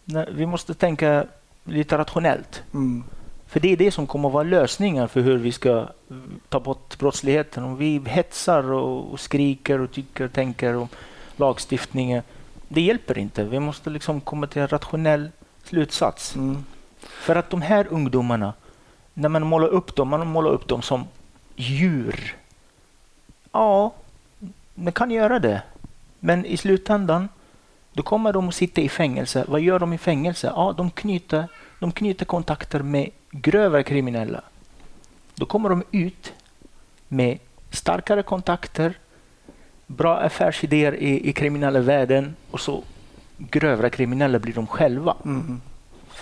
när, 0.05 0.29
vi 0.31 0.45
måste 0.45 0.73
tänka 0.73 1.25
lite 1.63 1.97
rationellt. 1.97 2.63
Mm. 2.73 3.03
För 3.47 3.59
det 3.59 3.71
är 3.71 3.77
det 3.77 3.91
som 3.91 4.07
kommer 4.07 4.29
att 4.29 4.33
vara 4.33 4.43
lösningen 4.43 5.09
för 5.09 5.21
hur 5.21 5.37
vi 5.37 5.51
ska 5.51 5.69
eh, 5.69 6.17
ta 6.49 6.59
bort 6.59 6.97
brottsligheten. 6.99 7.63
Om 7.63 7.77
vi 7.77 8.01
hetsar 8.05 8.71
och, 8.71 9.11
och 9.13 9.19
skriker 9.19 9.79
och 9.81 9.91
tycker 9.91 10.23
och 10.25 10.33
tänker 10.33 10.75
om 10.75 10.87
lagstiftningen. 11.35 12.23
Det 12.67 12.81
hjälper 12.81 13.17
inte. 13.17 13.43
Vi 13.43 13.59
måste 13.59 13.89
liksom 13.89 14.21
komma 14.21 14.47
till 14.47 14.61
en 14.61 14.67
rationell 14.67 15.29
slutsats. 15.63 16.35
Mm. 16.35 16.65
För 16.99 17.35
att 17.35 17.49
de 17.49 17.61
här 17.61 17.87
ungdomarna, 17.89 18.53
när 19.17 19.29
man 19.29 19.47
målar 19.47 19.67
upp 19.67 19.95
dem, 19.95 20.07
man 20.07 20.27
målar 20.27 20.51
upp 20.51 20.67
dem 20.67 20.81
som 20.81 21.03
djur. 21.55 22.35
Ja, 23.51 23.93
man 24.73 24.93
kan 24.93 25.11
göra 25.11 25.39
det. 25.39 25.61
Men 26.19 26.45
i 26.45 26.57
slutändan, 26.57 27.29
då 27.93 28.03
kommer 28.03 28.33
de 28.33 28.47
att 28.47 28.55
sitta 28.55 28.81
i 28.81 28.89
fängelse. 28.89 29.45
Vad 29.47 29.61
gör 29.61 29.79
de 29.79 29.93
i 29.93 29.97
fängelse? 29.97 30.51
Ja, 30.55 30.73
de 30.77 30.91
knyter, 30.91 31.47
de 31.79 31.91
knyter 31.91 32.25
kontakter 32.25 32.79
med 32.79 33.09
grövre 33.31 33.83
kriminella. 33.83 34.41
Då 35.35 35.45
kommer 35.45 35.69
de 35.69 35.83
ut 35.91 36.33
med 37.07 37.39
starkare 37.71 38.23
kontakter, 38.23 38.97
bra 39.87 40.17
affärsidéer 40.17 40.95
i, 40.95 41.29
i 41.29 41.33
kriminella 41.33 41.79
världen 41.79 42.35
och 42.51 42.59
så 42.59 42.83
grövre 43.37 43.89
kriminella 43.89 44.39
blir 44.39 44.53
de 44.53 44.67
själva. 44.67 45.15
Mm. 45.25 45.61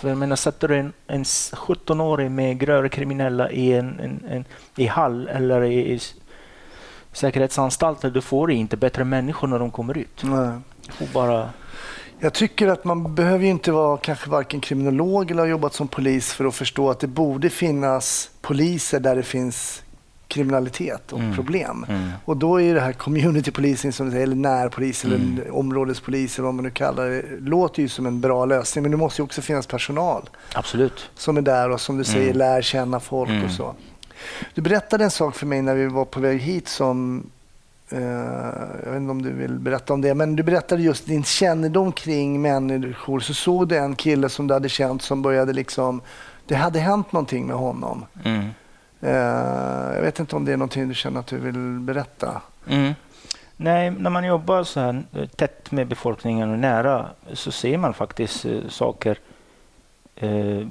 För 0.04 0.08
jag 0.08 0.18
menar, 0.18 0.36
sätter 0.36 0.68
du 0.68 0.76
en, 0.76 0.92
en 1.06 1.22
s- 1.22 1.52
17-åring 1.56 2.34
med 2.34 2.58
grövre 2.58 2.88
kriminella 2.88 3.50
i 3.50 3.72
en, 3.72 4.00
en, 4.00 4.24
en 4.30 4.44
i 4.76 4.86
hall 4.86 5.28
eller 5.28 5.62
i, 5.62 5.92
i 5.94 6.00
säkerhetsanstalter, 7.12 8.10
då 8.10 8.20
får 8.20 8.46
du 8.46 8.54
inte 8.54 8.76
bättre 8.76 9.04
människor 9.04 9.48
när 9.48 9.58
de 9.58 9.70
kommer 9.70 9.98
ut. 9.98 10.22
Nej. 10.24 10.58
Du 10.86 10.92
får 10.92 11.06
bara... 11.14 11.50
Jag 12.18 12.32
tycker 12.32 12.68
att 12.68 12.84
man 12.84 13.14
behöver 13.14 13.44
ju 13.44 13.50
inte 13.50 13.72
vara 13.72 13.96
kanske 13.96 14.30
varken 14.30 14.60
kriminolog 14.60 15.30
eller 15.30 15.42
ha 15.42 15.48
jobbat 15.48 15.74
som 15.74 15.88
polis 15.88 16.32
för 16.32 16.44
att 16.44 16.54
förstå 16.54 16.90
att 16.90 17.00
det 17.00 17.06
borde 17.06 17.50
finnas 17.50 18.30
poliser 18.40 19.00
där 19.00 19.16
det 19.16 19.22
finns 19.22 19.82
kriminalitet 20.34 21.12
och 21.12 21.18
Mm. 21.20 21.34
problem. 21.34 21.86
Mm. 21.88 22.08
Och 22.24 22.36
då 22.36 22.60
är 22.60 22.74
det 22.74 22.80
här 22.80 22.92
community 22.92 23.50
policing, 23.50 23.92
som 23.92 24.10
säger, 24.10 24.22
eller 24.22 24.36
närpolis 24.36 25.04
eller 25.04 25.16
Mm. 25.16 25.40
områdespolis 25.52 26.38
eller 26.38 26.44
vad 26.46 26.54
man 26.54 26.64
nu 26.64 26.70
kallar 26.70 27.06
det, 27.10 27.22
låter 27.40 27.82
ju 27.82 27.88
som 27.88 28.06
en 28.06 28.20
bra 28.20 28.44
lösning. 28.44 28.82
Men 28.82 28.90
det 28.90 28.96
måste 28.96 29.22
ju 29.22 29.24
också 29.24 29.42
finnas 29.42 29.66
personal 29.66 30.30
Absolut. 30.54 31.10
som 31.14 31.36
är 31.36 31.42
där 31.42 31.70
och 31.70 31.80
som 31.80 31.98
du 31.98 32.04
säger 32.04 32.24
Mm. 32.26 32.38
lär 32.38 32.62
känna 32.62 33.00
folk 33.00 33.30
Mm. 33.30 33.44
och 33.44 33.50
så. 33.50 33.74
Du 34.54 34.62
berättade 34.62 35.04
en 35.04 35.10
sak 35.10 35.34
för 35.34 35.46
mig 35.46 35.62
när 35.62 35.74
vi 35.74 35.86
var 35.86 36.04
på 36.04 36.20
väg 36.20 36.38
hit 36.40 36.68
som 36.68 37.26
eh, 37.90 38.00
jag 38.84 38.90
vet 38.90 38.96
inte 39.00 39.10
om 39.10 39.22
du 39.22 39.32
vill 39.32 39.58
berätta 39.58 39.92
om 39.94 40.00
det, 40.00 40.14
men 40.14 40.36
du 40.36 40.42
berättade 40.42 40.82
just 40.82 41.06
din 41.06 41.24
kännedom 41.24 41.92
kring 41.92 42.42
människor. 42.42 43.20
Så 43.20 43.34
såg 43.34 43.68
du 43.68 43.76
en 43.76 43.94
kille 43.96 44.28
som 44.28 44.46
du 44.46 44.54
hade 44.54 44.68
känt 44.68 45.02
som 45.02 45.22
började 45.22 45.52
liksom, 45.52 46.00
det 46.46 46.54
hade 46.54 46.78
hänt 46.78 47.12
någonting 47.12 47.46
med 47.46 47.56
honom. 47.56 48.04
Mm. 48.24 48.44
Eh, 49.04 49.94
jag 49.94 50.02
vet 50.02 50.18
inte 50.20 50.36
om 50.36 50.44
det 50.44 50.52
är 50.52 50.56
någonting 50.56 50.88
du 50.88 50.94
känner 50.94 51.20
att 51.20 51.26
du 51.26 51.38
vill 51.38 51.78
berätta. 51.80 52.42
Mm. 52.68 52.92
Nej, 53.56 53.90
när 53.90 54.10
man 54.10 54.24
jobbar 54.24 54.64
så 54.64 54.80
här 54.80 55.02
eh, 55.12 55.26
tätt 55.26 55.70
med 55.70 55.86
befolkningen 55.86 56.50
och 56.50 56.58
nära 56.58 57.10
så 57.32 57.52
ser 57.52 57.78
man 57.78 57.94
faktiskt 57.94 58.44
eh, 58.44 58.68
saker, 58.68 59.18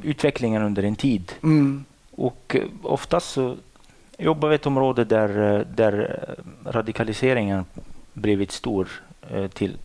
utvecklingen 0.04 0.62
under 0.62 0.84
en 0.84 0.96
tid. 0.96 1.32
Mm. 1.44 1.86
Och 2.12 2.56
oftast 2.84 3.30
så 3.30 3.56
jobbar 4.18 4.50
vi 4.50 4.54
i 4.54 4.56
ett 4.56 4.66
område 4.66 5.06
där, 5.06 5.66
där 5.76 6.26
radikaliseringen 6.66 7.66
blivit 8.14 8.52
stor 8.52 8.88
till 9.54 9.78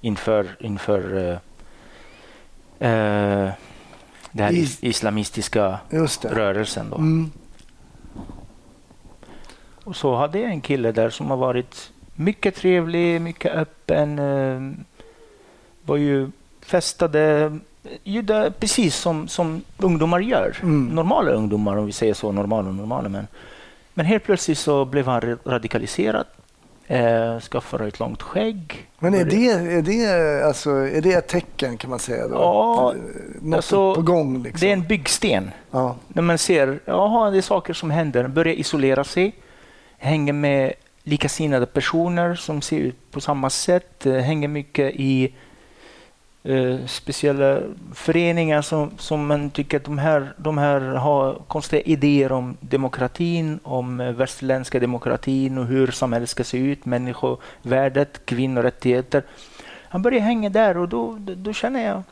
inför, 0.00 0.56
inför 0.60 1.32
eh, 2.78 3.50
den 4.32 4.54
islamistiska 4.80 5.78
rörelsen. 6.22 6.90
Då. 6.90 6.96
Mm. 6.96 7.30
Och 9.84 9.96
så 9.96 10.14
hade 10.14 10.38
jag 10.38 10.50
en 10.50 10.60
kille 10.60 10.92
där 10.92 11.10
som 11.10 11.30
har 11.30 11.36
varit 11.36 11.90
mycket 12.14 12.54
trevlig, 12.54 13.20
mycket 13.20 13.52
öppen. 13.52 14.18
Eh, 14.18 14.84
var 15.86 15.96
ju 15.96 16.30
festade, 16.66 17.58
gjorde 18.04 18.52
precis 18.60 18.96
som, 18.96 19.28
som 19.28 19.62
ungdomar 19.78 20.20
gör. 20.20 20.56
Mm. 20.62 20.86
Normala 20.86 21.30
ungdomar 21.30 21.76
om 21.76 21.86
vi 21.86 21.92
säger 21.92 22.14
så, 22.14 22.32
normala 22.32 22.68
och 22.68 22.74
normala. 22.74 23.08
Men, 23.08 23.26
men 23.94 24.06
helt 24.06 24.24
plötsligt 24.24 24.58
så 24.58 24.84
blev 24.84 25.06
han 25.06 25.20
ra- 25.20 25.38
radikaliserad. 25.44 26.26
Eh, 26.86 27.40
skaffade 27.40 27.86
ett 27.86 27.98
långt 28.00 28.22
skägg. 28.22 28.88
Men 28.98 29.14
är 29.14 29.24
det, 29.24 29.46
är, 29.50 29.82
det, 29.82 30.46
alltså, 30.46 30.70
är 30.70 31.00
det 31.00 31.12
ett 31.12 31.28
tecken 31.28 31.76
kan 31.76 31.90
man 31.90 31.98
säga? 31.98 32.28
Då? 32.28 32.34
Ja, 32.34 32.90
Att, 32.90 32.96
Något 33.42 33.56
alltså, 33.56 33.94
på 33.94 34.02
gång 34.02 34.42
liksom? 34.42 34.60
Det 34.60 34.68
är 34.68 34.72
en 34.72 34.86
byggsten. 34.86 35.50
ja. 35.70 35.96
När 36.08 36.22
man 36.22 36.38
ser, 36.38 36.78
jaha, 36.84 37.30
det 37.30 37.36
är 37.38 37.42
saker 37.42 37.74
som 37.74 37.90
händer. 37.90 38.28
Börjar 38.28 38.54
isolera 38.54 39.04
sig, 39.04 39.34
hänger 40.04 40.32
med 40.32 40.72
likasinnade 41.02 41.66
personer 41.66 42.34
som 42.34 42.62
ser 42.62 42.76
ut 42.78 43.10
på 43.10 43.20
samma 43.20 43.50
sätt, 43.50 44.06
eh, 44.06 44.14
hänger 44.14 44.48
mycket 44.48 44.92
i 44.94 45.34
eh, 46.44 46.86
speciella 46.86 47.60
föreningar 47.94 48.62
som, 48.62 48.90
som 48.98 49.26
man 49.26 49.50
tycker 49.50 49.76
att 49.76 49.84
de 49.84 49.98
här, 49.98 50.32
de 50.36 50.58
här 50.58 50.80
har 50.80 51.34
konstiga 51.48 51.82
idéer 51.82 52.32
om 52.32 52.56
demokratin, 52.60 53.60
om 53.62 54.00
eh, 54.00 54.12
västerländska 54.12 54.80
demokratin 54.80 55.58
och 55.58 55.66
hur 55.66 55.86
samhället 55.90 56.28
ska 56.28 56.44
se 56.44 56.58
ut, 56.58 56.84
människovärdet, 56.84 58.26
kvinnorättigheter. 58.26 59.22
Han 59.88 60.02
börjar 60.02 60.20
hänga 60.20 60.48
där 60.48 60.76
och 60.76 60.88
då, 60.88 61.16
då, 61.18 61.34
då 61.34 61.52
känner 61.52 61.86
jag 61.86 62.02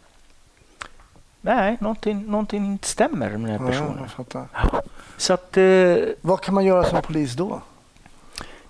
nej, 1.41 1.77
någonting, 1.81 2.27
någonting 2.27 2.65
inte 2.67 2.89
stämmer 2.89 3.17
med 3.17 3.31
den 3.31 3.45
här 3.45 3.61
Ja, 3.61 3.67
personen. 3.67 4.09
fattar. 4.09 4.47
Så 5.17 5.33
att, 5.33 5.57
eh, 5.57 5.97
Vad 6.21 6.41
kan 6.41 6.55
man 6.55 6.65
göra 6.65 6.85
som 6.85 7.03
polis 7.03 7.35
då? 7.35 7.61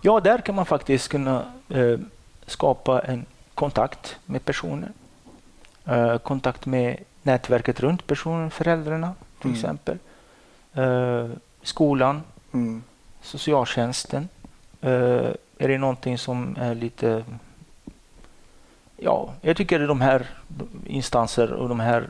Ja, 0.03 0.21
där 0.21 0.39
kan 0.39 0.55
man 0.55 0.67
faktiskt 0.67 1.09
kunna 1.09 1.45
eh, 1.69 1.99
skapa 2.47 3.01
en 3.01 3.27
kontakt 3.55 4.17
med 4.27 4.45
personen. 4.45 4.93
Eh, 5.85 6.19
kontakt 6.19 6.67
med 6.67 6.99
nätverket 7.23 7.81
runt 7.81 8.07
personen, 8.07 8.51
föräldrarna 8.51 9.15
till 9.41 9.51
Mm. 9.51 9.59
exempel. 9.59 9.99
Eh, 10.75 11.31
skolan, 11.63 12.23
Mm. 12.53 12.83
socialtjänsten. 13.23 14.29
Eh, 14.81 15.31
är 15.59 15.69
det 15.69 15.79
någonting 15.79 16.19
som 16.19 16.57
är 16.61 16.75
lite... 16.75 17.25
Ja, 18.97 19.33
jag 19.41 19.57
tycker 19.57 19.81
att 19.81 19.89
de 19.89 20.01
här 20.01 20.27
instanser 20.87 21.53
och 21.53 21.69
de 21.69 21.81
här 21.81 22.09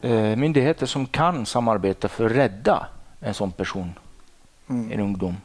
eh, 0.00 0.36
myndigheter 0.36 0.86
som 0.86 1.06
kan 1.06 1.46
samarbeta 1.46 2.08
för 2.08 2.26
att 2.26 2.32
rädda 2.32 2.86
en 3.20 3.34
sån 3.34 3.52
person, 3.52 3.92
en 4.68 4.76
Mm. 4.92 5.00
ungdom. 5.00 5.36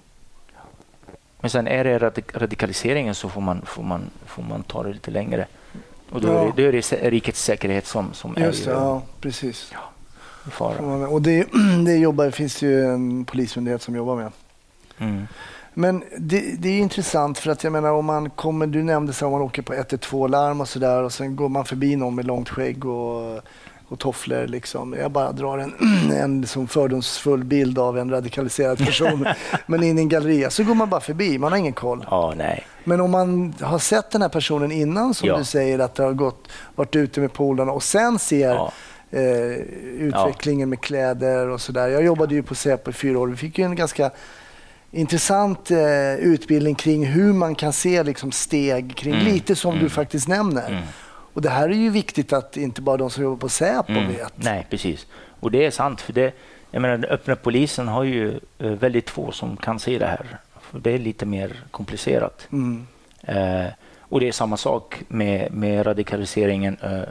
Men 1.48 1.52
sen 1.52 1.68
är 1.68 1.84
det 1.84 2.00
radik- 2.00 2.38
radikaliseringen 2.38 3.16
så 3.16 3.30
får 3.30 3.42
man, 3.42 3.62
får 3.66 3.84
man, 3.84 4.02
får 4.26 4.44
man 4.44 4.64
ta 4.64 4.84
det 4.84 4.94
lite 4.94 5.12
längre. 5.12 5.48
Och 6.10 6.22
då, 6.22 6.28
Ja. 6.28 6.34
är, 6.42 6.46
det, 6.46 6.52
då 6.62 6.68
är 6.68 6.72
det 6.72 7.10
rikets 7.10 7.44
säkerhet 7.44 7.88
som, 7.88 8.14
som 8.14 8.36
Just 8.38 8.68
är 8.68 8.72
det, 8.72 8.78
ja 8.78 9.02
precis. 9.22 9.74
i 10.48 10.50
fara. 10.50 11.08
Och 11.08 11.22
det, 11.22 11.48
det 11.86 11.96
jobbar, 11.98 12.30
finns 12.32 12.62
ju 12.62 12.86
en 12.86 13.26
polismyndighet 13.26 13.82
som 13.82 13.96
jobbar 13.96 14.16
med. 14.16 14.32
Mm. 14.98 15.28
Men 15.74 16.04
det, 16.18 16.56
det 16.60 16.70
är 16.70 16.80
intressant 16.80 17.40
för 17.40 17.52
att 17.52 17.64
jag 17.64 17.74
menar 17.74 17.92
om 17.92 18.06
man 18.06 18.30
kommer, 18.30 18.68
du 18.68 18.84
nämnde 18.84 19.14
så 19.14 19.26
om 19.26 19.32
man 19.32 19.42
åker 19.42 19.62
på 19.62 19.74
112 19.74 20.30
larm 20.32 20.62
och 20.62 20.68
sådär 20.70 21.04
och 21.04 21.14
sen 21.14 21.36
går 21.36 21.50
man 21.50 21.66
förbi 21.66 21.96
någon 21.96 22.16
med 22.16 22.26
långt 22.26 22.50
skägg 22.50 22.86
och, 22.86 23.42
och 23.90 24.00
tofflor 24.00 24.48
liksom. 24.48 24.94
Jag 24.94 25.12
bara 25.12 25.32
drar 25.32 25.58
en, 25.58 25.74
en 26.14 26.48
som 26.48 26.68
fördomsfull 26.68 27.44
bild 27.44 27.80
av 27.80 27.98
en 27.98 28.10
radikaliserad 28.10 28.78
person 28.78 29.28
men 29.66 29.84
in 29.84 29.98
i 29.98 30.02
en 30.02 30.10
galleria 30.10 30.50
så 30.50 30.64
går 30.64 30.76
man 30.76 30.90
bara 30.90 31.02
förbi, 31.02 31.38
man 31.38 31.52
har 31.52 31.60
ingen 31.60 31.74
koll. 31.74 32.06
Ja, 32.10 32.34
nej. 32.38 32.68
Men 32.84 33.02
om 33.02 33.12
man 33.12 33.54
har 33.62 33.80
sett 33.80 34.12
den 34.12 34.22
här 34.22 34.30
personen 34.30 34.72
innan 34.72 35.14
som 35.14 35.28
Ja. 35.28 35.38
du 35.38 35.44
säger 35.44 35.80
att 35.80 35.96
det 35.96 36.04
har 36.04 36.14
gått, 36.14 36.48
varit 36.76 36.96
ute 36.96 37.20
med 37.20 37.34
polarna 37.34 37.72
och 37.72 37.84
sen 37.84 38.20
ser 38.20 38.50
Ja. 38.54 38.72
eh, 39.12 39.22
utvecklingen 40.00 40.70
med 40.70 40.82
kläder 40.82 41.50
och 41.50 41.62
sådär. 41.62 41.88
Jag 41.88 42.04
jobbade 42.06 42.36
ju 42.36 42.44
på 42.44 42.56
Säpo 42.56 42.90
i 42.90 42.94
fyra 42.94 43.20
år. 43.20 43.28
Vi 43.28 43.36
fick 43.36 43.58
ju 43.58 43.66
en 43.66 43.76
ganska 43.76 44.12
intressant 44.92 45.72
eh, 45.72 46.16
utbildning 46.20 46.76
kring 46.76 47.06
hur 47.06 47.34
man 47.34 47.56
kan 47.56 47.74
se 47.74 48.04
liksom, 48.04 48.32
steg 48.32 48.96
kring 48.96 49.14
Mm. 49.14 49.26
lite 49.26 49.56
som 49.56 49.72
du 49.74 49.78
Mm. 49.80 49.90
faktiskt 49.90 50.28
nämner. 50.28 50.68
Mm. 50.70 50.84
Och 51.38 51.44
det 51.44 51.50
här 51.50 51.70
är 51.70 51.74
ju 51.74 51.90
viktigt 51.90 52.34
att 52.34 52.58
inte 52.58 52.82
bara 52.82 52.98
de 52.98 53.10
som 53.10 53.24
jobbar 53.24 53.38
på 53.38 53.50
Säpo 53.50 53.92
Mm, 53.92 54.08
vet. 54.08 54.34
Nej, 54.36 54.68
precis. 54.70 55.08
Och 55.40 55.52
det 55.52 55.66
är 55.66 55.72
sant. 55.72 56.02
för 56.02 56.14
det, 56.14 56.34
jag 56.72 56.82
menar, 56.82 56.98
Den 56.98 57.10
öppna 57.12 57.36
polisen 57.36 57.88
har 57.88 58.04
ju 58.04 58.40
eh, 58.60 58.72
väldigt 58.72 59.10
få 59.10 59.32
som 59.32 59.58
kan 59.58 59.80
se 59.80 59.98
det 60.00 60.06
här. 60.06 60.38
För 60.62 60.80
Det 60.80 60.92
är 60.92 60.98
lite 60.98 61.26
mer 61.26 61.64
komplicerat. 61.72 62.48
Mm. 62.52 62.88
Eh, 63.24 63.66
och 64.00 64.20
det 64.20 64.28
är 64.28 64.32
samma 64.32 64.58
sak 64.58 65.02
med, 65.08 65.52
med 65.54 65.86
radikaliseringen 65.88 66.78
eh, 66.84 67.02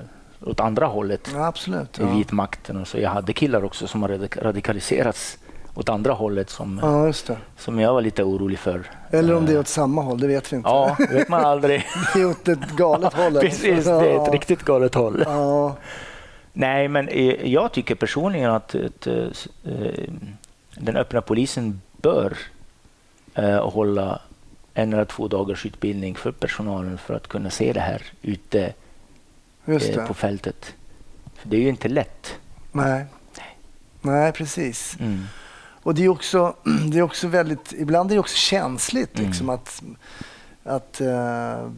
åt 0.50 0.60
andra 0.60 0.86
hållet. 0.86 1.30
Ja, 1.34 1.46
absolut. 1.46 1.98
i 1.98 2.02
Ja. 2.02 2.10
vitmakten. 2.10 2.76
Och 2.76 2.88
så 2.88 2.98
jag 2.98 3.10
hade 3.10 3.32
killar 3.32 3.64
också 3.64 3.86
som 3.86 4.02
har 4.02 4.08
radik- 4.08 4.42
radikaliserats 4.42 5.38
åt 5.76 5.88
andra 5.88 6.12
hållet 6.12 6.50
som, 6.50 6.80
ja, 6.82 7.12
det. 7.26 7.38
som 7.56 7.80
jag 7.80 7.94
var 7.94 8.00
lite 8.00 8.22
orolig 8.22 8.58
för. 8.58 8.90
Eller 9.10 9.34
om 9.34 9.46
det 9.46 9.52
är 9.52 9.54
Eh, 9.54 9.60
åt 9.60 9.68
samma 9.68 10.02
håll, 10.02 10.20
det 10.20 10.26
vet 10.26 10.52
vi 10.52 10.56
inte. 10.56 10.68
Ja, 10.68 10.96
vet 11.10 11.28
man 11.28 11.44
aldrig. 11.44 11.86
det 12.14 12.20
är 12.20 12.26
åt 12.26 12.48
ett 12.48 12.70
galet 12.76 13.12
håll. 13.14 13.40
Precis, 13.40 13.84
det 13.84 13.90
är 13.90 14.22
ett 14.22 14.32
riktigt 14.32 14.62
galet 14.62 14.94
håll. 14.94 15.22
Ja. 15.26 15.76
Nej, 16.52 16.88
men 16.88 17.08
eh, 17.08 17.52
jag 17.52 17.72
tycker 17.72 17.94
personligen 17.94 18.50
att, 18.50 18.74
att 18.74 19.06
eh, 19.06 19.26
den 20.74 20.96
öppna 20.96 21.20
polisen 21.20 21.80
bör 21.96 22.36
hålla 23.60 24.20
en 24.74 24.92
eller 24.92 25.04
två 25.04 25.28
dagars 25.28 25.66
utbildning 25.66 26.14
för 26.14 26.32
personalen 26.32 26.98
för 26.98 27.14
att 27.14 27.28
kunna 27.28 27.50
se 27.50 27.72
det 27.72 27.80
här 27.80 28.02
ute 28.22 28.72
det. 29.64 30.06
på 30.08 30.14
fältet. 30.14 30.74
För 31.34 31.48
det 31.48 31.56
är 31.56 31.60
ju 31.60 31.68
inte 31.68 31.88
lätt. 31.88 32.38
Nej. 32.72 33.04
Nej, 34.00 34.32
precis. 34.32 34.96
Mm. 35.00 35.24
Och 35.86 35.94
det 35.94 36.04
är 36.04 36.08
också, 36.08 36.56
det 36.90 36.98
är 36.98 37.02
också 37.02 37.28
väldigt, 37.28 37.72
ibland 37.72 38.10
är 38.10 38.14
det 38.14 38.20
också 38.20 38.36
känsligt 38.36 39.18
Mm. 39.18 39.26
liksom 39.28 39.50
att, 39.50 39.82
att 40.64 41.00
eh, 41.00 41.70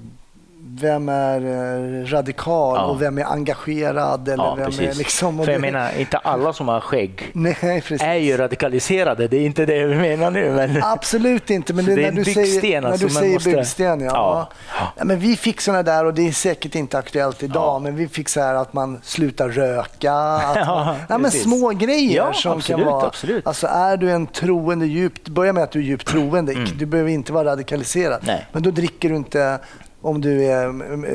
vem 0.80 1.08
är 1.08 1.40
eh, 1.40 2.06
radikal 2.06 2.76
Ja. 2.76 2.84
och 2.84 3.02
vem 3.02 3.18
är 3.18 3.24
engagerad 3.24 4.28
eller 4.28 4.44
Ja, 4.44 4.54
vem 4.54 4.64
är 4.66 4.70
precis. 4.70 4.98
liksom... 4.98 5.40
och 5.40 5.44
För 5.46 5.52
jag 5.52 5.60
menar, 5.60 5.90
inte 5.98 6.18
alla 6.18 6.52
som 6.52 6.68
har 6.68 6.80
skägg 6.80 7.30
Nej, 7.34 7.82
är 8.00 8.14
ju 8.14 8.36
radikaliserade. 8.36 9.28
Det 9.28 9.36
är 9.36 9.46
inte 9.46 9.66
det 9.66 9.86
vi 9.86 9.94
menar 9.94 10.30
nu. 10.30 10.50
Men... 10.50 10.82
Absolut 10.82 11.50
inte, 11.50 11.74
men 11.74 11.84
det, 11.84 11.94
det 11.94 12.00
är 12.04 12.10
när 12.12 12.18
en 12.18 12.24
du 12.24 12.24
säger, 12.24 12.80
när 12.80 12.88
alltså, 12.90 13.06
du 13.06 13.12
man 13.14 13.22
säger 13.22 13.34
måste- 13.34 13.50
byggsten, 13.50 14.00
ja. 14.00 14.48
Ja. 14.96 15.04
men 15.04 15.18
vi 15.18 15.36
fick 15.36 15.60
såna 15.60 15.82
där 15.82 16.04
och 16.04 16.14
det 16.14 16.28
är 16.28 16.32
säkert 16.32 16.74
inte 16.74 16.98
aktuellt 16.98 17.42
idag, 17.42 17.82
men 17.82 17.96
vi 17.96 18.08
fick 18.08 18.28
så 18.28 18.40
här 18.40 18.54
att 18.54 18.72
man 18.72 19.00
slutar 19.02 19.48
röka. 19.48 20.12
Man, 20.68 20.96
nej, 21.08 21.18
men 21.18 21.30
små 21.30 21.68
grejer 21.70 22.32
som 22.32 22.52
absolut, 22.52 22.84
kan 22.84 22.92
vara... 22.92 23.06
absolut. 23.06 23.46
Alltså 23.46 23.66
är 23.66 23.96
du 23.96 24.10
en 24.10 24.26
troende 24.26 24.86
djupt, 24.86 25.28
börja 25.28 25.52
med 25.52 25.62
att 25.62 25.70
du 25.70 25.78
är 25.78 25.82
djupt 25.82 26.06
troende, 26.08 26.52
Mm. 26.52 26.64
du 26.78 26.86
behöver 26.86 27.10
inte 27.10 27.32
vara 27.32 27.50
radikaliserad. 27.50 28.20
Nej. 28.22 28.46
Men 28.52 28.62
då 28.62 28.70
dricker 28.70 29.08
du 29.08 29.16
inte 29.16 29.58
om 30.02 30.20
du 30.20 30.44
är 30.44 30.72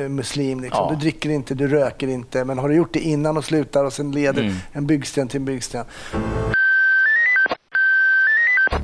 muslim. 0.10 0.60
Liksom. 0.60 0.86
Ja. 0.86 0.90
Du 0.96 0.96
dricker 1.02 1.30
inte, 1.30 1.54
du 1.56 1.68
röker 1.68 2.08
inte. 2.08 2.46
Men 2.46 2.58
har 2.60 2.70
du 2.70 2.76
gjort 2.76 2.94
det 2.94 3.00
innan 3.00 3.38
och 3.38 3.46
slutar 3.46 3.86
och 3.86 3.94
sen 3.94 4.12
leder 4.12 4.42
Mm. 4.42 4.56
en 4.72 4.88
byggsten 4.88 5.28
till 5.28 5.40
en 5.40 5.46
byggsten. 5.46 5.86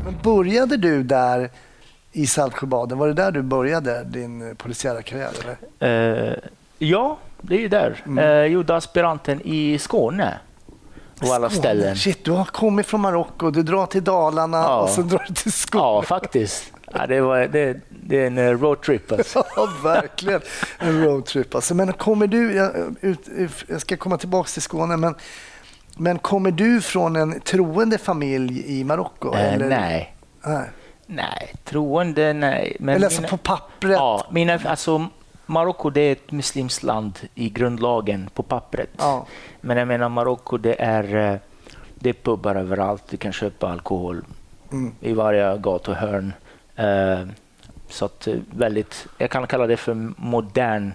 Men 0.06 0.16
började 0.24 0.78
du 0.78 1.04
där 1.04 1.50
i 2.12 2.28
Saltsjöbaden? 2.28 2.98
Var 2.98 3.08
det 3.08 3.14
där 3.14 3.32
du 3.32 3.42
började 3.42 4.04
din 4.04 4.50
eh, 4.50 4.54
polisiära 4.54 5.02
karriär? 5.02 5.30
Eller? 5.80 6.30
Eh, 6.32 6.36
ja, 6.78 7.18
det 7.42 7.56
är 7.56 7.60
ju 7.60 7.68
där. 7.68 8.04
Mm. 8.06 8.18
Eh, 8.18 8.26
jag 8.26 8.50
gjorde 8.50 8.76
aspiranten 8.76 9.42
i 9.44 9.78
Skåne. 9.80 10.38
På 11.20 11.34
alla 11.34 11.50
Skåne. 11.50 11.60
ställen. 11.62 11.96
Shit, 11.96 12.26
du 12.26 12.32
har 12.32 12.46
kommit 12.46 12.86
från 12.86 13.02
Marocko, 13.02 13.52
du 13.52 13.64
drar 13.64 13.86
till 13.86 14.04
Dalarna 14.04 14.58
Ja. 14.58 14.82
och 14.82 14.90
så 14.90 15.02
drar 15.02 15.26
du 15.28 15.34
till 15.34 15.52
Skåne. 15.54 15.84
Ja, 15.84 16.02
faktiskt. 16.02 16.74
Ja, 16.94 17.08
det, 17.08 17.22
var, 17.22 17.40
det, 17.48 17.80
det 17.90 18.24
är 18.24 18.28
en 18.28 18.38
eh, 18.38 18.52
roadtrip. 18.52 19.12
Alltså. 19.12 19.44
Ja, 19.56 19.70
verkligen. 19.84 20.42
En 20.80 21.04
roadtrip. 21.06 21.56
Alltså, 21.56 21.76
men 21.76 21.94
kommer 21.94 22.28
du, 22.28 22.54
jag, 22.56 22.96
ut, 23.02 23.30
jag 23.68 23.82
ska 23.82 23.98
komma 23.98 24.18
tillbaka 24.18 24.48
till 24.48 24.62
Skåne, 24.62 24.98
men, 24.98 25.16
men 25.98 26.20
kommer 26.20 26.52
du 26.52 26.82
från 26.82 27.16
en 27.16 27.40
troende 27.40 27.98
familj 27.98 28.80
i 28.80 28.84
Marocko? 28.84 29.34
Eller? 29.34 29.70
nej. 29.70 30.16
Nej. 30.44 30.66
nej, 31.06 31.54
troende 31.66 32.34
nej. 32.34 32.78
Men 32.80 32.96
Eller 32.96 33.06
alltså 33.08 33.22
mina- 33.22 33.30
på 33.30 33.38
pappret? 33.38 33.92
Ja, 33.92 34.28
mina, 34.32 34.60
alltså, 34.66 35.06
Marocko 35.46 35.98
är 35.98 36.12
ett 36.12 36.32
muslimskt 36.32 36.84
land 36.84 37.20
i 37.36 37.50
grundlagen 37.50 38.30
på 38.34 38.44
pappret. 38.44 38.90
Ja. 38.98 39.26
Men 39.62 39.78
jag 39.78 39.88
menar 39.88 40.10
Marocko 40.10 40.58
det 40.58 40.82
är, 40.82 41.16
eh, 41.34 41.38
det 41.96 42.10
är 42.10 42.14
pubbar 42.14 42.56
överallt. 42.56 43.04
Du 43.10 43.18
kan 43.18 43.32
köpa 43.34 43.70
alkohol 43.72 44.24
Mm. 44.72 44.92
i 45.02 45.14
varje 45.14 45.58
gatuhörn. 45.58 46.34
Eh, 46.80 47.28
så 47.90 48.06
att 48.06 48.28
eh, 48.28 48.36
väldigt, 48.52 49.08
jag 49.18 49.30
kan 49.30 49.48
kalla 49.48 49.68
det 49.68 49.78
för 49.78 50.12
modern 50.18 50.94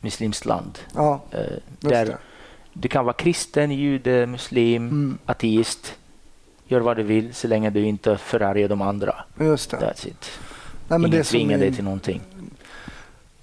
muslimskt 0.00 0.44
land. 0.46 0.78
Ja, 0.94 1.20
Eh, 1.30 1.38
där 1.80 2.06
det. 2.06 2.16
du 2.72 2.88
kan 2.88 3.04
vara 3.04 3.12
kristen, 3.14 3.70
jude, 3.70 4.26
muslim, 4.26 4.88
Mm. 4.88 5.18
ateist. 5.26 5.94
Gör 6.66 6.80
vad 6.80 6.96
du 6.96 7.02
vill 7.02 7.34
så 7.34 7.48
länge 7.48 7.70
du 7.70 7.80
inte 7.80 8.16
förargar 8.16 8.68
de 8.68 8.82
andra. 8.82 9.14
Just 9.40 9.70
det. 9.70 9.76
That's 9.76 10.08
it. 10.08 10.30
Nej, 10.88 10.98
men 10.98 11.04
är 11.10 11.14
Ingen 11.14 11.24
tvingar 11.24 11.58
dig 11.58 11.74
till 11.74 11.84
någonting. 11.84 12.20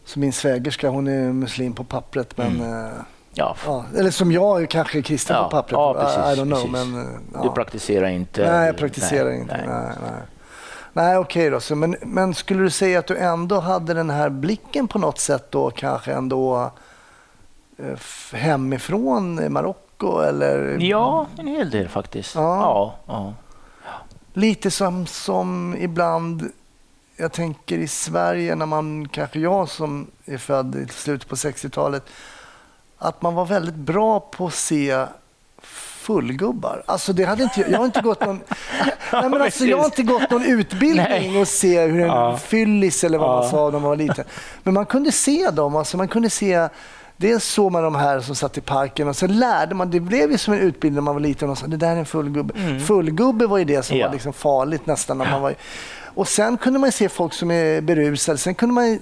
som 0.05 0.19
min 0.19 0.33
svägerska, 0.33 0.89
hon 0.89 1.07
är 1.07 1.33
muslim 1.33 1.73
på 1.73 1.83
pappret, 1.83 2.37
men 2.37 2.61
Mm. 2.61 2.91
Ja, 3.33 3.55
ja, 3.65 3.85
eller 3.97 4.11
som 4.11 4.31
jag 4.31 4.61
är 4.61 4.65
kanske 4.65 5.01
kristen 5.01 5.35
Ja, 5.35 5.43
på 5.43 5.49
pappret. 5.49 5.71
ja, 5.77 5.93
precis, 5.93 6.17
I, 6.17 6.41
I 6.41 6.43
don't 6.43 6.45
know, 6.45 6.73
precis. 6.73 6.93
men 6.93 7.19
ja. 7.33 7.43
Du 7.43 7.49
praktiserar 7.49 8.07
inte? 8.07 8.51
Nej, 8.51 8.65
jag 8.65 8.77
praktiserar 8.77 9.29
nej, 9.29 9.39
inte. 9.39 9.57
nej. 9.57 9.67
Nej, 10.01 10.21
nej. 10.93 11.17
okej 11.17 11.49
då. 11.49 11.59
Så, 11.59 11.75
men, 11.75 11.95
men 12.01 12.33
skulle 12.33 12.63
du 12.63 12.69
säga 12.69 12.99
att 12.99 13.07
du 13.07 13.17
ändå 13.17 13.59
hade 13.59 13.93
den 13.93 14.09
här 14.09 14.29
blicken 14.29 14.87
på 14.87 14.99
något 14.99 15.19
sätt 15.19 15.51
då 15.51 15.71
kanske 15.71 16.13
ändå 16.13 16.71
eh, 17.77 17.97
hemifrån 18.33 19.53
Marocko 19.53 20.19
eller 20.19 20.77
Ja, 20.79 21.27
en 21.37 21.47
hel 21.47 21.69
del 21.69 21.89
faktiskt. 21.89 22.35
Ja. 22.35 22.57
Ja, 22.61 22.95
ja. 23.05 23.33
lite 24.33 24.71
som, 24.71 25.05
som 25.05 25.75
ibland 25.79 26.51
jag 27.21 27.31
tänker 27.31 27.77
i 27.77 27.87
Sverige 27.87 28.55
när 28.55 28.65
man, 28.65 29.07
kanske 29.07 29.39
jag 29.39 29.69
som 29.69 30.07
är 30.25 30.37
född 30.37 30.75
i 30.75 30.87
slutet 30.87 31.29
på 31.29 31.35
60-talet, 31.35 32.03
att 32.97 33.21
man 33.21 33.35
var 33.35 33.45
väldigt 33.45 33.75
bra 33.75 34.19
på 34.19 34.47
att 34.47 34.53
se 34.53 35.05
fullgubbar. 36.01 36.83
Alltså 36.85 37.13
det 37.13 37.23
hade 37.23 37.43
inte, 37.43 37.61
jag 37.61 37.77
har 37.77 37.85
inte 37.85 38.01
gått 38.01 38.25
någon, 38.25 38.41
nej 39.13 39.29
men 39.29 39.41
alltså 39.41 39.65
jag 39.65 39.77
har 39.77 39.85
inte 39.85 40.03
gått 40.03 40.29
någon 40.31 40.45
utbildning 40.45 41.37
och 41.41 41.47
se 41.47 41.81
hur 41.81 42.01
en 42.01 42.07
Ja. 42.07 42.37
fyllis 42.37 43.03
eller 43.03 43.17
vad 43.17 43.29
man 43.29 43.43
Ja. 43.43 43.49
sa 43.51 43.63
när 43.65 43.71
man 43.71 43.81
var 43.83 43.95
liten. 43.95 44.25
Men 44.63 44.73
man 44.73 44.85
kunde 44.85 45.11
se 45.11 45.49
dem, 45.51 45.75
alltså 45.75 45.97
man 45.97 46.07
kunde 46.07 46.29
se 46.29 46.67
dels 47.17 47.43
såg 47.45 47.71
man 47.71 47.83
de 47.83 47.95
här 47.95 48.19
som 48.19 48.35
satt 48.35 48.57
i 48.57 48.61
parken 48.61 49.07
och 49.07 49.15
sen 49.15 49.39
lärde 49.39 49.75
man. 49.75 49.91
Det 49.91 49.99
blev 49.99 50.31
ju 50.31 50.37
som 50.37 50.53
en 50.53 50.59
utbildning 50.59 50.95
när 50.95 51.01
man 51.01 51.13
var 51.15 51.21
liten 51.21 51.49
och 51.49 51.57
sa 51.57 51.67
det 51.67 51.77
där 51.77 51.91
är 51.91 51.95
en 51.95 52.05
fullgubbe. 52.05 52.53
Fullgubbe 52.87 53.47
var 53.47 53.57
ju 53.57 53.63
det 53.65 53.83
som 53.83 53.97
Ja. 53.97 54.05
var 54.07 54.13
liksom 54.13 54.33
farligt 54.33 54.85
nästan. 54.85 55.17
När 55.17 55.31
man 55.31 55.41
var, 55.41 55.53
och 56.15 56.27
sen 56.27 56.57
kunde 56.57 56.79
man 56.79 56.91
se 56.91 57.09
folk 57.09 57.33
som 57.33 57.51
är 57.51 57.81
berusade. 57.81 58.37
Sen 58.37 58.55
kunde 58.55 58.75
man 58.75 58.99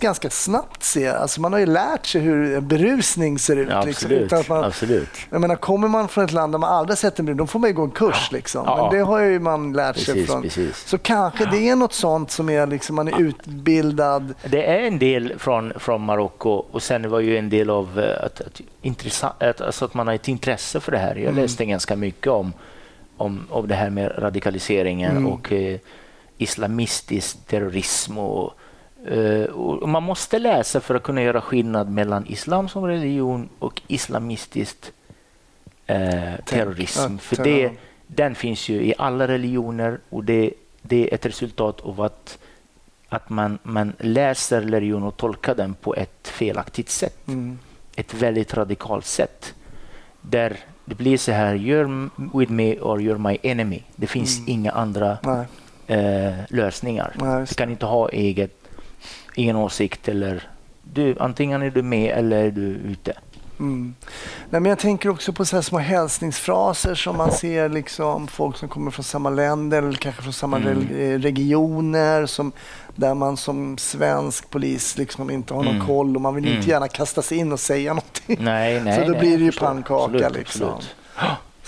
ganska 0.00 0.30
snabbt 0.30 0.82
se, 0.82 1.08
alltså 1.08 1.40
man 1.40 1.52
har 1.52 1.60
ju 1.60 1.66
lärt 1.66 2.06
sig 2.06 2.20
hur 2.20 2.60
berusning 2.60 3.38
ser 3.38 3.56
ut. 3.56 3.68
Ja, 3.70 3.82
liksom, 3.82 4.06
absolut. 4.06 4.32
att 4.32 4.48
man, 4.48 4.64
absolut. 4.64 5.08
jag 5.30 5.40
menar, 5.40 5.56
kommer 5.56 5.88
man 5.88 6.08
från 6.08 6.24
ett 6.24 6.32
land 6.32 6.54
där 6.54 6.58
man 6.58 6.72
aldrig 6.72 6.98
sett 6.98 7.18
en 7.18 7.24
brud, 7.24 7.36
då 7.36 7.46
får 7.46 7.58
man 7.58 7.70
ju 7.70 7.76
gå 7.76 7.84
en 7.84 7.90
kurs. 7.90 8.32
Liksom. 8.32 8.62
Ja. 8.66 8.82
Men 8.82 8.98
det 8.98 9.04
har 9.04 9.20
ju 9.20 9.40
man 9.40 9.72
lärt 9.72 9.96
sig 9.96 10.14
Precis, 10.14 10.30
från. 10.30 10.42
precis. 10.42 10.76
Så 10.86 10.98
kanske 10.98 11.44
det 11.44 11.68
är 11.68 11.76
något 11.76 11.92
sånt 11.92 12.30
som 12.30 12.50
är 12.50 12.66
liksom, 12.66 12.96
man 12.96 13.08
är 13.08 13.20
utbildad. 13.20 14.34
Det 14.44 14.66
är 14.66 14.80
en 14.80 14.98
del 14.98 15.34
från, 15.38 15.72
från 15.76 16.02
Marocko 16.02 16.50
och 16.50 16.82
sen 16.82 17.10
var 17.10 17.20
ju 17.20 17.38
en 17.38 17.50
del 17.50 17.70
av 17.70 18.00
eh, 18.00 18.24
att, 18.24 18.40
att, 18.40 18.60
intressant, 18.82 19.42
att, 19.42 19.60
alltså 19.60 19.84
att 19.84 19.94
man 19.94 20.06
har 20.06 20.14
ett 20.14 20.28
intresse 20.28 20.80
för 20.80 20.92
det 20.92 20.98
här. 20.98 21.16
Jag 21.16 21.34
läste 21.34 21.64
ganska 21.64 21.96
mycket 21.96 22.26
om, 22.26 22.52
om, 23.16 23.46
om 23.50 23.68
det 23.68 23.74
här 23.74 23.90
med 23.90 24.12
radikaliseringen 24.18 25.26
och 25.26 25.52
eh, 25.52 25.78
islamistisk 26.38 27.46
terrorism. 27.46 28.18
Och, 28.18 28.54
eh, 29.06 29.44
och 29.44 29.88
man 29.88 30.02
måste 30.02 30.38
läsa 30.38 30.80
för 30.80 30.94
att 30.94 31.02
kunna 31.02 31.22
göra 31.22 31.40
skillnad 31.40 31.90
mellan 31.90 32.26
islam 32.26 32.68
som 32.68 32.84
religion 32.84 33.48
och 33.58 33.82
islamistiskt 33.86 34.92
eh, 35.86 36.34
terrorism. 36.44 37.18
för 37.18 37.44
det, 37.44 37.72
den 38.06 38.34
finns 38.34 38.68
ju 38.68 38.74
i 38.74 38.94
alla 38.98 39.28
religioner 39.28 40.00
och 40.10 40.24
det, 40.24 40.54
det 40.82 41.10
är 41.10 41.14
ett 41.14 41.26
resultat 41.26 41.80
av 41.80 42.00
att 42.00 42.38
att 43.08 43.30
man, 43.30 43.58
man 43.62 43.92
läser 43.98 44.60
religion 44.60 45.02
och 45.02 45.16
tolkar 45.16 45.54
den 45.54 45.74
på 45.74 45.94
ett 45.94 46.28
felaktigt 46.28 46.88
sätt. 46.88 47.28
Mm. 47.28 47.58
Ett 47.96 48.14
väldigt 48.14 48.54
radikalt 48.54 49.06
sätt. 49.06 49.54
Där 50.20 50.56
det 50.84 50.94
blir 50.94 51.18
så 51.18 51.32
här, 51.32 51.54
you're 51.54 52.10
with 52.38 52.52
me 52.52 52.78
or 52.78 52.98
you're 52.98 53.28
my 53.30 53.38
enemy. 53.42 53.82
Det 53.96 54.06
finns 54.06 54.48
inga 54.48 54.72
andra 54.72 55.18
Nej, 55.22 55.46
eh, 55.88 56.32
lösningar. 56.48 57.12
nej, 57.20 57.44
Du 57.48 57.54
kan 57.54 57.70
inte 57.70 57.86
ha 57.86 58.08
eget, 58.08 58.54
egen 59.36 59.56
åsikt 59.56 60.08
eller 60.08 60.48
du, 60.82 61.16
antingen 61.20 61.62
är 61.62 61.70
du 61.70 61.82
med 61.82 62.18
eller 62.18 62.44
är 62.44 62.50
du 62.50 62.60
ute. 62.66 63.12
Mm. 63.60 63.94
Nej, 64.50 64.60
men 64.60 64.64
jag 64.70 64.78
tänker 64.78 65.08
också 65.08 65.32
på 65.32 65.44
så 65.44 65.62
små 65.62 65.78
hälsningsfraser 65.78 66.94
som 66.94 67.16
man 67.16 67.32
ser 67.32 67.68
liksom 67.68 68.28
folk 68.28 68.56
som 68.56 68.68
kommer 68.68 68.90
från 68.90 69.04
samma 69.04 69.30
länder 69.30 69.82
eller 69.82 69.92
kanske 69.98 70.22
från 70.22 70.32
samma 70.32 70.56
Mm. 70.56 70.88
eh, 70.96 71.18
regioner 71.18 72.26
som, 72.26 72.52
där 72.94 73.14
man 73.14 73.36
som 73.36 73.78
svensk 73.78 74.50
polis 74.50 74.98
liksom 74.98 75.30
inte 75.30 75.54
har 75.54 75.62
någon 75.62 75.74
Mm. 75.74 75.86
koll 75.86 76.16
och 76.16 76.22
man 76.22 76.34
vill 76.34 76.44
Mm. 76.44 76.56
inte 76.56 76.70
gärna 76.70 76.88
kasta 76.88 77.22
sig 77.22 77.38
in 77.38 77.52
och 77.52 77.60
säga 77.60 77.90
någonting. 77.94 78.36
Nej, 78.40 78.80
nej, 78.84 78.94
så 79.00 79.04
då 79.04 79.10
nej, 79.10 79.20
blir 79.20 79.38
det 79.38 79.44
ju 79.44 79.50
förstår. 79.52 79.66
pannkaka. 79.66 80.04
Absolut, 80.04 80.36
liksom. 80.38 80.66
absolut. 80.68 80.94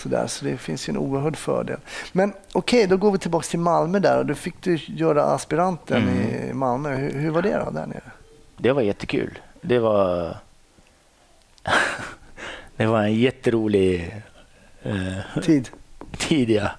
Så, 0.01 0.09
där, 0.09 0.27
så 0.27 0.45
det 0.45 0.57
finns 0.57 0.89
ju 0.89 0.91
en 0.91 0.97
oerhörd 0.97 1.37
fördel. 1.37 1.77
Men 2.13 2.33
okej, 2.53 2.87
då 2.87 2.97
går 2.97 3.13
vi 3.13 3.19
tillbaka 3.19 3.47
till 3.47 3.59
Malmö 3.59 3.99
där 3.99 4.19
och 4.19 4.27
då 4.27 4.35
fick 4.35 4.63
du 4.63 4.79
göra 4.87 5.25
aspiranten 5.25 6.03
Mm. 6.09 6.51
i 6.51 6.53
Malmö. 6.53 6.97
Hur, 6.97 7.13
hur 7.21 7.31
var 7.31 7.43
det 7.43 7.63
då 7.65 7.71
där 7.71 7.87
nere? 7.87 8.11
Det 8.57 8.73
var 8.73 8.83
jättekul. 8.83 9.39
Det 9.63 9.79
var, 9.79 10.37
det 12.77 12.87
var 12.87 13.03
en 13.03 13.15
jätterolig 13.15 14.15
eh, 14.83 15.41
Tid? 15.43 15.69
tid 16.17 16.51
ja, 16.51 16.71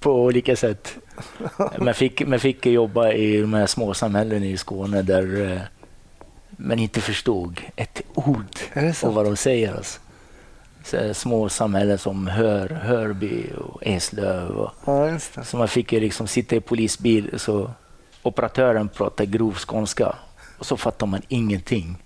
på 0.00 0.12
olika 0.24 0.56
sätt. 0.56 0.94
Man 1.78 1.94
fick, 1.94 2.26
man 2.26 2.40
fick 2.40 2.66
jobba 2.66 3.12
i 3.12 3.40
de 3.40 3.54
här 3.54 3.66
små 3.66 3.94
samhällen 3.94 4.44
i 4.44 4.56
Skåne 4.56 5.02
där 5.02 5.52
eh, 5.52 5.60
man 6.50 6.78
inte 6.78 7.00
förstod 7.00 7.60
ett 7.76 8.02
ord 8.14 8.56
av 9.02 9.14
vad 9.14 9.24
de 9.24 9.36
säger. 9.36 9.74
Alltså. 9.76 10.00
Här 10.92 11.12
små 11.12 11.48
samhällen 11.48 11.98
som 11.98 12.26
Hör, 12.26 12.68
Hörby 12.68 13.46
och 13.58 13.82
Eslöv. 13.86 14.50
Och, 14.50 14.70
Ja, 14.84 15.18
så 15.44 15.56
man 15.56 15.68
fick 15.68 15.92
ju 15.92 16.00
liksom 16.00 16.26
sitta 16.26 16.56
i 16.56 16.60
polisbil 16.60 17.38
så 17.38 17.70
operatören 18.22 18.88
pratade 18.88 19.26
grov 19.26 19.54
skånska 19.54 20.14
och 20.58 20.66
så 20.66 20.76
fattar 20.76 21.06
man 21.06 21.22
ingenting. 21.28 21.96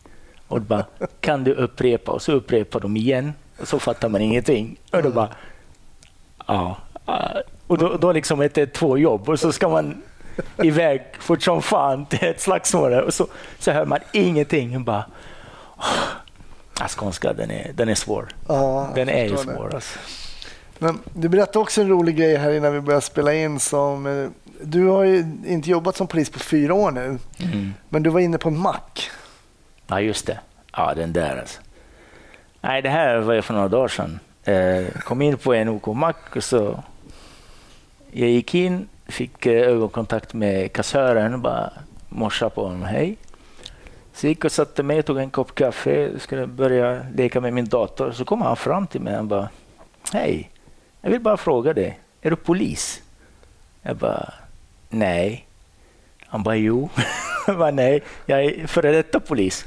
Och 0.49 0.61
då 0.61 0.67
bara, 0.67 0.85
kan 1.21 1.45
du 1.45 1.55
upprepa? 1.55 2.13
Och 2.13 2.23
så 2.23 2.33
upprepar 2.33 2.81
de 2.81 2.97
igen 2.97 3.33
och 3.61 3.69
så 3.69 3.79
fattar 3.79 4.09
man 4.09 4.21
ingenting. 4.21 4.77
Och 4.93 5.03
då 5.03 5.11
bara, 5.11 5.29
ja. 6.47 6.77
Och 7.67 7.79
då, 7.79 7.97
då 7.97 8.13
liksom 8.13 8.41
är 8.41 8.51
det 8.55 8.67
två 8.67 8.99
jobb 8.99 9.29
och 9.29 9.41
så 9.41 9.53
ska 9.53 9.69
man 9.69 10.03
iväg 10.63 11.03
fort 11.19 11.43
som 11.43 11.63
fan 11.63 12.07
till 12.07 12.25
ett 12.29 12.41
slagsmål 12.41 12.93
och 12.93 13.15
så, 13.15 13.27
så 13.59 13.71
hör 13.71 13.85
man 13.85 13.99
ingenting. 14.13 14.77
Och 14.77 14.83
bara, 14.83 15.05
ja, 16.83 16.89
skånska 16.89 17.33
den 17.33 17.51
är, 17.51 17.71
den 17.75 17.89
är 17.89 17.95
svår. 17.95 18.29
Ja, 18.49 18.87
jag 18.87 18.95
Den 18.95 19.09
är 19.09 19.25
ju 19.25 19.37
svår. 19.37 19.75
Alltså. 19.75 19.99
Men 20.79 20.99
du 21.15 21.29
berättade 21.29 21.59
också 21.59 21.81
en 21.81 21.89
rolig 21.89 22.17
grej 22.17 22.37
här 22.37 22.53
innan 22.53 22.73
vi 22.73 22.81
började 22.81 23.05
spela 23.07 23.35
in. 23.35 23.61
Som, 23.61 24.07
eh, 24.07 24.29
du 24.63 24.87
har 24.87 25.05
ju 25.05 25.19
inte 25.47 25.71
jobbat 25.71 25.97
som 25.97 26.07
polis 26.07 26.31
på 26.31 26.39
fyra 26.39 26.75
år 26.75 26.91
nu, 26.91 27.19
Mm. 27.41 27.75
men 27.89 28.03
du 28.03 28.11
var 28.11 28.21
inne 28.21 28.39
på 28.39 28.49
en 28.49 28.59
mack. 28.59 29.11
Ja, 29.87 30.01
just 30.01 30.27
det. 30.27 30.39
Ja, 30.73 30.95
den 30.97 31.13
där 31.13 31.37
alltså. 31.41 31.61
Nej, 32.61 32.83
det 32.83 32.89
här 32.89 33.19
var 33.19 33.41
för 33.41 33.55
några 33.55 33.69
dagar 33.69 33.89
sedan. 33.89 34.19
Eh, 34.45 34.87
kom 35.05 35.23
in 35.23 35.37
på 35.37 35.55
en 35.55 35.69
OK-mack 35.69 36.37
och 36.37 36.45
så... 36.45 36.83
Jag 38.13 38.29
gick 38.29 38.55
in, 38.55 38.89
fick 39.07 39.47
eh, 39.47 39.69
ögonkontakt 39.69 40.35
med 40.35 40.73
kassören 40.73 41.35
och 41.35 41.41
bara 41.41 41.71
morsade 42.09 42.51
på 42.51 42.63
honom. 42.65 42.83
Hej. 42.83 43.17
Så 44.15 44.27
jag 44.27 44.29
gick 44.29 44.45
och 44.45 44.53
satte 44.53 44.83
mig 44.83 44.99
och 44.99 45.07
tog 45.07 45.19
en 45.19 45.31
kopp 45.31 45.55
kaffe. 45.55 46.11
Skulle 46.19 46.47
börja 46.47 47.07
leka 47.15 47.41
med 47.41 47.53
min 47.53 47.69
dator. 47.69 48.13
Så 48.13 48.25
kom 48.25 48.43
han 48.43 48.57
fram 48.57 48.87
till 48.87 49.01
mig 49.01 49.19
och 49.19 49.25
bara 49.25 49.49
Hej, 50.13 50.51
jag 51.01 51.11
vill 51.11 51.21
bara 51.21 51.37
fråga 51.37 51.73
dig. 51.73 52.01
Är 52.23 52.31
du 52.31 52.37
polis? 52.37 53.03
Jag 53.83 53.97
bara 53.97 54.35
Nej. 54.89 55.47
Han 56.27 56.43
bara 56.43 56.57
jo. 56.57 56.89
Jag 57.47 57.59
bara 57.59 57.71
nej, 57.71 58.03
jag 58.27 58.45
är 58.45 58.67
före 58.67 58.93
detta 58.93 59.21
polis. 59.21 59.67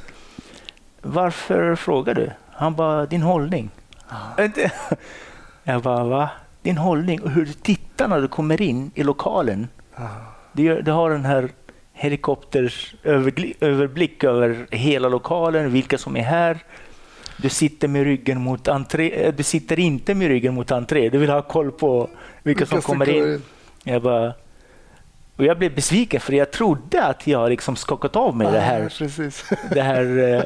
Varför 1.01 1.75
frågar 1.75 2.13
du? 2.13 2.31
Han 2.51 2.75
bara, 2.75 3.05
din 3.05 3.21
hållning. 3.21 3.69
Inte- 4.39 4.71
Jag 5.63 5.81
bara, 5.81 6.03
va? 6.03 6.29
Din 6.61 6.77
hållning 6.77 7.21
och 7.21 7.29
hur 7.31 7.45
du 7.45 7.53
tittar 7.53 8.07
när 8.07 8.21
du 8.21 8.27
kommer 8.27 8.61
in 8.61 8.91
i 8.95 9.03
lokalen. 9.03 9.67
Du, 10.51 10.63
gör- 10.63 10.81
du 10.81 10.91
har 10.91 11.09
den 11.09 11.25
här 11.25 11.49
helikopters 11.95 12.95
överblick 13.03 14.23
över 14.23 14.67
hela 14.71 15.09
lokalen, 15.09 15.71
vilka 15.71 15.97
som 15.97 16.17
är 16.17 16.21
här. 16.21 16.57
Du 17.37 17.49
sitter 17.49 17.87
med 17.87 18.03
ryggen 18.03 18.41
mot 18.41 18.67
entré. 18.67 19.25
eh, 19.25 19.33
Du 19.33 19.43
sitter 19.43 19.79
inte 19.79 20.13
med 20.15 20.27
ryggen 20.27 20.53
mot 20.53 20.71
entré. 20.71 21.09
Du 21.09 21.17
vill 21.17 21.29
ha 21.29 21.41
koll 21.41 21.71
på 21.71 22.09
vilka 22.43 22.65
som 22.65 22.81
kommer 22.81 23.09
in. 23.09 23.41
Jag 23.83 24.01
bara... 24.01 24.33
Och 25.37 25.45
jag 25.45 25.57
blev 25.57 25.75
besviken 25.75 26.19
för 26.21 26.33
jag 26.33 26.51
trodde 26.51 27.03
att 27.03 27.27
jag 27.27 27.49
liksom 27.49 27.75
skakat 27.75 28.15
av 28.15 28.35
mig 28.37 28.47
det 28.47 28.53
Ja, 28.57 28.61
här, 28.61 28.89
precis. 28.97 29.45
det 29.73 29.81
här 29.81 30.33
eh, 30.35 30.41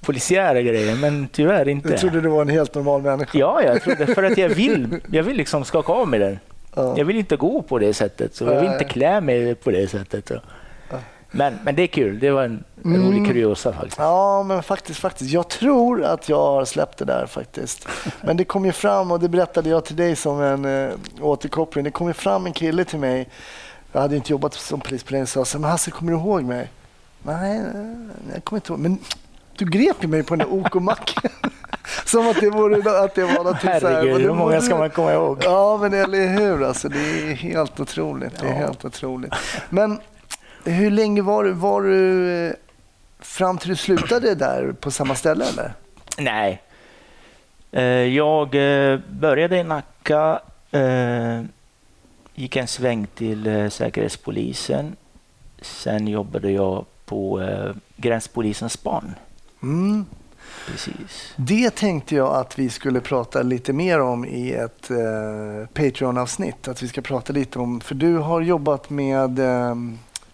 polisiära 0.00 0.62
grejen, 0.62 1.00
men 1.00 1.28
tyvärr 1.32 1.68
inte. 1.68 1.88
Jag 1.88 2.00
trodde 2.00 2.20
du 2.20 2.28
var 2.28 2.42
en 2.42 2.48
helt 2.48 2.74
normal 2.74 3.02
människa. 3.02 3.38
Ja, 3.38 3.62
jag 3.62 3.82
trodde 3.82 4.06
för 4.06 4.22
att 4.22 4.38
jag 4.38 4.48
vill, 4.48 5.00
jag 5.12 5.22
vill 5.22 5.36
liksom 5.36 5.64
skaka 5.64 5.92
av 5.92 6.08
mig 6.08 6.20
den. 6.20 6.38
Ja. 6.74 6.94
Jag 6.98 7.04
vill 7.04 7.16
inte 7.16 7.36
gå 7.36 7.62
på 7.62 7.78
det 7.78 7.94
sättet, 7.94 8.34
så 8.34 8.44
jag 8.44 8.60
vill 8.60 8.70
inte 8.72 8.84
klä 8.84 9.20
mig 9.20 9.54
på 9.54 9.70
det 9.70 9.88
sättet. 9.90 10.28
Så. 10.28 10.34
Men, 11.30 11.58
men 11.64 11.74
det 11.74 11.82
är 11.82 11.86
kul, 11.86 12.18
det 12.18 12.30
var 12.30 12.42
en, 12.44 12.64
en 12.84 12.94
Mm. 12.94 13.06
rolig 13.06 13.26
kuriosa 13.26 13.72
faktiskt. 13.72 13.98
Ja, 13.98 14.42
men 14.42 14.62
faktiskt, 14.62 15.00
faktiskt. 15.00 15.30
Jag 15.30 15.48
tror 15.48 16.04
att 16.04 16.28
jag 16.28 16.36
har 16.46 16.64
släppt 16.64 16.98
det 16.98 17.04
där 17.04 17.26
faktiskt. 17.26 17.88
Men 18.22 18.36
det 18.36 18.44
kom 18.44 18.64
ju 18.64 18.72
fram, 18.72 19.10
och 19.10 19.20
det 19.20 19.28
berättade 19.28 19.68
jag 19.70 19.84
till 19.84 19.96
dig 19.96 20.16
som 20.16 20.40
en 20.40 20.64
äh, 20.64 20.90
återkoppling. 21.20 21.84
Det 21.84 21.90
kom 21.90 22.06
ju 22.08 22.12
fram 22.12 22.46
en 22.46 22.52
kille 22.52 22.84
till 22.84 22.98
mig. 22.98 23.28
Jag 23.92 24.00
hade 24.00 24.16
inte 24.16 24.32
jobbat 24.32 24.54
som 24.54 24.80
polis 24.80 25.02
på 25.02 25.12
länge. 25.12 25.26
Så 25.26 25.38
jag 25.38 25.46
sa, 25.46 25.58
men 25.58 25.70
Hasse, 25.70 25.90
kommer 25.90 26.12
du 26.12 26.18
ihåg 26.18 26.42
mig? 26.44 26.70
Nej, 27.22 27.62
jag 28.34 28.44
kommer 28.44 28.56
inte 28.60 28.72
ihåg. 28.72 28.78
Men 28.80 28.98
du 29.58 29.64
grep 29.64 29.96
ju 30.04 30.08
mig 30.08 30.22
på 30.22 30.36
den 30.36 30.48
där 30.48 30.54
OK-macken. 30.58 31.30
som 32.04 32.28
att 32.28 32.40
det, 32.40 32.50
vore, 32.50 33.00
att 33.04 33.14
det 33.14 33.24
var 33.24 33.44
något 33.44 33.60
så. 33.60 33.66
Herregud, 33.66 34.16
det 34.16 34.22
hur 34.22 34.34
många 34.34 34.60
ska 34.60 34.78
man 34.78 34.90
komma 34.90 35.12
ihåg? 35.12 35.38
Ja, 35.44 35.76
men 35.76 35.94
eller 35.94 36.26
hur? 36.28 36.64
Alltså, 36.64 36.88
det 36.88 36.98
är 36.98 37.34
helt 37.34 37.80
otroligt. 37.80 38.40
Det 38.40 38.46
är 38.46 38.50
Ja. 38.52 38.56
helt 38.58 38.84
otroligt. 38.84 39.32
Men 39.70 40.00
hur 40.64 40.90
länge 40.90 41.22
var 41.22 41.44
du, 41.44 41.52
var 41.52 41.82
du 41.82 42.30
eh, 42.46 42.52
fram 43.18 43.58
till 43.58 43.68
du 43.68 43.76
slutade 43.76 44.34
där 44.34 44.72
på 44.80 44.90
samma 44.90 45.14
ställe 45.14 45.44
eller? 45.44 45.72
Nej. 46.18 46.62
Eh, 47.72 47.82
Jag 47.84 48.54
eh, 48.54 48.98
började 49.10 49.58
i 49.58 49.64
Nacka, 49.64 50.40
gick 52.34 52.56
en 52.56 52.66
sväng 52.66 53.06
till 53.14 53.70
Säkerhetspolisen. 53.70 54.96
Sen 55.62 56.08
jobbade 56.08 56.50
jag 56.50 56.84
på 57.04 57.42
Gränspolisens 57.96 58.72
span. 58.72 59.14
Mm. 59.62 60.04
Precis. 60.66 61.32
Det 61.36 61.70
tänkte 61.74 62.14
jag 62.16 62.34
att 62.36 62.58
vi 62.58 62.70
skulle 62.70 63.00
prata 63.00 63.42
lite 63.42 63.72
mer 63.72 64.00
om 64.00 64.24
i 64.24 64.52
ett 64.52 64.90
eh, 64.90 65.66
Patreon-avsnitt. 65.72 66.68
Att 66.68 66.82
vi 66.82 66.88
ska 66.88 67.00
prata 67.00 67.32
lite 67.32 67.58
om, 67.58 67.80
för 67.80 67.94
du 67.94 68.16
har 68.16 68.40
jobbat 68.40 68.90
med 68.90 69.38
eh, 69.38 69.74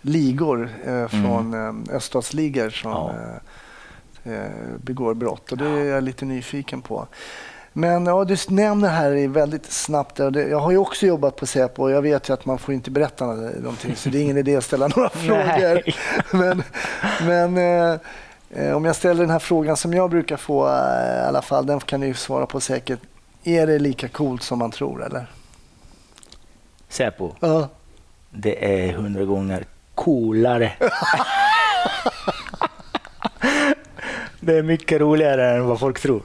ligor 0.04 0.68
eh, 0.86 1.08
från 1.08 1.54
eh, 1.88 1.96
öststatsligor 1.96 2.70
som 2.70 2.90
Ja. 2.90 3.12
eh, 4.24 4.32
eh, 4.32 4.50
begår 4.76 5.14
brott 5.14 5.52
och 5.52 5.58
det 5.58 5.68
är 5.68 5.84
jag 5.84 6.04
lite 6.04 6.24
nyfiken 6.24 6.82
på. 6.82 7.06
Men 7.72 8.06
ja, 8.06 8.24
du 8.24 8.36
nämner 8.48 8.88
här 8.88 9.28
väldigt 9.28 9.72
snabbt, 9.72 10.18
jag 10.18 10.58
har 10.60 10.70
ju 10.70 10.78
också 10.78 11.06
jobbat 11.06 11.36
på 11.36 11.46
Säpo 11.46 11.82
och 11.82 11.90
jag 11.90 12.02
vet 12.02 12.28
ju 12.28 12.32
att 12.32 12.44
man 12.46 12.58
får 12.58 12.74
inte 12.74 12.90
berätta 12.90 13.26
någonting 13.26 13.96
så 13.96 14.08
det 14.08 14.18
är 14.18 14.22
ingen 14.22 14.36
idé 14.36 14.56
att 14.56 14.64
ställa 14.64 14.88
några 14.96 15.08
frågor. 15.08 15.82
Men, 16.36 16.62
men 17.22 17.56
eh, 17.58 17.98
eh, 18.50 18.76
om 18.76 18.84
jag 18.84 18.96
ställer 18.96 19.20
den 19.20 19.30
här 19.30 19.38
frågan 19.38 19.76
som 19.76 19.94
jag 19.94 20.10
brukar 20.10 20.36
få 20.36 20.66
i 20.68 21.26
alla 21.28 21.42
fall, 21.42 21.66
den 21.66 21.80
kan 21.80 22.00
ni 22.00 22.06
ju 22.06 22.14
svara 22.14 22.46
på 22.46 22.60
säkert. 22.60 23.00
Är 23.44 23.66
det 23.66 23.78
lika 23.78 24.08
coolt 24.08 24.42
som 24.42 24.58
man 24.58 24.70
tror 24.70 25.04
eller? 25.04 25.26
Säpo, 26.88 27.32
Ja. 27.40 27.68
det 28.30 28.84
är 28.86 28.92
hundra 28.92 29.24
gånger 29.24 29.64
coolare. 29.94 30.72
det 34.40 34.58
är 34.58 34.62
mycket 34.62 35.00
roligare 35.00 35.50
än 35.50 35.66
vad 35.66 35.80
folk 35.80 36.00
tror. 36.00 36.22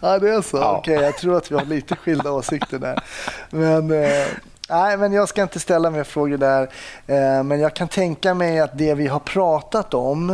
Ja, 0.00 0.18
det 0.18 0.30
är 0.30 0.42
så. 0.42 0.56
Ja. 0.56 0.76
Okej, 0.78 0.94
jag 0.94 1.16
tror 1.16 1.36
att 1.36 1.50
vi 1.50 1.54
har 1.54 1.64
lite 1.64 1.96
skilda 1.96 2.32
åsikter 2.32 2.78
där. 2.78 3.02
Men, 3.50 3.90
eh, 3.90 4.26
nej, 4.68 4.96
men 4.96 5.12
jag 5.12 5.28
ska 5.28 5.42
inte 5.42 5.60
ställa 5.60 5.90
mer 5.90 6.04
frågor 6.04 6.36
där. 6.36 6.62
Eh, 7.06 7.42
men 7.42 7.60
jag 7.60 7.76
kan 7.76 7.88
tänka 7.88 8.34
mig 8.34 8.60
att 8.60 8.78
det 8.78 8.94
vi 8.94 9.06
har 9.06 9.20
pratat 9.20 9.94
om, 9.94 10.30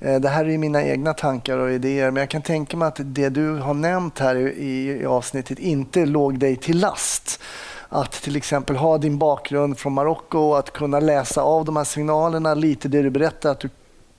eh, 0.00 0.20
det 0.20 0.28
här 0.28 0.48
är 0.48 0.58
mina 0.58 0.82
egna 0.82 1.14
tankar 1.14 1.58
och 1.58 1.70
idéer, 1.70 2.10
men 2.10 2.20
jag 2.20 2.30
kan 2.30 2.42
tänka 2.42 2.76
mig 2.76 2.88
att 2.88 2.98
det 2.98 3.28
du 3.28 3.56
har 3.56 3.74
nämnt 3.74 4.18
här 4.18 4.36
i 4.36 5.06
avsnittet 5.06 5.58
inte 5.58 6.06
låg 6.06 6.38
dig 6.38 6.56
till 6.56 6.80
last. 6.80 7.40
Att 7.88 8.12
till 8.12 8.36
exempel 8.36 8.76
ha 8.76 8.98
din 8.98 9.18
bakgrund 9.18 9.78
från 9.78 9.92
Marocko 9.92 10.38
och 10.38 10.58
att 10.58 10.72
kunna 10.72 11.00
läsa 11.00 11.42
av 11.42 11.64
de 11.64 11.76
här 11.76 11.84
signalerna, 11.84 12.54
lite 12.54 12.88
det 12.88 13.02
du 13.02 13.10
berättar, 13.10 13.50
att 13.50 13.60
du 13.60 13.68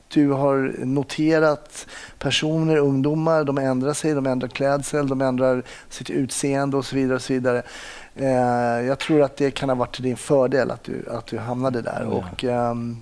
du 0.07 0.31
har 0.31 0.85
noterat 0.85 1.87
personer, 2.19 2.77
ungdomar, 2.77 3.43
de 3.43 3.57
ändrar 3.57 3.93
sig, 3.93 4.13
de 4.13 4.25
ändrar 4.25 4.47
klädsel, 4.47 5.07
de 5.07 5.21
ändrar 5.21 5.63
sitt 5.89 6.09
utseende 6.09 6.77
och 6.77 6.85
så 6.85 6.95
vidare. 6.95 7.15
Och 7.15 7.21
så 7.21 7.33
vidare. 7.33 7.63
Eh, 8.15 8.87
jag 8.87 8.99
tror 8.99 9.21
att 9.21 9.37
det 9.37 9.51
kan 9.51 9.69
ha 9.69 9.75
varit 9.75 9.95
till 9.95 10.03
din 10.03 10.17
fördel 10.17 10.71
att 10.71 10.83
du, 10.83 11.05
att 11.09 11.27
du 11.27 11.37
hamnade 11.37 11.81
där. 11.81 12.01
Ja. 12.01 12.07
Och, 12.07 12.43
ehm, 12.43 12.97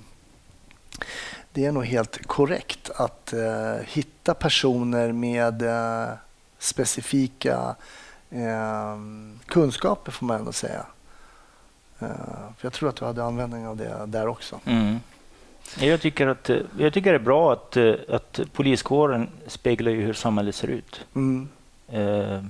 det 1.51 1.65
är 1.65 1.71
nog 1.71 1.85
helt 1.85 2.27
korrekt 2.27 2.89
att 2.95 3.33
eh, 3.33 3.85
hitta 3.85 4.33
personer 4.33 5.11
med 5.11 5.61
eh, 5.61 6.09
specifika 6.59 7.75
eh, 8.33 8.97
kunskaper 9.45 10.11
får 10.11 10.25
man 10.25 10.39
ändå 10.39 10.51
säga. 10.51 10.85
Eh, 11.99 12.07
för 12.57 12.65
jag 12.65 12.73
tror 12.73 12.89
att 12.89 12.95
du 12.95 13.05
hade 13.05 13.23
användning 13.23 13.67
av 13.67 13.77
det 13.77 14.05
där 14.05 14.27
också. 14.27 14.59
Mm. 14.65 14.99
Jag, 15.79 16.01
tycker 16.01 16.27
att, 16.27 16.49
eh, 16.49 16.57
jag 16.77 16.93
tycker 16.93 17.11
det 17.11 17.17
är 17.17 17.23
bra 17.23 17.53
att, 17.53 17.77
eh, 17.77 17.93
att 18.09 18.39
poliskåren 18.53 19.29
speglar 19.47 19.91
ju 19.91 20.01
hur 20.01 20.13
samhället 20.13 20.55
ser 20.55 20.67
ut. 20.67 21.05
Mm. 21.15 21.49
Eh, 21.87 22.43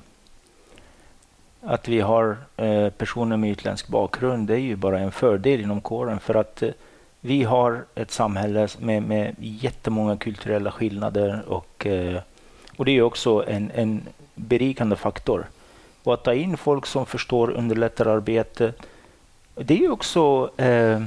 att 1.65 1.87
vi 1.87 1.99
har 1.99 2.37
eh, 2.57 2.89
personer 2.89 3.37
med 3.37 3.49
utländsk 3.49 3.87
bakgrund 3.87 4.47
det 4.47 4.53
är 4.53 4.57
ju 4.59 4.75
bara 4.75 4.99
en 4.99 5.11
fördel 5.11 5.61
inom 5.61 5.81
kåren 5.81 6.19
för 6.19 6.35
att 6.35 6.63
eh, 6.63 6.71
vi 7.19 7.43
har 7.43 7.85
ett 7.95 8.11
samhälle 8.11 8.67
med, 8.79 9.03
med 9.03 9.35
jättemånga 9.39 10.17
kulturella 10.17 10.71
skillnader 10.71 11.43
och, 11.47 11.85
eh, 11.85 12.21
och 12.77 12.85
det 12.85 12.91
är 12.91 13.01
också 13.01 13.45
en, 13.47 13.71
en 13.75 14.01
berikande 14.35 14.95
faktor. 14.95 15.45
Och 16.03 16.13
att 16.13 16.23
ta 16.23 16.33
in 16.33 16.57
folk 16.57 16.85
som 16.85 17.05
förstår 17.05 17.51
underlättar 17.51 18.05
arbetet, 18.05 18.75
det 19.55 19.73
är 19.73 19.77
ju 19.77 19.91
också 19.91 20.49
eh, 20.57 21.01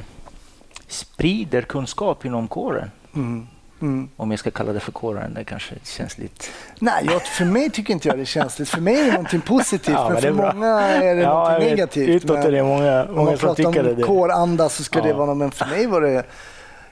sprider 0.89 1.63
kunskap 1.63 2.25
inom 2.25 2.49
kåren. 2.49 2.91
Mm. 3.15 3.47
Mm. 3.81 4.09
Om 4.17 4.31
jag 4.31 4.41
ska 4.41 4.51
kalla 4.51 4.73
det 4.73 4.81
för 4.81 4.93
kåren, 4.93 5.35
det 5.35 5.45
kanske 5.45 5.75
känns 5.85 6.19
lite... 6.19 6.45
Nej, 6.79 7.07
jag, 7.11 7.23
för 7.23 7.45
mig 7.45 7.71
tycker 7.71 7.93
inte 7.95 8.09
jag 8.09 8.19
det 8.19 8.23
är 8.23 8.25
känsligt. 8.25 8.69
För 8.69 8.81
mig 8.81 9.01
är 9.01 9.05
det 9.05 9.13
någonting 9.13 9.41
positivt, 9.41 9.95
Ja, 9.97 10.05
men 10.05 10.13
men 10.13 10.23
det 10.37 10.43
för 10.43 10.53
många 10.55 10.81
är 10.81 11.15
det 11.15 11.23
jag 11.23 11.35
någonting 11.35 11.69
negativt. 11.69 12.09
Utåt 12.09 12.39
är 12.45 12.53
det 12.53 12.63
många, 12.63 13.05
om 13.05 13.15
många 13.15 13.31
man 13.31 13.39
som 13.39 13.49
pratar 13.55 13.73
det. 13.73 13.91
om 13.91 13.97
det. 13.97 14.03
kåranda 14.03 14.69
så 14.69 14.85
ska 14.85 15.01
det 15.03 15.09
Ja. 15.09 15.17
vara 15.17 15.27
något, 15.27 15.37
men 15.37 15.51
för 15.51 15.67
mig 15.67 15.87
var 15.87 16.01
det... 16.01 16.25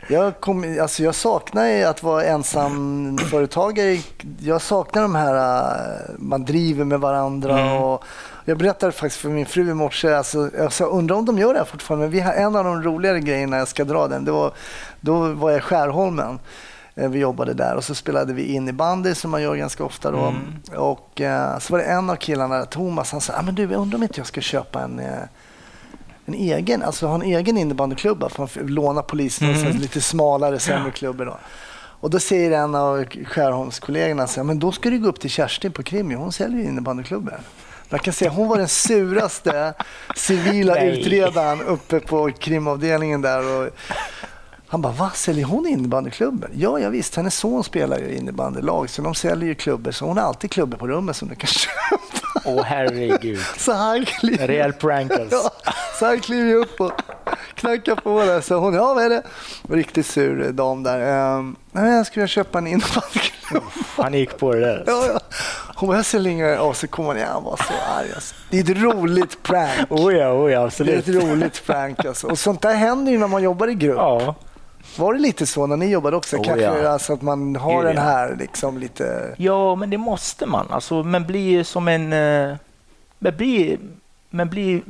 Jag, 0.09 0.41
kom, 0.41 0.79
alltså 0.81 1.03
jag 1.03 1.15
saknar 1.15 1.83
att 1.85 2.03
vara 2.03 2.25
ensamföretagare. 2.25 3.99
Jag 4.41 4.63
saknar 4.63 5.03
de 5.03 5.15
här, 5.15 5.35
äh, 5.35 6.15
man 6.19 6.45
driver 6.45 6.85
med 6.85 7.01
varandra. 7.01 7.61
Mm. 7.61 7.83
Och 7.83 8.05
jag 8.45 8.59
berättade 8.59 8.93
faktiskt 8.93 9.21
för 9.21 9.29
min 9.29 9.47
fru 9.47 9.71
i 9.71 9.75
morse, 9.75 10.15
alltså, 10.15 10.51
jag 10.59 10.73
sa, 10.73 10.85
undrar 10.85 11.17
om 11.17 11.25
de 11.25 11.39
gör 11.39 11.53
det 11.53 11.59
här 11.59 11.67
fortfarande. 11.67 12.05
Men 12.07 12.13
vi 12.13 12.21
har 12.21 12.33
en 12.33 12.57
av 12.57 12.65
de 12.65 12.83
roligare 12.83 13.21
grejerna, 13.21 13.57
jag 13.57 13.69
ska 13.69 13.85
dra 13.85 14.09
den, 14.09 14.25
det 14.25 14.33
var, 14.33 14.53
då 15.01 15.33
var 15.33 15.51
jag 15.51 15.59
i 15.59 15.63
Skärholmen. 15.63 16.39
Eh, 16.95 17.09
Vi 17.09 17.19
jobbade 17.19 17.55
där 17.55 17.77
och 17.77 17.85
så 17.85 17.95
spelade 17.95 18.33
vi 18.33 18.43
innebandy 18.45 19.15
som 19.15 19.31
man 19.31 19.43
gör 19.43 19.55
ganska 19.57 19.85
ofta. 19.85 20.11
Då. 20.11 20.19
Mm. 20.19 20.43
Och 20.77 21.21
eh, 21.21 21.59
så 21.59 21.73
var 21.73 21.79
det 21.79 21.85
en 21.85 22.11
av 22.11 22.17
killarna, 22.17 22.65
Thomas, 22.65 23.13
han 23.13 23.21
sa 23.21 23.33
ah, 23.37 23.43
men 23.43 23.55
du, 23.55 23.63
jag 23.63 23.73
undrar 23.73 23.97
om 23.97 24.03
inte 24.03 24.21
jag 24.21 24.27
ska 24.27 24.41
köpa 24.41 24.81
en, 24.81 24.99
eh, 24.99 25.23
en 26.27 26.35
egen, 26.35 26.83
alltså 26.83 27.07
ha 27.07 27.15
en 27.15 27.23
egen 27.23 27.59
innebandyklubba 27.59 28.29
för 28.29 28.45
att 28.45 28.57
låna 28.57 29.03
polisen 29.03 29.49
och 29.51 29.57
Mm. 29.57 29.73
så 29.73 29.79
lite 29.79 30.01
smalare, 30.01 30.59
sämre 30.59 30.91
klubbor. 30.91 31.25
Då. 31.25 31.39
Och 32.01 32.11
då 32.11 32.19
säger 32.21 32.51
en 32.51 32.75
av 32.75 33.05
Skärholmskollegorna, 33.05 34.27
så 34.27 34.45
men 34.45 34.59
då 34.59 34.73
ska 34.73 34.91
du 34.91 34.99
gå 34.99 35.09
upp 35.09 35.21
till 35.21 35.31
Kerstin 35.31 35.73
på 35.73 35.83
Krimmi, 35.83 36.15
hon 36.15 36.33
säljer 36.33 36.59
ju 36.59 36.65
innebandyklubbor. 36.65 37.41
Jag 37.89 38.01
kan 38.03 38.13
säga 38.15 38.31
hon 38.31 38.49
var 38.49 38.59
den 38.59 38.69
suraste 38.69 39.75
civila 40.17 40.75
Nej. 40.75 41.01
utredaren 41.01 41.63
uppe 41.63 42.01
på 42.01 42.31
krimavdelningen 42.31 43.23
där. 43.23 43.39
Och 43.61 43.71
han 44.75 44.83
bara, 44.83 44.93
vad 44.93 45.15
säljer 45.15 45.45
hon 45.45 45.67
innebandyklubbor? 45.67 46.51
Ja, 46.55 46.79
ja 46.79 46.89
visst, 46.89 47.17
hennes 47.17 47.35
son 47.37 47.65
spelar 47.65 47.99
ju 47.99 48.05
i 48.05 48.17
innebandylag 48.17 48.91
så 48.91 49.03
de 49.03 49.15
säljer 49.15 49.49
ju 49.49 49.55
klubbor. 49.55 49.91
Så 49.93 50.05
hon 50.05 50.17
har 50.19 50.25
alltid 50.25 50.51
klubbor 50.51 50.79
på 50.79 50.87
rummet 50.89 51.17
som 51.17 51.29
du 51.29 51.35
kan 51.35 51.47
köpa. 51.49 52.03
Åh 52.45 52.63
herregud. 52.65 53.39
Så 53.59 53.73
han 53.73 54.05
kliver, 54.05 54.41
En 54.43 54.47
rejäl 54.47 54.73
prank 54.73 55.13
alltså. 55.13 55.37
ja, 55.65 55.73
så 55.99 56.07
han 56.07 56.21
kliver 56.21 56.49
ju 56.49 56.55
upp 56.55 56.81
och 56.81 56.93
knackar 57.55 57.95
på 57.97 58.21
där. 58.25 58.41
Så 58.41 58.55
hon, 58.55 58.75
ja 58.75 58.95
vad 58.95 59.05
är 59.05 59.09
det? 59.11 59.23
Riktigt 59.69 60.07
sur 60.07 60.53
dam 60.53 60.83
där. 60.83 61.35
Um, 61.37 61.57
nej, 61.73 61.93
jag 61.97 62.07
skulle 62.07 62.29
köpa 62.29 62.59
en 62.59 62.67
innebandyklubb. 62.67 63.63
Han 63.97 64.15
gick 64.15 64.39
på 64.39 64.53
det 64.55 64.61
där. 64.61 64.85
Ja, 64.87 65.07
ja. 65.13 65.21
Hon 65.75 65.87
bara, 65.89 65.99
jag 65.99 66.07
säljer 66.07 66.33
inga. 66.33 66.75
Så 66.75 66.87
kommer 66.89 67.25
han 67.25 67.45
var 67.45 67.57
så 67.57 67.75
arg. 67.99 68.13
Alltså. 68.15 68.35
Det 68.51 68.59
är 68.59 68.63
ett 68.63 68.79
roligt 68.83 69.43
prank. 69.43 69.91
Oh 69.93 70.15
ja, 70.15 70.33
oh 70.33 70.53
ja, 70.53 70.59
Det 70.59 70.63
är 70.63 70.67
absolut. 70.67 71.09
ett 71.09 71.15
roligt 71.15 71.67
prank 71.67 72.05
alltså. 72.05 72.27
Och 72.27 72.39
sånt 72.39 72.63
där 72.63 72.75
händer 72.75 73.13
ju 73.13 73.19
när 73.19 73.29
man 73.29 73.43
jobbar 73.43 73.69
i 73.69 73.75
grupp. 73.75 73.97
Ja. 73.97 74.35
Var 74.99 75.15
det 75.15 75.21
lite 75.21 75.47
så 75.47 75.67
när 75.67 75.77
ni 75.77 75.87
jobbade 75.91 76.17
också? 76.17 76.37
Oh, 76.37 76.43
Kanske 76.45 76.65
ja. 76.65 76.89
alltså 76.89 77.13
att 77.13 77.23
man 77.23 77.57
har 77.57 77.77
Gud, 77.83 77.85
den 77.95 77.99
här 78.05 78.37
liksom 78.39 78.79
lite... 78.79 79.35
ja, 79.39 79.75
men 79.75 79.91
det 79.91 79.99
måste 79.99 80.47
man. 80.47 80.67
Alltså, 80.71 81.03
men 81.03 81.25
bli 81.27 81.65
som 81.65 81.89
en... 81.89 82.13
eh, 82.13 82.57
Men 83.19 83.37
bli, 83.37 83.79
men 84.31 84.49
bli 84.49 84.83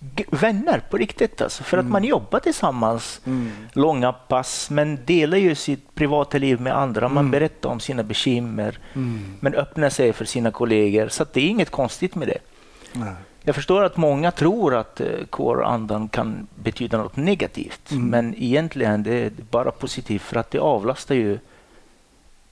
g- 0.00 0.24
vänner 0.30 0.82
på 0.90 0.96
riktigt. 0.96 1.40
Alltså, 1.40 1.62
för 1.64 1.78
att 1.78 1.82
Mm. 1.82 1.92
man 1.92 2.04
jobbar 2.04 2.40
tillsammans 2.40 3.20
långa 3.72 4.12
pass, 4.12 4.70
men 4.70 4.98
delar 5.04 5.38
ju 5.38 5.54
sitt 5.54 5.94
privata 5.94 6.38
liv 6.38 6.60
med 6.60 6.76
andra. 6.78 7.08
Man 7.08 7.18
Mm. 7.24 7.30
berättar 7.30 7.68
om 7.70 7.80
sina 7.80 8.02
bekymmer, 8.02 8.78
Mm. 8.94 9.34
men 9.40 9.54
öppnar 9.54 9.88
sig 9.90 10.12
för 10.12 10.24
sina 10.24 10.50
kollegor. 10.50 11.08
Så 11.08 11.22
att 11.22 11.32
det 11.32 11.40
är 11.40 11.48
inget 11.48 11.70
konstigt 11.70 12.14
med 12.14 12.28
det. 12.28 12.38
Nej. 12.92 13.12
Jag 13.46 13.54
förstår 13.54 13.84
att 13.84 13.96
många 13.96 14.30
tror 14.30 14.74
att 14.74 15.00
eh, 15.00 15.06
kårandan 15.30 16.08
kan 16.08 16.46
betyda 16.62 16.98
något 16.98 17.16
negativt, 17.16 17.90
Mm. 17.90 18.06
men 18.08 18.34
egentligen 18.38 19.02
det 19.02 19.14
är 19.14 19.30
det 19.30 19.50
bara 19.50 19.70
positivt 19.70 20.22
för 20.22 20.36
att 20.36 20.50
det 20.50 20.58
avlastar 20.58 21.14
ju 21.14 21.38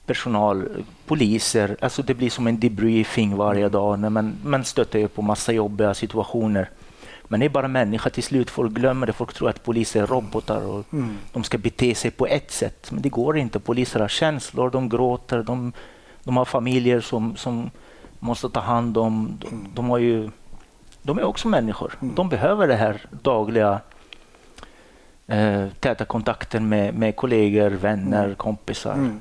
personal, 0.07 0.69
poliser. 1.07 1.77
Alltså 1.81 2.03
det 2.03 2.15
blir 2.15 2.31
som 2.31 2.47
en 2.47 2.61
debriefing 2.61 3.37
varje 3.37 3.69
dag 3.69 3.99
när 3.99 4.11
man, 4.11 4.35
man 4.45 4.65
stöter 4.65 4.99
ju 4.99 5.09
på 5.09 5.23
massa 5.23 5.53
jobbiga 5.53 5.95
situationer. 5.95 6.71
Men 7.29 7.41
det 7.41 7.47
är 7.47 7.51
bara 7.51 7.69
människa 7.69 8.11
till 8.11 8.23
slut. 8.23 8.51
Folk 8.51 8.73
glömmer 8.73 9.07
det. 9.07 9.13
Folk 9.13 9.35
tror 9.35 9.49
att 9.49 9.65
poliser 9.65 10.03
är 10.03 10.07
robotar 10.07 10.67
och 10.67 10.85
Mm. 10.93 11.17
de 11.33 11.45
ska 11.45 11.59
bete 11.59 11.95
sig 11.95 12.11
på 12.11 12.27
ett 12.27 12.51
sätt. 12.51 12.91
Men 12.93 13.03
det 13.03 13.09
går 13.09 13.39
inte. 13.39 13.59
Poliser 13.61 14.01
har 14.01 14.09
känslor, 14.09 14.71
de 14.71 14.89
gråter, 14.89 15.43
de, 15.43 15.73
de 16.25 16.37
har 16.37 16.45
familjer 16.45 17.01
som, 17.01 17.37
som 17.37 17.71
måste 18.19 18.49
ta 18.51 18.61
hand 18.61 18.99
om. 18.99 19.39
De, 19.41 19.67
de, 19.75 19.91
har 19.91 19.99
ju, 19.99 20.31
de 21.03 21.19
är 21.19 21.25
också 21.25 21.49
människor. 21.49 21.95
Mm. 22.03 22.15
De 22.15 22.29
behöver 22.29 22.69
det 22.69 22.75
här 22.77 23.01
dagliga 23.11 23.81
eh, 25.27 25.67
täta 25.81 26.05
kontakten 26.05 26.69
med, 26.69 26.95
med 26.95 27.17
kollegor, 27.17 27.71
vänner, 27.71 28.35
kompisar. 28.35 28.93
Mm. 28.95 29.21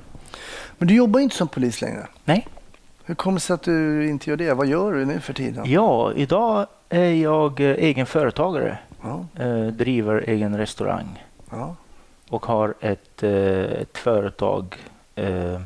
Men 0.77 0.87
du 0.87 0.93
jobbar 0.95 1.19
inte 1.19 1.35
som 1.35 1.47
polis 1.47 1.81
längre. 1.81 2.07
Nej. 2.25 2.47
Hur 3.03 3.15
kommer 3.15 3.35
det 3.35 3.41
sig 3.41 3.53
att 3.53 3.63
du 3.63 4.07
inte 4.09 4.29
gör 4.29 4.37
det? 4.37 4.53
Vad 4.53 4.67
gör 4.67 4.93
du 4.93 5.05
nu 5.05 5.19
för 5.19 5.33
tiden? 5.33 5.63
Ja, 5.71 6.13
idag 6.13 6.67
är 6.89 7.13
jag 7.13 7.59
eh, 7.59 7.67
egen 7.71 8.05
företagare. 8.05 8.77
Ja, 9.03 9.25
Eh, 9.45 9.67
driver 9.67 10.23
egen 10.27 10.57
restaurang 10.57 11.23
ja. 11.51 11.75
och 12.29 12.45
har 12.45 12.73
ett, 12.79 13.23
eh, 13.23 13.31
ett 13.81 13.97
företag 13.97 14.75
eh, 15.15 15.61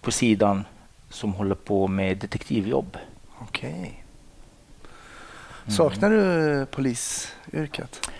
på 0.00 0.10
sidan 0.10 0.64
som 1.10 1.32
håller 1.34 1.54
på 1.54 1.88
med 1.88 2.18
detektivjobb. 2.18 2.96
okej. 3.38 4.01
Mm. 5.64 5.76
Saknar 5.76 6.10
du 6.10 6.66
polisyrket? 6.66 8.10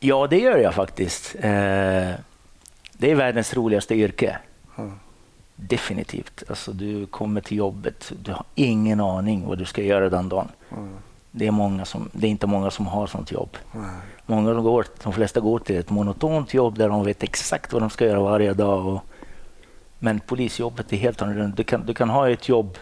Ja, 0.00 0.26
det 0.26 0.38
gör 0.38 0.56
jag 0.58 0.74
faktiskt. 0.74 1.34
Eh, 1.34 2.12
det 2.92 3.10
är 3.10 3.14
världens 3.14 3.54
roligaste 3.54 3.94
yrke. 3.94 4.38
Mm. 4.78 4.92
Definitivt. 5.56 6.42
Alltså, 6.48 6.72
du 6.72 7.06
kommer 7.06 7.40
till 7.40 7.56
jobbet, 7.56 8.12
du 8.22 8.32
har 8.32 8.44
ingen 8.54 9.00
aning 9.00 9.46
vad 9.46 9.58
du 9.58 9.64
ska 9.64 9.82
göra 9.82 10.08
den 10.08 10.28
dagen. 10.28 10.48
Mm. 10.76 10.94
Det 11.30 11.46
är, 11.46 11.50
många 11.50 11.84
som, 11.84 12.10
det 12.12 12.26
är 12.26 12.30
inte 12.30 12.46
många 12.46 12.70
som 12.70 12.86
har 12.86 13.06
sånt 13.06 13.32
jobb. 13.32 13.56
Många 14.26 14.52
de 14.52 14.64
går, 14.64 14.86
de 15.02 15.12
flesta 15.12 15.40
går 15.40 15.58
till 15.58 15.76
ett 15.76 15.90
monotont 15.90 16.54
jobb 16.54 16.78
där 16.78 16.88
de 16.88 17.04
vet 17.04 17.22
exakt 17.22 17.72
vad 17.72 17.82
de 17.82 17.90
ska 17.90 18.06
göra 18.06 18.20
varje 18.20 18.54
dag. 18.54 18.86
Och, 18.86 19.04
men 19.98 20.20
polisjobbet 20.20 20.92
är 20.92 20.96
helt 20.96 21.22
annorlunda. 21.22 21.56
Du 21.56 21.64
kan, 21.64 21.86
du 21.86 21.94
kan 21.94 22.10
ha 22.10 22.30
ett 22.30 22.48
jobb 22.48 22.78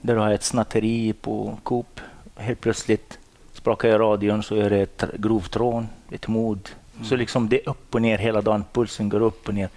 där 0.00 0.14
du 0.14 0.20
har 0.20 0.30
ett 0.30 0.42
snatteri 0.42 1.12
på 1.12 1.58
Coop. 1.62 2.00
Helt 2.36 2.60
plötsligt 2.60 3.18
sprakar 3.62 3.88
jag 3.88 4.00
radion 4.00 4.42
så 4.42 4.56
är 4.56 4.70
det 4.70 4.78
ett 4.78 5.04
grovt 5.18 5.56
rån, 5.56 5.88
ett 6.10 6.28
mord. 6.28 6.68
Så 7.04 7.16
liksom 7.16 7.48
det 7.48 7.60
är 7.60 7.68
upp 7.68 7.94
och 7.94 8.02
ner 8.02 8.18
hela 8.18 8.40
dagen. 8.40 8.64
Pulsen 8.72 9.08
går 9.08 9.20
upp 9.22 9.48
och 9.48 9.54
ner. 9.54 9.68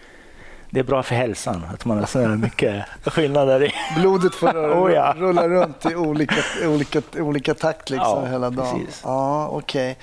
Det 0.76 0.80
är 0.80 0.84
bra 0.84 1.04
för 1.04 1.16
hälsan 1.16 1.62
att 1.74 1.86
man 1.86 2.00
har 2.00 2.06
så 2.06 2.18
mycket 2.20 2.86
skillnader 3.06 3.64
i. 3.64 3.74
Blodet 4.00 4.36
får 4.36 4.48
Oh, 4.86 4.92
ja. 4.94 5.14
rulla 5.18 5.48
runt 5.48 5.86
i 5.92 5.96
olika, 5.96 6.36
olika, 6.68 7.02
olika 7.20 7.54
takt 7.54 7.90
liksom 7.90 8.24
Ja, 8.24 8.32
hela 8.32 8.50
dagen. 8.50 8.80
precis. 8.80 9.02
Ja, 9.04 9.48
okej. 9.48 9.98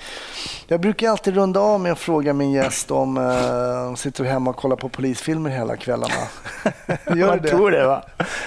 Jag 0.67 0.79
brukar 0.79 1.09
alltid 1.09 1.35
runda 1.35 1.59
av 1.59 1.79
med 1.79 1.91
att 1.91 1.99
fråga 1.99 2.33
min 2.33 2.51
gäst 2.51 2.91
om 2.91 3.17
eh, 3.17 3.83
de 3.85 3.95
sitter 3.97 4.23
hemma 4.23 4.49
och 4.49 4.55
kollar 4.55 4.75
på 4.75 4.89
polisfilmer 4.89 5.49
hela 5.49 5.75
kvällarna. 5.77 6.13
Gör 7.15 7.27
Man 7.27 7.37
det? 7.41 7.49
tror 7.49 7.71
det 7.71 7.87
va? 7.87 8.03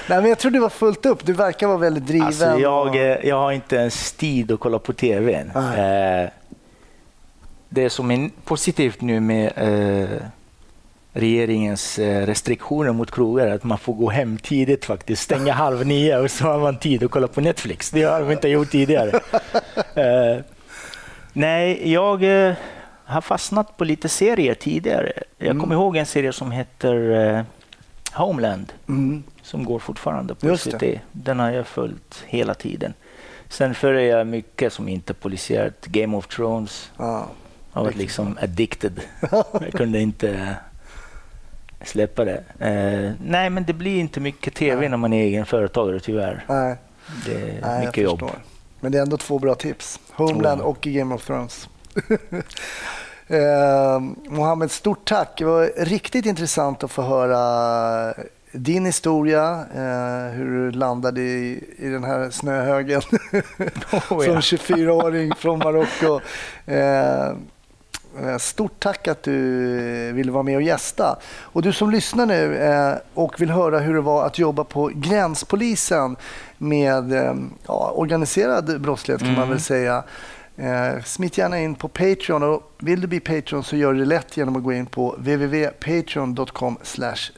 Nej, 0.08 0.20
men 0.20 0.24
jag 0.28 0.38
tror 0.38 0.50
du 0.50 0.58
var 0.58 0.68
fullt 0.68 1.06
upp. 1.06 1.26
Du 1.26 1.32
verkar 1.32 1.66
vara 1.66 1.78
väldigt 1.78 2.06
driven. 2.06 2.26
Alltså, 2.26 2.58
jag, 2.58 2.86
och- 2.88 2.96
eh, 2.96 3.26
jag 3.28 3.36
har 3.36 3.52
inte 3.52 3.76
ens 3.76 4.12
tid 4.12 4.52
att 4.52 4.60
kolla 4.60 4.78
på 4.78 4.92
TV. 4.92 5.32
Eh, 5.54 6.30
det 7.68 7.90
som 7.90 8.10
är 8.10 8.30
positivt 8.44 9.00
nu 9.00 9.20
med 9.20 9.52
eh, 9.56 10.08
regeringens 11.16 11.98
eh, 11.98 12.26
restriktioner 12.26 12.92
mot 12.92 13.10
krogar 13.10 13.46
att 13.46 13.64
man 13.64 13.78
får 13.78 13.94
gå 13.94 14.10
hem 14.10 14.38
tidigt 14.38 14.84
faktiskt. 14.84 15.22
Stänga 15.22 15.52
halv 15.64 15.86
nio 15.86 16.18
och 16.18 16.30
så 16.30 16.44
har 16.44 16.58
man 16.58 16.78
tid 16.78 17.04
att 17.04 17.10
kolla 17.10 17.28
på 17.28 17.40
Netflix. 17.40 17.90
Det 17.90 18.02
har 18.02 18.20
de 18.20 18.32
inte 18.32 18.48
gjort 18.48 18.70
tidigare. 18.70 19.10
eh, 19.94 20.42
nej, 21.32 21.92
jag 21.92 22.46
eh, 22.48 22.54
har 23.04 23.20
fastnat 23.20 23.76
på 23.76 23.84
lite 23.84 24.08
serier 24.08 24.54
tidigare. 24.54 25.12
Jag 25.38 25.46
Mm. 25.46 25.60
kommer 25.60 25.74
ihåg 25.74 25.96
en 25.96 26.06
serie 26.06 26.32
som 26.32 26.50
heter 26.50 27.44
Homeland 28.12 28.72
Mm. 28.88 29.22
som 29.42 29.64
går 29.64 29.78
fortfarande 29.78 30.34
på 30.34 30.56
SVT. 30.56 31.00
Den 31.12 31.38
har 31.38 31.50
jag 31.50 31.66
följt 31.66 32.24
hela 32.26 32.54
tiden. 32.54 32.94
Sen 33.48 33.74
följer 33.74 34.16
jag 34.18 34.26
mycket 34.26 34.72
som 34.72 34.88
inte 34.88 35.12
är 35.12 35.14
polisiärt. 35.14 35.86
Game 35.86 36.16
of 36.16 36.26
Thrones 36.26 36.90
Ja. 36.98 37.26
har 37.72 37.84
varit 37.84 37.96
liksom 37.96 38.38
addicted. 38.42 39.00
jag 39.52 39.72
kunde 39.72 40.00
inte 40.00 40.56
släppa 41.84 42.24
det. 42.24 42.42
Eh, 42.58 43.12
nej, 43.24 43.50
men 43.50 43.64
det 43.64 43.72
blir 43.72 44.00
inte 44.00 44.20
mycket 44.20 44.54
TV 44.54 44.80
Nej. 44.80 44.88
när 44.88 44.96
man 44.96 45.12
är 45.12 45.22
egen 45.22 45.46
företagare 45.46 46.00
tyvärr. 46.00 46.44
Nej, 46.48 46.76
Det 47.26 47.34
är 47.34 47.60
nej 47.62 47.86
mycket 47.86 48.04
jobb. 48.04 48.20
förstår. 48.20 48.38
Men 48.80 48.92
det 48.92 48.98
är 48.98 49.02
ändå 49.02 49.16
två 49.16 49.38
bra 49.38 49.54
tips. 49.54 50.00
Homeland 50.12 50.60
Ja. 50.60 50.64
och 50.64 50.80
Game 50.80 51.14
of 51.14 51.26
Thrones. 51.26 51.68
eh, 53.26 54.00
Mohammed, 54.28 54.70
stort 54.70 55.04
tack. 55.08 55.38
Det 55.38 55.44
var 55.44 55.70
riktigt 55.84 56.26
intressant 56.26 56.84
att 56.84 56.90
få 56.90 57.02
höra 57.02 58.14
din 58.52 58.86
historia, 58.86 59.50
eh, 59.74 60.32
hur 60.34 60.44
du 60.64 60.70
landade 60.70 61.20
i, 61.20 61.64
i 61.78 61.88
den 61.88 62.04
här 62.04 62.30
snöhögen 62.30 63.02
Oh, 63.92 64.00
som 64.08 64.34
ja. 64.34 64.40
24-åring 64.40 65.34
från 65.34 65.58
Marocko. 65.58 66.20
Eh, 66.66 67.32
Stort 68.38 68.80
tack 68.80 69.08
att 69.08 69.22
du 69.22 70.12
ville 70.12 70.32
vara 70.32 70.42
med 70.42 70.56
och 70.56 70.62
gästa. 70.62 71.18
Och 71.42 71.62
du 71.62 71.72
som 71.72 71.90
lyssnar 71.90 72.26
nu 72.26 72.56
eh, 72.56 72.94
och 73.14 73.40
vill 73.40 73.50
höra 73.50 73.78
hur 73.78 73.94
det 73.94 74.00
var 74.00 74.26
att 74.26 74.38
jobba 74.38 74.64
på 74.64 74.90
gränspolisen 74.94 76.16
med 76.58 77.12
eh, 77.12 77.34
ja, 77.66 77.92
organiserad 77.94 78.80
brottslighet 78.80 79.20
kan 79.20 79.28
man 79.32 79.36
Mm. 79.36 79.48
väl 79.50 79.60
säga. 79.60 80.02
Eh, 80.58 81.02
smit 81.04 81.38
gärna 81.38 81.58
in 81.60 81.74
på 81.74 81.88
Patreon 81.88 82.42
och 82.42 82.72
vill 82.78 83.00
du 83.00 83.06
bli 83.06 83.20
Patreon 83.20 83.64
så 83.64 83.76
gör 83.76 83.92
du 83.92 83.98
det 83.98 84.04
lätt 84.06 84.36
genom 84.36 84.56
att 84.56 84.62
gå 84.62 84.72
in 84.72 84.86
på 84.86 85.14
www.patreon.com 85.18 86.78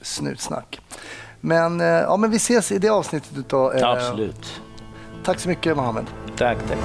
snutsnack. 0.03 0.81
Men, 1.41 1.81
eh, 1.81 1.87
ja, 1.87 2.16
men 2.16 2.31
vi 2.31 2.37
ses 2.37 2.72
i 2.72 2.79
det 2.79 2.89
avsnittet. 2.89 3.37
Utav, 3.39 3.74
eh, 3.76 3.89
Absolut. 3.91 4.61
Tack 5.24 5.41
så 5.41 5.49
mycket 5.49 5.76
Mohammed. 5.76 6.07
Tack, 6.37 6.59
tack. 6.68 6.79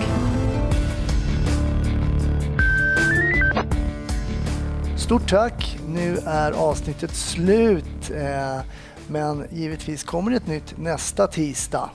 Stort 5.14 5.30
tack. 5.30 5.78
Nu 5.88 6.18
är 6.26 6.51
avsnittet 6.51 7.16
slut. 7.16 8.11
Eh, 8.16 8.59
men 9.07 9.45
givetvis 9.51 10.03
kommer 10.03 10.32
det 10.32 10.38
ett 10.38 10.47
nytt 10.47 10.78
nästa 10.78 11.28
tisdag. 11.28 11.89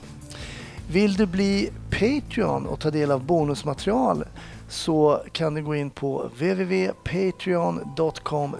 Vill 0.91 1.13
du 1.13 1.25
bli 1.25 1.69
Patreon 1.89 2.65
och 2.65 2.79
ta 2.79 2.91
del 2.91 3.11
av 3.11 3.23
bonusmaterial 3.23 4.25
så 4.69 5.23
kan 5.31 5.53
du 5.53 5.63
gå 5.63 5.75
in 5.75 5.89
på 5.89 6.23
www.patreon.com 6.23 8.55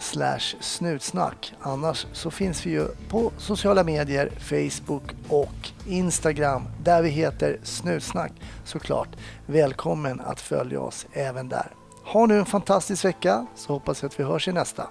snutsnack. 0.59 1.53
Annars 1.61 2.05
så 2.13 2.31
finns 2.31 2.65
vi 2.65 2.71
ju 2.71 2.87
på 3.09 3.31
sociala 3.37 3.83
medier, 3.83 4.31
Facebook 4.39 5.03
och 5.29 5.69
Instagram 5.87 6.63
där 6.83 7.01
vi 7.01 7.09
heter 7.09 7.59
Snutsnack 7.63 8.31
såklart. 8.63 9.09
Välkommen 9.45 10.19
att 10.19 10.41
följa 10.41 10.81
oss 10.81 11.07
även 11.13 11.49
där. 11.49 11.78
Ha 12.13 12.25
nu 12.25 12.39
en 12.39 12.45
fantastisk 12.45 13.05
vecka 13.05 13.45
så 13.55 13.73
hoppas 13.73 14.01
jag 14.01 14.09
att 14.09 14.19
vi 14.19 14.23
hörs 14.23 14.47
i 14.47 14.51
nästa. 14.51 14.87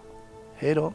Hej 0.56 0.74
då! 0.74 0.92